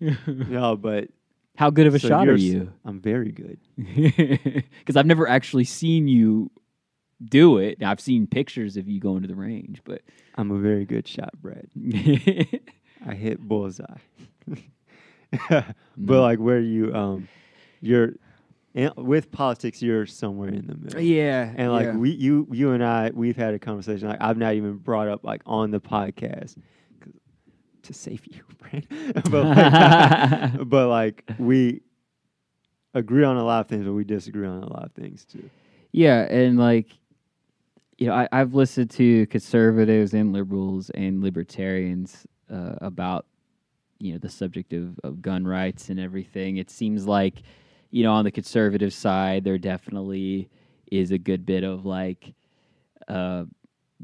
No, 0.27 0.77
but 0.77 1.09
How 1.57 1.71
good 1.71 1.87
of 1.87 1.95
a 1.95 1.99
so 2.01 2.09
shot 2.09 2.29
are 2.29 2.37
you? 2.37 2.73
I'm 2.85 3.01
very 3.01 3.31
good. 3.33 3.59
Because 4.79 4.97
I've 4.97 5.07
never 5.07 5.27
actually 5.29 5.65
seen 5.65 6.09
you 6.09 6.51
do 7.25 7.59
it. 7.59 7.83
I've 7.83 8.01
seen 8.01 8.27
pictures 8.27 8.77
of 8.77 8.89
you 8.89 9.01
going 9.01 9.23
to 9.23 9.29
the 9.29 9.37
range, 9.37 9.81
but 9.85 10.03
I'm 10.35 10.51
a 10.51 10.59
very 10.59 10.85
good 10.85 11.07
shot, 11.09 11.31
Brad. 11.41 11.69
I 13.07 13.15
hit 13.15 13.41
bullseye. 13.41 13.85
but 15.49 15.75
like 16.21 16.39
where 16.39 16.61
you 16.61 16.95
um 16.95 17.29
you're 17.81 18.15
in, 18.75 18.91
with 18.97 19.31
politics 19.31 19.81
you're 19.81 20.07
somewhere 20.07 20.49
in 20.49 20.67
the 20.67 20.75
middle. 20.75 21.01
yeah, 21.01 21.53
And 21.57 21.73
like 21.73 21.87
yeah. 21.87 21.97
we 21.97 22.11
you 22.11 22.47
you 22.51 22.73
and 22.73 22.85
I 22.85 23.11
we've 23.15 23.37
had 23.37 23.55
a 23.55 23.59
conversation 23.59 24.09
like 24.09 24.21
I've 24.21 24.37
not 24.37 24.55
even 24.55 24.77
brought 24.77 25.09
up 25.09 25.25
like 25.25 25.43
on 25.47 25.71
the 25.71 25.81
podcast 25.81 26.57
to 27.83 27.93
save 27.95 28.23
you, 28.27 28.43
but 29.31 29.45
like, 29.45 30.53
but 30.69 30.89
like 30.89 31.25
we 31.39 31.83
agree 32.95 33.25
on 33.25 33.37
a 33.37 33.45
lot 33.45 33.61
of 33.61 33.69
things 33.69 33.85
but 33.85 33.93
we 33.93 34.05
disagree 34.05 34.47
on 34.47 34.63
a 34.63 34.73
lot 34.73 34.85
of 34.85 34.93
things 34.93 35.25
too. 35.25 35.49
Yeah, 35.93 36.23
and 36.23 36.59
like, 36.59 36.89
you 37.99 38.09
know, 38.09 38.15
I, 38.15 38.29
I've 38.33 38.55
listened 38.55 38.91
to 38.93 39.27
conservatives 39.29 40.13
and 40.13 40.33
liberals 40.33 40.91
and 40.91 41.23
libertarians 41.23 42.27
uh, 42.53 42.75
about, 42.81 43.27
you 44.01 44.13
know, 44.13 44.19
the 44.19 44.29
subject 44.29 44.73
of, 44.73 44.99
of 45.05 45.23
gun 45.23 45.47
rights 45.47 45.91
and 45.91 46.01
everything. 46.01 46.57
It 46.57 46.69
seems 46.69 47.07
like, 47.07 47.43
you 47.95 48.03
know, 48.03 48.13
on 48.13 48.25
the 48.25 48.31
conservative 48.33 48.93
side, 48.93 49.45
there 49.45 49.57
definitely 49.57 50.51
is 50.91 51.13
a 51.13 51.19
good 51.19 51.47
bit 51.47 51.63
of 51.63 51.87
like, 51.87 52.35
uh, 53.07 53.45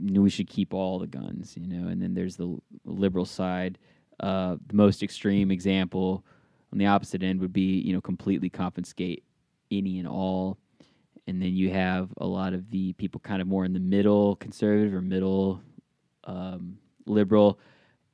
we 0.00 0.30
should 0.30 0.48
keep 0.48 0.72
all 0.72 1.00
the 1.00 1.08
guns, 1.08 1.56
you 1.56 1.66
know, 1.66 1.88
and 1.88 2.00
then 2.00 2.14
there's 2.14 2.36
the 2.36 2.56
liberal 2.84 3.24
side. 3.24 3.78
Uh, 4.20 4.56
the 4.68 4.76
most 4.76 5.02
extreme 5.02 5.50
example 5.50 6.24
on 6.72 6.78
the 6.78 6.86
opposite 6.86 7.24
end 7.24 7.40
would 7.40 7.52
be, 7.52 7.80
you 7.80 7.92
know, 7.92 8.00
completely 8.00 8.48
confiscate 8.48 9.24
any 9.72 9.98
and 9.98 10.06
all 10.06 10.56
and 11.26 11.42
then 11.42 11.54
you 11.54 11.70
have 11.70 12.10
a 12.18 12.26
lot 12.26 12.54
of 12.54 12.70
the 12.70 12.92
people 12.92 13.20
kind 13.20 13.42
of 13.42 13.48
more 13.48 13.64
in 13.64 13.72
the 13.72 13.80
middle 13.80 14.36
conservative 14.36 14.94
or 14.94 15.00
middle 15.00 15.60
um, 16.24 16.76
liberal 17.06 17.58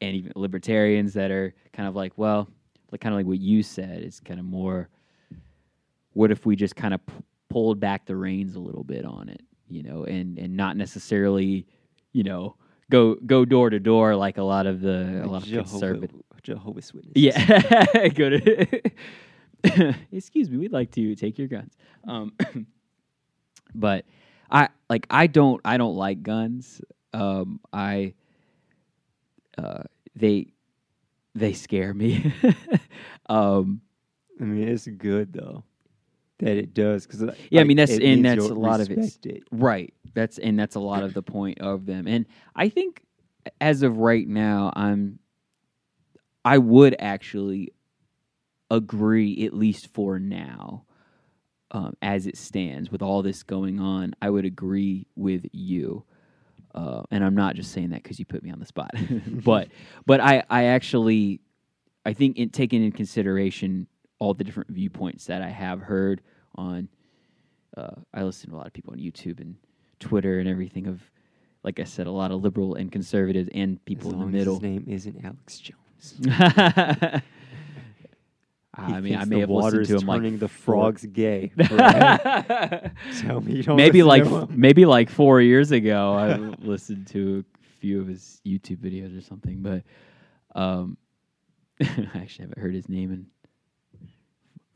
and 0.00 0.16
even 0.16 0.32
libertarians 0.36 1.12
that 1.14 1.30
are 1.30 1.54
kind 1.72 1.86
of 1.86 1.94
like 1.94 2.12
well 2.16 2.48
like 2.92 3.00
kind 3.02 3.14
of 3.14 3.18
like 3.18 3.26
what 3.26 3.40
you 3.40 3.62
said 3.62 4.02
is 4.02 4.20
kind 4.20 4.40
of 4.40 4.46
more 4.46 4.88
what 6.16 6.30
if 6.30 6.46
we 6.46 6.56
just 6.56 6.74
kind 6.74 6.94
of 6.94 7.04
p- 7.04 7.12
pulled 7.50 7.78
back 7.78 8.06
the 8.06 8.16
reins 8.16 8.54
a 8.56 8.58
little 8.58 8.84
bit 8.84 9.04
on 9.04 9.28
it 9.28 9.42
you 9.68 9.82
know 9.82 10.04
and 10.04 10.38
and 10.38 10.56
not 10.56 10.76
necessarily 10.76 11.66
you 12.12 12.24
know 12.24 12.56
go 12.90 13.14
go 13.26 13.44
door 13.44 13.68
to 13.70 13.78
door 13.78 14.16
like 14.16 14.38
a 14.38 14.42
lot 14.42 14.66
of 14.66 14.80
the 14.80 15.22
a 15.22 15.26
lot 15.26 15.42
of 15.42 15.48
conservative 15.50 16.22
Jehovah's 16.42 16.94
Witnesses. 16.94 17.12
yeah, 17.16 18.08
go 18.14 18.30
to. 18.30 18.82
Excuse 20.12 20.48
me, 20.48 20.58
we'd 20.58 20.72
like 20.72 20.92
to 20.92 21.16
take 21.16 21.38
your 21.38 21.48
guns. 21.48 21.76
Um, 22.06 22.34
but 23.74 24.04
I 24.48 24.68
like 24.88 25.08
I 25.10 25.26
don't 25.26 25.60
I 25.64 25.76
don't 25.76 25.96
like 25.96 26.22
guns. 26.22 26.80
Um, 27.12 27.58
I 27.72 28.14
uh, 29.58 29.82
they 30.14 30.52
they 31.34 31.52
scare 31.52 31.92
me. 31.92 32.32
um, 33.28 33.80
I 34.40 34.44
mean, 34.44 34.68
it's 34.68 34.86
good 34.86 35.32
though 35.32 35.64
that 36.38 36.56
it 36.56 36.74
does 36.74 37.06
because 37.06 37.22
Yeah, 37.50 37.60
I 37.60 37.64
mean, 37.64 37.76
that's- 37.76 37.98
and 37.98 38.24
that's 38.24 38.44
a 38.44 38.54
lot 38.54 38.80
of 38.80 38.90
it's- 38.90 39.18
it. 39.24 39.44
Right. 39.50 39.94
That's 40.14 40.38
and 40.38 40.58
that's 40.58 40.74
a 40.76 40.80
lot 40.80 41.02
of 41.02 41.12
the 41.14 41.22
point 41.22 41.60
of 41.60 41.86
them. 41.86 42.06
And 42.06 42.26
I 42.54 42.68
think 42.68 43.02
as 43.60 43.82
of 43.82 43.98
right 43.98 44.26
now, 44.26 44.72
I'm 44.74 45.18
I 46.44 46.58
would 46.58 46.96
actually 46.98 47.72
agree 48.70 49.44
at 49.44 49.52
least 49.54 49.92
for 49.92 50.18
now. 50.18 50.84
Um, 51.72 51.94
as 52.00 52.28
it 52.28 52.36
stands 52.36 52.92
with 52.92 53.02
all 53.02 53.22
this 53.22 53.42
going 53.42 53.80
on, 53.80 54.14
I 54.22 54.30
would 54.30 54.44
agree 54.44 55.08
with 55.16 55.46
you. 55.52 56.04
Uh, 56.72 57.02
and 57.10 57.24
I'm 57.24 57.34
not 57.34 57.56
just 57.56 57.72
saying 57.72 57.90
that 57.90 58.04
because 58.04 58.20
you 58.20 58.24
put 58.24 58.42
me 58.44 58.50
on 58.50 58.60
the 58.60 58.66
spot, 58.66 58.92
but 59.44 59.68
but 60.06 60.20
I, 60.20 60.44
I 60.48 60.64
actually 60.64 61.40
I 62.04 62.12
think 62.12 62.36
in 62.36 62.50
taking 62.50 62.84
in 62.84 62.92
consideration 62.92 63.88
all 64.18 64.34
the 64.34 64.44
different 64.44 64.70
viewpoints 64.70 65.26
that 65.26 65.42
I 65.42 65.48
have 65.48 65.80
heard 65.80 66.22
on 66.54 66.88
uh, 67.76 67.90
I 68.14 68.22
listen 68.22 68.50
to 68.50 68.56
a 68.56 68.58
lot 68.58 68.66
of 68.66 68.72
people 68.72 68.92
on 68.92 68.98
YouTube 68.98 69.40
and 69.40 69.56
Twitter 70.00 70.38
and 70.38 70.48
everything 70.48 70.86
of, 70.86 71.00
like 71.62 71.78
I 71.78 71.84
said, 71.84 72.06
a 72.06 72.10
lot 72.10 72.30
of 72.30 72.42
liberal 72.42 72.74
and 72.74 72.90
conservatives 72.90 73.50
and 73.54 73.84
people 73.84 74.12
in 74.12 74.20
the 74.20 74.26
middle. 74.26 74.54
His 74.54 74.62
name 74.62 74.84
isn't 74.88 75.24
Alex 75.24 75.58
Jones. 75.58 76.14
I 78.78 79.00
mean, 79.00 79.16
I 79.16 79.24
may 79.24 79.36
the 79.36 79.40
have 79.40 79.50
listened 79.50 79.86
to 79.86 79.96
him 79.96 80.06
like 80.06 80.18
turning 80.18 80.38
the 80.38 80.48
four- 80.48 80.74
frogs 80.74 81.06
gay. 81.06 81.50
Brad. 81.56 82.92
Tell 83.20 83.40
me 83.40 83.54
you 83.54 83.62
don't 83.62 83.76
maybe 83.76 84.02
like 84.02 84.50
maybe 84.50 84.84
like 84.84 85.08
four 85.08 85.40
years 85.40 85.72
ago, 85.72 86.12
I 86.12 86.36
listened 86.62 87.06
to 87.08 87.42
a 87.58 87.78
few 87.80 88.02
of 88.02 88.06
his 88.06 88.40
YouTube 88.46 88.78
videos 88.78 89.16
or 89.16 89.22
something. 89.22 89.62
But 89.62 89.82
um, 90.54 90.98
I 91.80 92.10
actually 92.16 92.44
haven't 92.44 92.58
heard 92.58 92.74
his 92.74 92.88
name 92.88 93.12
in 93.12 93.26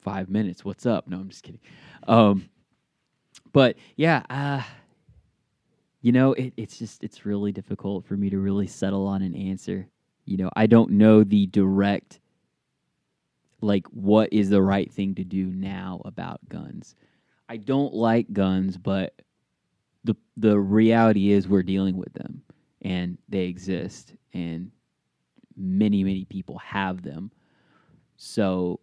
five 0.01 0.29
minutes. 0.29 0.65
What's 0.65 0.87
up? 0.87 1.09
No, 1.09 1.19
I'm 1.19 1.29
just 1.29 1.43
kidding. 1.43 1.61
Um, 2.09 2.49
but 3.53 3.77
yeah, 3.97 4.23
uh, 4.31 4.63
you 6.03 6.13
know, 6.13 6.33
it, 6.35 6.53
it's 6.57 6.79
just 6.79 7.05
it's 7.05 7.27
really 7.27 7.53
difficult 7.53 8.05
for 8.07 8.17
me 8.17 8.31
to 8.31 8.39
really 8.39 8.67
settle 8.67 9.07
on 9.07 9.23
an 9.23 9.35
answer. 9.35 9.87
You 10.25 10.39
know, 10.39 10.51
I 10.57 10.67
don't 10.67 10.93
know 10.93 11.25
the 11.25 11.47
direct 11.47 12.21
like 13.61 13.87
what 13.89 14.33
is 14.33 14.49
the 14.49 14.63
right 14.63 14.91
thing 14.91 15.15
to 15.17 15.25
do 15.25 15.47
now 15.47 16.01
about 16.05 16.41
guns. 16.49 16.95
I 17.49 17.59
don't 17.59 17.93
like 17.93 18.33
guns, 18.33 18.79
but 18.79 19.15
the 20.05 20.17
the 20.37 20.59
reality 20.59 21.33
is 21.33 21.49
we're 21.49 21.63
dealing 21.63 21.97
with 21.97 22.13
them 22.15 22.43
and 22.83 23.19
they 23.29 23.45
exist 23.45 24.15
and 24.33 24.71
many 25.57 26.05
many 26.05 26.25
people 26.25 26.59
have 26.59 27.03
them. 27.03 27.31
So 28.17 28.81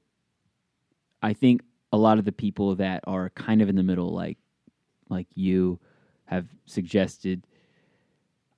I 1.22 1.34
think 1.34 1.62
a 1.92 1.98
lot 1.98 2.20
of 2.20 2.26
the 2.26 2.32
people 2.32 2.76
that 2.76 3.04
are 3.08 3.30
kind 3.32 3.62
of 3.62 3.70
in 3.70 3.76
the 3.76 3.84
middle 3.84 4.10
like 4.14 4.38
like 5.10 5.28
you 5.36 5.80
have 6.26 6.46
suggested 6.66 7.46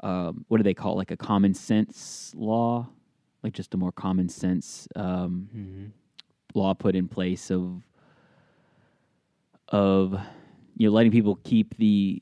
um, 0.01 0.45
what 0.47 0.57
do 0.57 0.63
they 0.63 0.73
call 0.73 0.93
it? 0.93 0.97
like 0.97 1.11
a 1.11 1.17
common 1.17 1.53
sense 1.53 2.33
law 2.35 2.87
like 3.43 3.53
just 3.53 3.73
a 3.73 3.77
more 3.77 3.91
common 3.91 4.27
sense 4.29 4.87
um, 4.95 5.49
Mhm. 5.55 5.91
law 6.55 6.73
put 6.73 6.95
in 6.95 7.07
place 7.07 7.51
of 7.51 7.83
of 9.69 10.19
you 10.75 10.87
know 10.87 10.93
letting 10.93 11.11
people 11.11 11.35
keep 11.43 11.77
the 11.77 12.21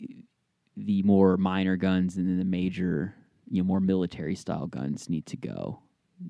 the 0.76 1.02
more 1.04 1.38
minor 1.38 1.76
guns 1.78 2.18
and 2.18 2.28
then 2.28 2.38
the 2.38 2.46
major 2.46 3.16
you 3.50 3.62
know 3.62 3.66
more 3.68 3.80
military 3.80 4.36
style 4.36 4.68
guns 4.68 5.10
need 5.10 5.26
to 5.26 5.38
go 5.38 5.80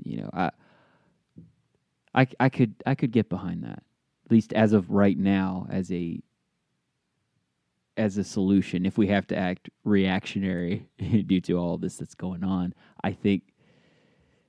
you 0.03 0.18
know 0.18 0.30
i 0.34 0.51
i, 2.14 2.28
I 2.39 2.49
could 2.49 2.76
i 2.86 2.93
could 2.95 3.12
get 3.12 3.30
behind 3.30 3.64
that 3.64 3.84
at 4.28 4.32
least 4.32 4.51
as 4.51 4.73
of 4.73 4.91
right 4.91 5.17
now, 5.17 5.67
as 5.69 5.89
a 5.89 6.21
as 7.95 8.17
a 8.17 8.23
solution. 8.23 8.86
If 8.86 8.97
we 8.97 9.07
have 9.07 9.25
to 9.28 9.38
act 9.38 9.69
reactionary 9.86 10.86
due 11.25 11.41
to 11.41 11.53
all 11.57 11.78
this 11.78 11.95
that's 11.95 12.13
going 12.13 12.43
on, 12.43 12.73
I 13.03 13.13
think 13.13 13.53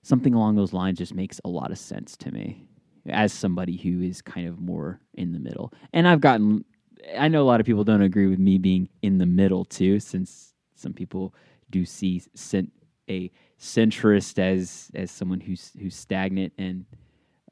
something 0.02 0.34
along 0.34 0.56
those 0.56 0.72
lines 0.72 0.98
just 0.98 1.14
makes 1.14 1.40
a 1.44 1.48
lot 1.48 1.70
of 1.70 1.78
sense 1.78 2.16
to 2.18 2.32
me 2.32 2.66
as 3.08 3.32
somebody 3.32 3.76
who 3.76 4.02
is 4.02 4.20
kind 4.20 4.48
of 4.48 4.58
more 4.58 5.00
in 5.14 5.32
the 5.32 5.38
middle. 5.38 5.72
And 5.92 6.08
I've 6.08 6.20
gotten 6.20 6.64
I 7.16 7.28
know 7.28 7.42
a 7.42 7.46
lot 7.46 7.60
of 7.60 7.66
people 7.66 7.84
don't 7.84 8.02
agree 8.02 8.26
with 8.26 8.40
me 8.40 8.58
being 8.58 8.88
in 9.02 9.18
the 9.18 9.26
middle 9.26 9.64
too, 9.64 10.00
since 10.00 10.54
some 10.74 10.92
people 10.92 11.34
do 11.70 11.84
see 11.84 12.20
cent- 12.34 12.72
a 13.08 13.30
centrist 13.60 14.40
as 14.40 14.90
as 14.96 15.12
someone 15.12 15.40
who's 15.40 15.70
who's 15.80 15.94
stagnant 15.94 16.52
and 16.58 16.84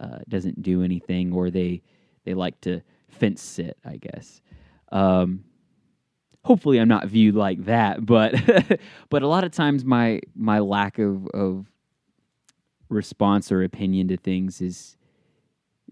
uh, 0.01 0.18
doesn't 0.29 0.61
do 0.61 0.83
anything, 0.83 1.33
or 1.33 1.51
they 1.51 1.83
they 2.27 2.35
like 2.35 2.61
to 2.62 2.83
fence 3.09 3.41
sit, 3.41 3.79
I 3.85 3.97
guess. 3.97 4.43
Um, 4.93 5.45
hopefully, 6.45 6.79
I'm 6.79 6.89
not 6.89 7.07
viewed 7.09 7.35
like 7.35 7.64
that, 7.64 8.05
but 8.05 8.35
but 9.09 9.22
a 9.22 9.29
lot 9.29 9.45
of 9.45 9.53
times 9.53 9.85
my 9.85 10.20
my 10.35 10.59
lack 10.59 10.99
of 10.99 11.27
of 11.29 11.66
response 12.91 13.51
or 13.51 13.62
opinion 13.62 14.09
to 14.09 14.16
things 14.18 14.61
is 14.61 14.97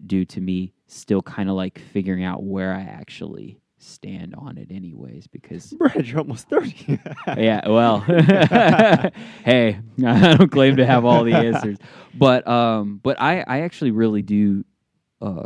due 0.05 0.25
to 0.25 0.39
me 0.39 0.73
still 0.87 1.21
kind 1.21 1.49
of 1.49 1.55
like 1.55 1.79
figuring 1.79 2.23
out 2.23 2.43
where 2.43 2.73
I 2.73 2.81
actually 2.81 3.59
stand 3.77 4.33
on 4.37 4.57
it 4.57 4.71
anyways 4.71 5.27
because 5.27 5.73
Brad, 5.77 6.07
you're 6.07 6.19
almost 6.19 6.49
30. 6.49 6.99
yeah 7.37 7.67
well 7.67 7.99
hey 7.99 9.77
i 10.05 10.35
don't 10.35 10.49
claim 10.49 10.77
to 10.77 10.85
have 10.85 11.05
all 11.05 11.23
the 11.23 11.33
answers 11.33 11.77
but 12.13 12.47
um 12.47 12.99
but 13.03 13.21
i 13.21 13.43
i 13.45 13.61
actually 13.61 13.91
really 13.91 14.21
do 14.21 14.63
uh 15.21 15.43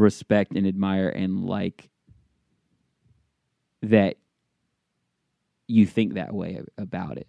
respect 0.00 0.52
and 0.54 0.66
admire 0.66 1.08
and 1.08 1.44
like 1.44 1.88
that 3.82 4.16
you 5.66 5.86
think 5.86 6.14
that 6.14 6.34
way 6.34 6.60
about 6.78 7.16
it 7.16 7.28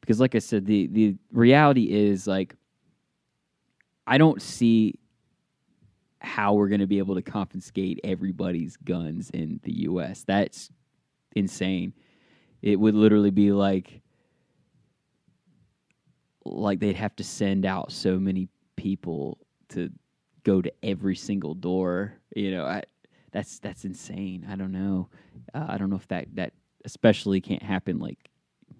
because 0.00 0.20
like 0.20 0.34
i 0.34 0.38
said 0.38 0.64
the 0.64 0.86
the 0.88 1.16
reality 1.32 1.84
is 1.90 2.26
like 2.26 2.54
i 4.06 4.16
don't 4.16 4.40
see 4.40 4.98
how 6.20 6.54
we're 6.54 6.68
going 6.68 6.80
to 6.80 6.86
be 6.86 6.98
able 6.98 7.14
to 7.14 7.22
confiscate 7.22 8.00
everybody's 8.04 8.76
guns 8.76 9.30
in 9.30 9.60
the 9.62 9.82
US. 9.82 10.24
That's 10.24 10.70
insane. 11.36 11.92
It 12.62 12.78
would 12.78 12.94
literally 12.94 13.30
be 13.30 13.52
like 13.52 14.00
like 16.44 16.80
they'd 16.80 16.96
have 16.96 17.14
to 17.16 17.24
send 17.24 17.66
out 17.66 17.92
so 17.92 18.18
many 18.18 18.48
people 18.76 19.38
to 19.68 19.90
go 20.48 20.62
to 20.62 20.72
every 20.82 21.14
single 21.16 21.54
door. 21.54 22.14
You 22.34 22.50
know, 22.52 22.64
I, 22.64 22.82
that's 23.32 23.58
that's 23.58 23.84
insane. 23.84 24.46
I 24.50 24.56
don't 24.56 24.72
know. 24.72 25.08
Uh, 25.54 25.66
I 25.68 25.78
don't 25.78 25.90
know 25.90 25.96
if 25.96 26.08
that 26.08 26.26
that 26.34 26.52
especially 26.84 27.40
can't 27.40 27.62
happen 27.62 27.98
like 27.98 28.18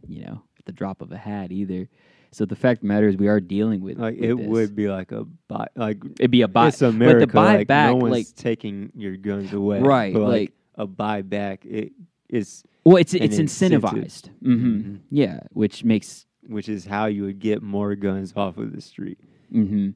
you 0.06 0.22
know 0.24 0.42
at 0.58 0.64
the 0.64 0.72
drop 0.72 1.02
of 1.02 1.12
a 1.12 1.16
hat 1.18 1.52
either. 1.52 1.88
So 2.30 2.44
the 2.44 2.56
fact 2.56 2.78
of 2.78 2.82
the 2.82 2.88
matter 2.88 3.08
is, 3.08 3.16
we 3.16 3.28
are 3.28 3.40
dealing 3.40 3.80
with 3.80 3.98
like 3.98 4.16
with 4.20 4.30
it 4.30 4.36
this. 4.36 4.46
would 4.46 4.76
be 4.76 4.88
like 4.88 5.12
a 5.12 5.24
buy, 5.48 5.66
like 5.76 5.98
it'd 6.20 6.30
be 6.30 6.42
a 6.42 6.48
buy. 6.48 6.68
it's 6.68 6.82
America. 6.82 7.26
but 7.26 7.32
the 7.32 7.38
buyback, 7.38 7.68
like, 7.68 7.68
no 7.90 7.96
one's 7.96 8.12
like 8.12 8.34
taking 8.36 8.92
your 8.94 9.16
guns 9.16 9.52
away, 9.54 9.80
Right, 9.80 10.12
But 10.14 10.22
like, 10.22 10.30
like- 10.30 10.52
a 10.76 10.86
buyback, 10.86 11.64
it 11.64 11.92
is 12.28 12.62
well, 12.84 12.96
it's 12.96 13.14
it's 13.14 13.38
incentive. 13.38 13.82
incentivized. 13.82 14.28
hmm 14.42 14.54
Mhm. 14.80 14.98
Yeah, 15.10 15.40
which 15.52 15.84
makes 15.84 16.26
which 16.46 16.68
is 16.68 16.84
how 16.86 17.06
you 17.06 17.22
would 17.24 17.38
get 17.40 17.62
more 17.62 17.94
guns 17.94 18.32
off 18.36 18.56
of 18.58 18.72
the 18.74 18.80
street. 18.80 19.18
hmm 19.50 19.90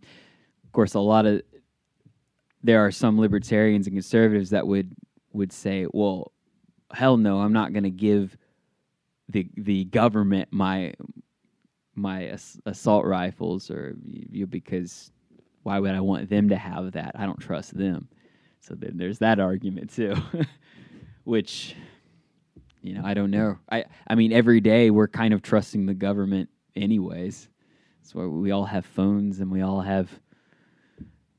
Of 0.65 0.73
course, 0.73 0.95
a 0.95 1.01
lot 1.01 1.27
of 1.27 1.43
there 2.63 2.85
are 2.85 2.91
some 2.91 3.19
libertarians 3.19 3.87
and 3.87 3.97
conservatives 3.97 4.51
that 4.51 4.67
would 4.67 4.95
would 5.33 5.53
say, 5.53 5.87
"Well, 5.93 6.33
hell 6.93 7.17
no, 7.17 7.41
I'm 7.41 7.53
not 7.53 7.73
going 7.73 7.85
to 7.85 7.91
give 7.91 8.37
the 9.29 9.49
the 9.57 9.85
government 9.85 10.49
my 10.53 10.95
my 11.95 12.29
ass- 12.29 12.59
assault 12.67 13.05
rifles 13.05 13.71
or 13.71 13.97
you 14.05 14.47
because 14.47 15.11
why 15.63 15.79
would 15.79 15.95
I 15.95 16.01
want 16.01 16.29
them 16.29 16.49
to 16.49 16.57
have 16.57 16.93
that? 16.93 17.13
I 17.15 17.27
don't 17.27 17.41
trust 17.41 17.77
them." 17.77 18.09
So 18.61 18.75
then 18.75 18.97
there's 18.97 19.19
that 19.19 19.41
argument 19.41 19.93
too, 19.93 20.15
which 21.25 21.75
you 22.83 22.95
know 22.95 23.03
I 23.05 23.15
don't 23.15 23.31
know. 23.31 23.59
I 23.71 23.85
I 24.07 24.15
mean 24.15 24.33
every 24.33 24.61
day 24.61 24.91
we're 24.91 25.09
kind 25.09 25.35
of 25.35 25.43
trusting 25.43 25.87
the 25.87 25.95
government 25.95 26.49
anyways. 26.77 27.49
So 28.03 28.29
we 28.29 28.51
all 28.51 28.65
have 28.65 28.85
phones 28.85 29.41
and 29.41 29.51
we 29.51 29.63
all 29.63 29.81
have 29.81 30.11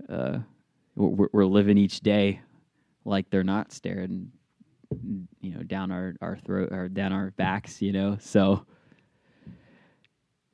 uh, 0.09 0.39
we're, 0.95 1.27
we're 1.31 1.45
living 1.45 1.77
each 1.77 2.01
day 2.01 2.41
like 3.05 3.29
they're 3.29 3.43
not 3.43 3.71
staring, 3.71 4.31
you 5.41 5.55
know, 5.55 5.63
down 5.63 5.91
our 5.91 6.15
our 6.21 6.37
throat 6.37 6.71
or 6.71 6.87
down 6.87 7.11
our 7.11 7.31
backs, 7.31 7.81
you 7.81 7.91
know. 7.91 8.17
So 8.19 8.65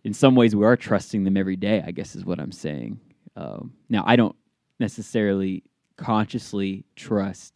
in 0.04 0.14
some 0.14 0.36
ways, 0.36 0.56
we 0.56 0.66
are 0.66 0.78
trusting 0.78 1.24
them 1.24 1.38
every 1.38 1.56
day. 1.56 1.84
I 1.86 1.92
guess 1.92 2.16
is 2.16 2.26
what 2.26 2.40
I'm 2.40 2.52
saying. 2.52 3.00
Um, 3.36 3.74
now, 3.90 4.04
I 4.06 4.16
don't 4.16 4.36
necessarily 4.80 5.64
consciously 5.98 6.86
trust 6.96 7.56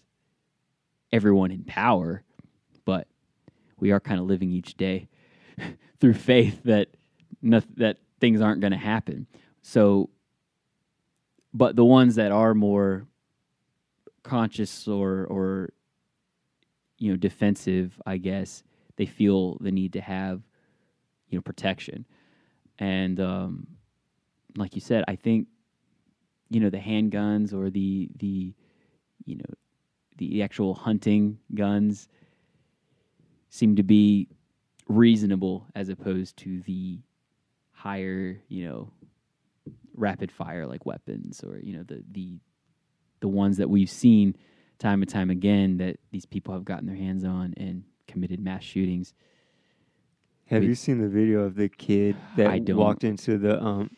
everyone 1.11 1.51
in 1.51 1.63
power, 1.63 2.23
but 2.85 3.07
we 3.79 3.91
are 3.91 3.99
kind 3.99 4.19
of 4.19 4.25
living 4.25 4.51
each 4.51 4.75
day 4.75 5.07
through 5.99 6.13
faith 6.13 6.61
that 6.63 6.89
that 7.41 7.97
things 8.19 8.41
aren't 8.41 8.61
going 8.61 8.71
to 8.71 8.77
happen. 8.77 9.27
So, 9.61 10.09
but 11.53 11.75
the 11.75 11.85
ones 11.85 12.15
that 12.15 12.31
are 12.31 12.53
more 12.53 13.07
conscious 14.23 14.87
or 14.87 15.25
or 15.25 15.73
you 16.97 17.11
know 17.11 17.17
defensive, 17.17 17.99
I 18.05 18.17
guess 18.17 18.63
they 18.95 19.05
feel 19.05 19.57
the 19.59 19.71
need 19.71 19.93
to 19.93 20.01
have 20.01 20.41
you 21.29 21.37
know 21.37 21.41
protection, 21.41 22.05
and 22.79 23.19
um, 23.19 23.67
like 24.57 24.75
you 24.75 24.81
said, 24.81 25.03
I 25.07 25.15
think 25.15 25.47
you 26.49 26.59
know 26.59 26.69
the 26.69 26.79
handguns 26.79 27.53
or 27.53 27.69
the 27.69 28.09
the 28.17 28.53
you 29.25 29.35
know 29.37 29.53
the 30.17 30.43
actual 30.43 30.73
hunting 30.73 31.39
guns 31.53 32.07
seem 33.49 33.75
to 33.75 33.83
be 33.83 34.27
reasonable 34.87 35.67
as 35.75 35.89
opposed 35.89 36.37
to 36.37 36.61
the 36.61 36.99
higher, 37.71 38.39
you 38.47 38.65
know, 38.65 38.91
rapid 39.95 40.31
fire 40.31 40.65
like 40.65 40.85
weapons 40.85 41.43
or 41.43 41.59
you 41.59 41.73
know 41.77 41.83
the 41.83 42.03
the 42.11 42.39
the 43.19 43.27
ones 43.27 43.57
that 43.57 43.69
we've 43.69 43.89
seen 43.89 44.35
time 44.79 45.01
and 45.01 45.09
time 45.09 45.29
again 45.29 45.77
that 45.77 45.97
these 46.11 46.25
people 46.25 46.53
have 46.53 46.65
gotten 46.65 46.85
their 46.87 46.95
hands 46.95 47.23
on 47.23 47.53
and 47.57 47.83
committed 48.07 48.39
mass 48.39 48.63
shootings. 48.63 49.13
Have 50.47 50.61
We- 50.61 50.69
you 50.69 50.75
seen 50.75 50.99
the 50.99 51.07
video 51.07 51.41
of 51.41 51.55
the 51.55 51.69
kid 51.69 52.15
I 52.33 52.35
that 52.59 52.65
don't. 52.65 52.77
walked 52.77 53.03
into 53.03 53.37
the 53.37 53.61
um? 53.63 53.89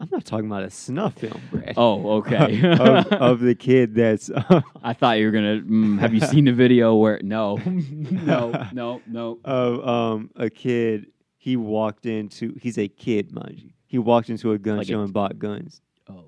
I'm 0.00 0.08
not 0.10 0.24
talking 0.24 0.46
about 0.46 0.64
a 0.64 0.70
snuff 0.70 1.14
film, 1.14 1.40
Brad. 1.52 1.74
Oh, 1.76 2.14
okay. 2.18 2.60
of, 2.78 3.06
of 3.12 3.40
the 3.40 3.54
kid 3.54 3.94
that's 3.94 4.28
I 4.82 4.92
thought 4.92 5.18
you 5.18 5.26
were 5.26 5.32
gonna. 5.32 5.60
Mm, 5.60 5.98
have 6.00 6.12
you 6.12 6.20
seen 6.20 6.44
the 6.46 6.52
video 6.52 6.96
where? 6.96 7.20
No, 7.22 7.56
no, 7.64 8.66
no, 8.72 9.00
no. 9.06 9.38
of 9.44 9.86
um 9.88 10.30
a 10.36 10.50
kid. 10.50 11.06
He 11.38 11.56
walked 11.56 12.06
into. 12.06 12.54
He's 12.60 12.76
a 12.78 12.88
kid, 12.88 13.32
mind 13.32 13.58
you. 13.60 13.70
He 13.94 13.98
walked 13.98 14.28
into 14.28 14.50
a 14.50 14.58
gun 14.58 14.78
Like 14.78 14.88
a- 14.88 14.90
show 14.90 15.02
and 15.02 15.12
bought 15.12 15.38
guns. 15.38 15.80
Oh, 16.08 16.24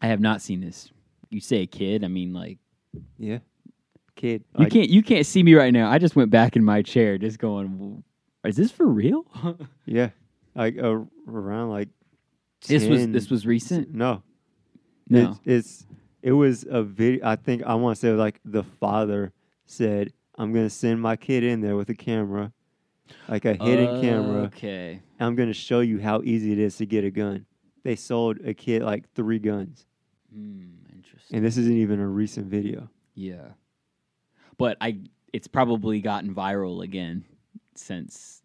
I 0.00 0.06
have 0.06 0.20
not 0.20 0.40
seen 0.40 0.60
this. 0.60 0.92
You 1.28 1.40
say 1.40 1.62
a 1.62 1.66
kid? 1.66 2.04
I 2.04 2.06
mean, 2.06 2.32
like 2.32 2.58
Yeah, 3.18 3.38
kid. 4.14 4.44
you 4.56 4.62
Like, 4.62 4.72
can't. 4.72 4.88
You 4.88 5.02
can't 5.02 5.26
see 5.26 5.42
me 5.42 5.54
right 5.54 5.72
now. 5.72 5.90
I 5.90 5.98
just 5.98 6.14
went 6.14 6.30
back 6.30 6.54
in 6.54 6.62
my 6.62 6.82
chair, 6.82 7.18
just 7.18 7.40
going. 7.40 8.04
Is 8.44 8.54
this 8.54 8.70
for 8.70 8.86
real? 8.86 9.26
Yeah, 9.86 10.10
like 10.54 10.78
uh, 10.78 11.00
around 11.26 11.70
like. 11.70 11.88
this 12.68 12.86
was 12.86 13.00
10 13.00 13.10
this 13.10 13.28
was 13.28 13.44
recent. 13.44 13.92
No, 13.92 14.22
No. 15.08 15.36
It's, 15.44 15.82
it's 15.82 15.86
it 16.22 16.32
was 16.32 16.64
a 16.70 16.84
video. 16.84 17.26
I 17.26 17.34
think 17.34 17.64
I 17.64 17.74
want 17.74 17.96
to 17.96 18.00
say 18.00 18.12
like 18.12 18.38
the 18.44 18.62
father 18.62 19.32
said, 19.66 20.12
"I'm 20.36 20.52
gonna 20.52 20.70
send 20.70 21.00
my 21.02 21.16
kid 21.16 21.42
in 21.42 21.60
there 21.60 21.74
with 21.74 21.88
a 21.90 21.94
camera, 21.96 22.52
like 23.28 23.44
a 23.44 23.54
hidden 23.54 24.00
camera. 24.00 24.42
Okay. 24.44 25.00
I'm 25.20 25.34
gonna 25.34 25.52
show 25.52 25.80
you 25.80 26.00
how 26.00 26.22
easy 26.22 26.52
it 26.52 26.58
is 26.58 26.76
to 26.76 26.86
get 26.86 27.04
a 27.04 27.10
gun." 27.10 27.46
They 27.84 27.96
sold 27.96 28.38
a 28.44 28.54
kid 28.54 28.82
like 28.82 29.08
three 29.14 29.38
guns, 29.38 29.86
Hmm. 30.34 30.66
Interesting. 30.94 31.36
and 31.36 31.44
this 31.46 31.56
isn't 31.56 31.76
even 31.76 32.00
a 32.00 32.06
recent 32.08 32.46
video. 32.46 32.90
Yeah. 33.14 33.52
But 34.58 34.76
I 34.80 34.98
it's 35.32 35.46
probably 35.48 36.00
gotten 36.00 36.34
viral 36.34 36.82
again 36.82 37.24
since 37.74 38.42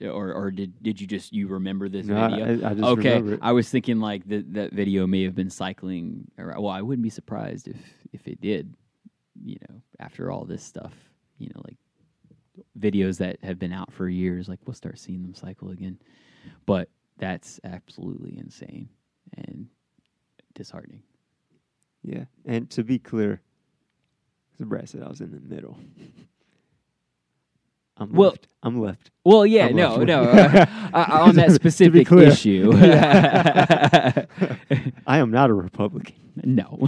or 0.00 0.32
or 0.32 0.50
did 0.50 0.82
did 0.82 1.00
you 1.00 1.06
just 1.06 1.32
you 1.32 1.46
remember 1.48 1.88
this 1.88 2.06
No, 2.06 2.28
video? 2.28 2.46
I, 2.66 2.70
I 2.70 2.74
just 2.74 2.84
okay. 2.84 3.38
I 3.42 3.52
was 3.52 3.68
thinking 3.70 4.00
like 4.00 4.26
that 4.28 4.52
that 4.54 4.72
video 4.72 5.06
may 5.06 5.22
have 5.24 5.34
been 5.34 5.50
cycling 5.50 6.30
around. 6.38 6.62
Well, 6.62 6.72
I 6.72 6.82
wouldn't 6.82 7.02
be 7.02 7.10
surprised 7.10 7.68
if 7.68 7.76
if 8.12 8.26
it 8.26 8.40
did, 8.40 8.74
you 9.44 9.56
know, 9.68 9.80
after 10.00 10.30
all 10.30 10.44
this 10.44 10.62
stuff, 10.62 10.92
you 11.38 11.48
know, 11.54 11.60
like 11.64 11.76
videos 12.78 13.18
that 13.18 13.38
have 13.42 13.58
been 13.58 13.72
out 13.72 13.92
for 13.92 14.08
years, 14.08 14.48
like 14.48 14.60
we'll 14.66 14.74
start 14.74 14.98
seeing 14.98 15.22
them 15.22 15.34
cycle 15.34 15.70
again. 15.70 15.98
But 16.66 16.88
that's 17.18 17.60
absolutely 17.64 18.36
insane 18.38 18.88
and 19.36 19.68
disheartening. 20.54 21.02
Yeah, 22.02 22.24
and 22.44 22.68
to 22.70 22.84
be 22.84 22.98
clear, 22.98 23.40
the 24.58 24.66
Brad 24.66 24.88
said 24.88 25.02
I 25.02 25.08
was 25.08 25.20
in 25.20 25.30
the 25.30 25.40
middle. 25.40 25.78
I'm 27.96 28.12
Well- 28.12 28.30
left. 28.30 28.48
I'm 28.62 28.80
left. 28.80 29.10
Well, 29.24 29.46
yeah, 29.46 29.66
I'm 29.66 29.76
no, 29.76 29.96
no. 29.98 30.22
uh, 30.24 30.66
uh, 30.92 31.06
on 31.10 31.34
that 31.36 31.52
specific 31.52 32.10
issue. 32.10 32.72
I 35.06 35.18
am 35.18 35.30
not 35.30 35.50
a 35.50 35.54
Republican. 35.54 36.14
No. 36.42 36.78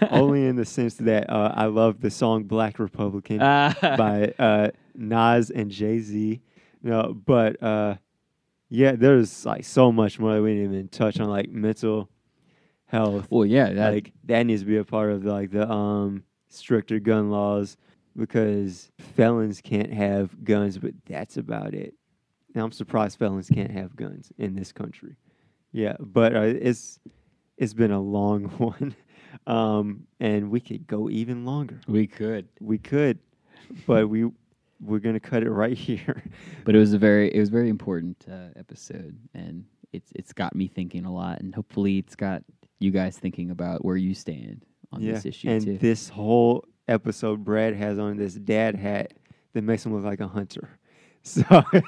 Only 0.10 0.46
in 0.46 0.56
the 0.56 0.64
sense 0.64 0.94
that 0.94 1.30
uh, 1.30 1.52
I 1.54 1.66
love 1.66 2.00
the 2.00 2.10
song 2.10 2.44
"Black 2.44 2.78
Republican" 2.78 3.40
Uh, 3.40 3.72
by 3.98 4.32
uh, 4.38 4.70
Nas 4.94 5.50
and 5.50 5.70
Jay 5.70 5.98
Z. 5.98 6.40
No, 6.82 7.14
but 7.14 7.62
uh, 7.62 7.96
yeah, 8.68 8.92
there's 8.92 9.44
like 9.46 9.64
so 9.64 9.90
much 9.90 10.18
more 10.18 10.34
that 10.34 10.42
we 10.42 10.54
didn't 10.54 10.74
even 10.74 10.88
touch 10.88 11.18
on, 11.18 11.28
like 11.28 11.48
mental 11.48 12.08
health. 12.86 13.26
well, 13.30 13.46
yeah, 13.46 13.72
that, 13.72 13.92
like 13.92 14.12
that 14.24 14.44
needs 14.44 14.62
to 14.62 14.66
be 14.66 14.76
a 14.76 14.84
part 14.84 15.10
of 15.10 15.24
like 15.24 15.50
the 15.50 15.70
um 15.70 16.24
stricter 16.48 17.00
gun 17.00 17.30
laws 17.30 17.76
because 18.16 18.92
felons 18.98 19.60
can't 19.60 19.92
have 19.92 20.44
guns, 20.44 20.78
but 20.78 20.92
that's 21.06 21.36
about 21.36 21.74
it. 21.74 21.94
And 22.54 22.62
I'm 22.62 22.72
surprised 22.72 23.18
felons 23.18 23.48
can't 23.48 23.72
have 23.72 23.96
guns 23.96 24.32
in 24.38 24.54
this 24.54 24.72
country. 24.72 25.16
Yeah, 25.72 25.96
but 25.98 26.36
uh, 26.36 26.40
it's 26.42 27.00
it's 27.56 27.74
been 27.74 27.90
a 27.90 28.00
long 28.00 28.44
one, 28.58 28.94
um, 29.46 30.06
and 30.20 30.50
we 30.50 30.60
could 30.60 30.86
go 30.86 31.08
even 31.10 31.44
longer. 31.44 31.80
we 31.86 32.06
could. 32.06 32.48
We 32.60 32.78
could, 32.78 33.18
but 33.86 34.08
we 34.08 34.30
we're 34.80 34.98
gonna 34.98 35.20
cut 35.20 35.42
it 35.42 35.50
right 35.50 35.76
here. 35.88 36.22
But 36.64 36.74
it 36.74 36.78
was 36.78 36.92
a 36.92 36.98
very 36.98 37.34
it 37.34 37.40
was 37.40 37.48
a 37.48 37.52
very 37.52 37.68
important 37.68 38.24
uh, 38.30 38.48
episode, 38.56 39.16
and 39.34 39.64
it's 39.92 40.12
it's 40.14 40.32
got 40.32 40.54
me 40.54 40.68
thinking 40.68 41.04
a 41.04 41.12
lot, 41.12 41.40
and 41.40 41.54
hopefully 41.54 41.98
it's 41.98 42.16
got 42.16 42.42
you 42.78 42.90
guys 42.90 43.16
thinking 43.18 43.50
about 43.50 43.84
where 43.84 43.96
you 43.96 44.14
stand 44.14 44.64
on 44.92 45.00
yeah, 45.00 45.12
this 45.12 45.26
issue 45.26 45.48
and 45.48 45.64
too. 45.64 45.78
this 45.78 46.08
whole 46.08 46.64
episode, 46.88 47.44
Brad 47.44 47.74
has 47.74 47.98
on 47.98 48.16
this 48.16 48.34
dad 48.34 48.76
hat 48.76 49.14
that 49.54 49.62
makes 49.62 49.86
him 49.86 49.94
look 49.94 50.04
like 50.04 50.20
a 50.20 50.28
hunter. 50.28 50.78
So 51.26 51.42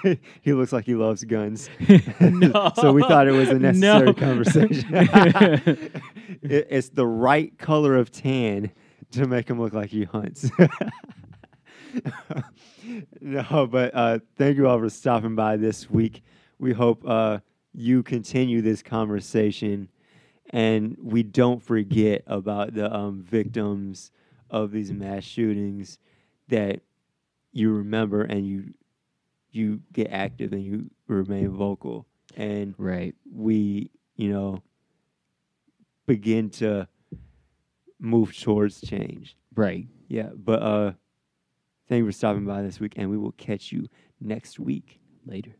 he 0.40 0.54
looks 0.54 0.72
like 0.72 0.86
he 0.86 0.94
loves 0.94 1.22
guns. 1.24 1.68
No. 2.20 2.72
so 2.76 2.92
we 2.92 3.02
thought 3.02 3.28
it 3.28 3.32
was 3.32 3.50
a 3.50 3.58
necessary 3.58 4.06
No. 4.06 4.14
conversation. 4.14 4.86
It- 6.42 6.66
it's 6.70 6.88
the 6.88 7.06
right 7.06 7.56
color 7.58 7.96
of 7.96 8.10
tan 8.10 8.70
to 9.12 9.26
make 9.26 9.48
him 9.48 9.60
look 9.60 9.72
like 9.74 9.90
he 9.90 10.04
hunts. 10.04 10.50
no, 13.20 13.66
but 13.66 13.94
uh, 13.94 14.18
thank 14.36 14.56
you 14.56 14.68
all 14.68 14.78
for 14.78 14.88
stopping 14.90 15.34
by 15.34 15.56
this 15.56 15.90
week. 15.90 16.22
We 16.58 16.72
hope 16.72 17.06
uh, 17.06 17.38
you 17.72 18.02
continue 18.02 18.62
this 18.62 18.82
conversation 18.82 19.88
and 20.50 20.96
we 21.02 21.22
don't 21.22 21.62
forget 21.62 22.22
about 22.26 22.74
the 22.74 22.94
um, 22.94 23.22
victims 23.22 24.12
of 24.50 24.70
these 24.70 24.92
mass 24.92 25.24
shootings 25.24 25.98
that 26.48 26.80
you 27.52 27.72
remember 27.72 28.22
and 28.22 28.46
you 28.46 28.72
you 29.56 29.80
get 29.92 30.08
active 30.10 30.52
and 30.52 30.62
you 30.62 30.90
remain 31.08 31.48
vocal 31.50 32.06
and 32.36 32.74
right. 32.78 33.14
we 33.32 33.90
you 34.16 34.30
know 34.30 34.62
begin 36.06 36.50
to 36.50 36.86
move 37.98 38.36
towards 38.38 38.80
change 38.80 39.36
Right. 39.54 39.86
yeah 40.08 40.28
but 40.36 40.62
uh 40.62 40.92
thank 41.88 42.00
you 42.00 42.06
for 42.06 42.12
stopping 42.12 42.44
by 42.44 42.62
this 42.62 42.78
week 42.78 42.92
and 42.96 43.10
we 43.10 43.16
will 43.18 43.32
catch 43.32 43.72
you 43.72 43.88
next 44.20 44.58
week 44.60 45.00
Later. 45.26 45.56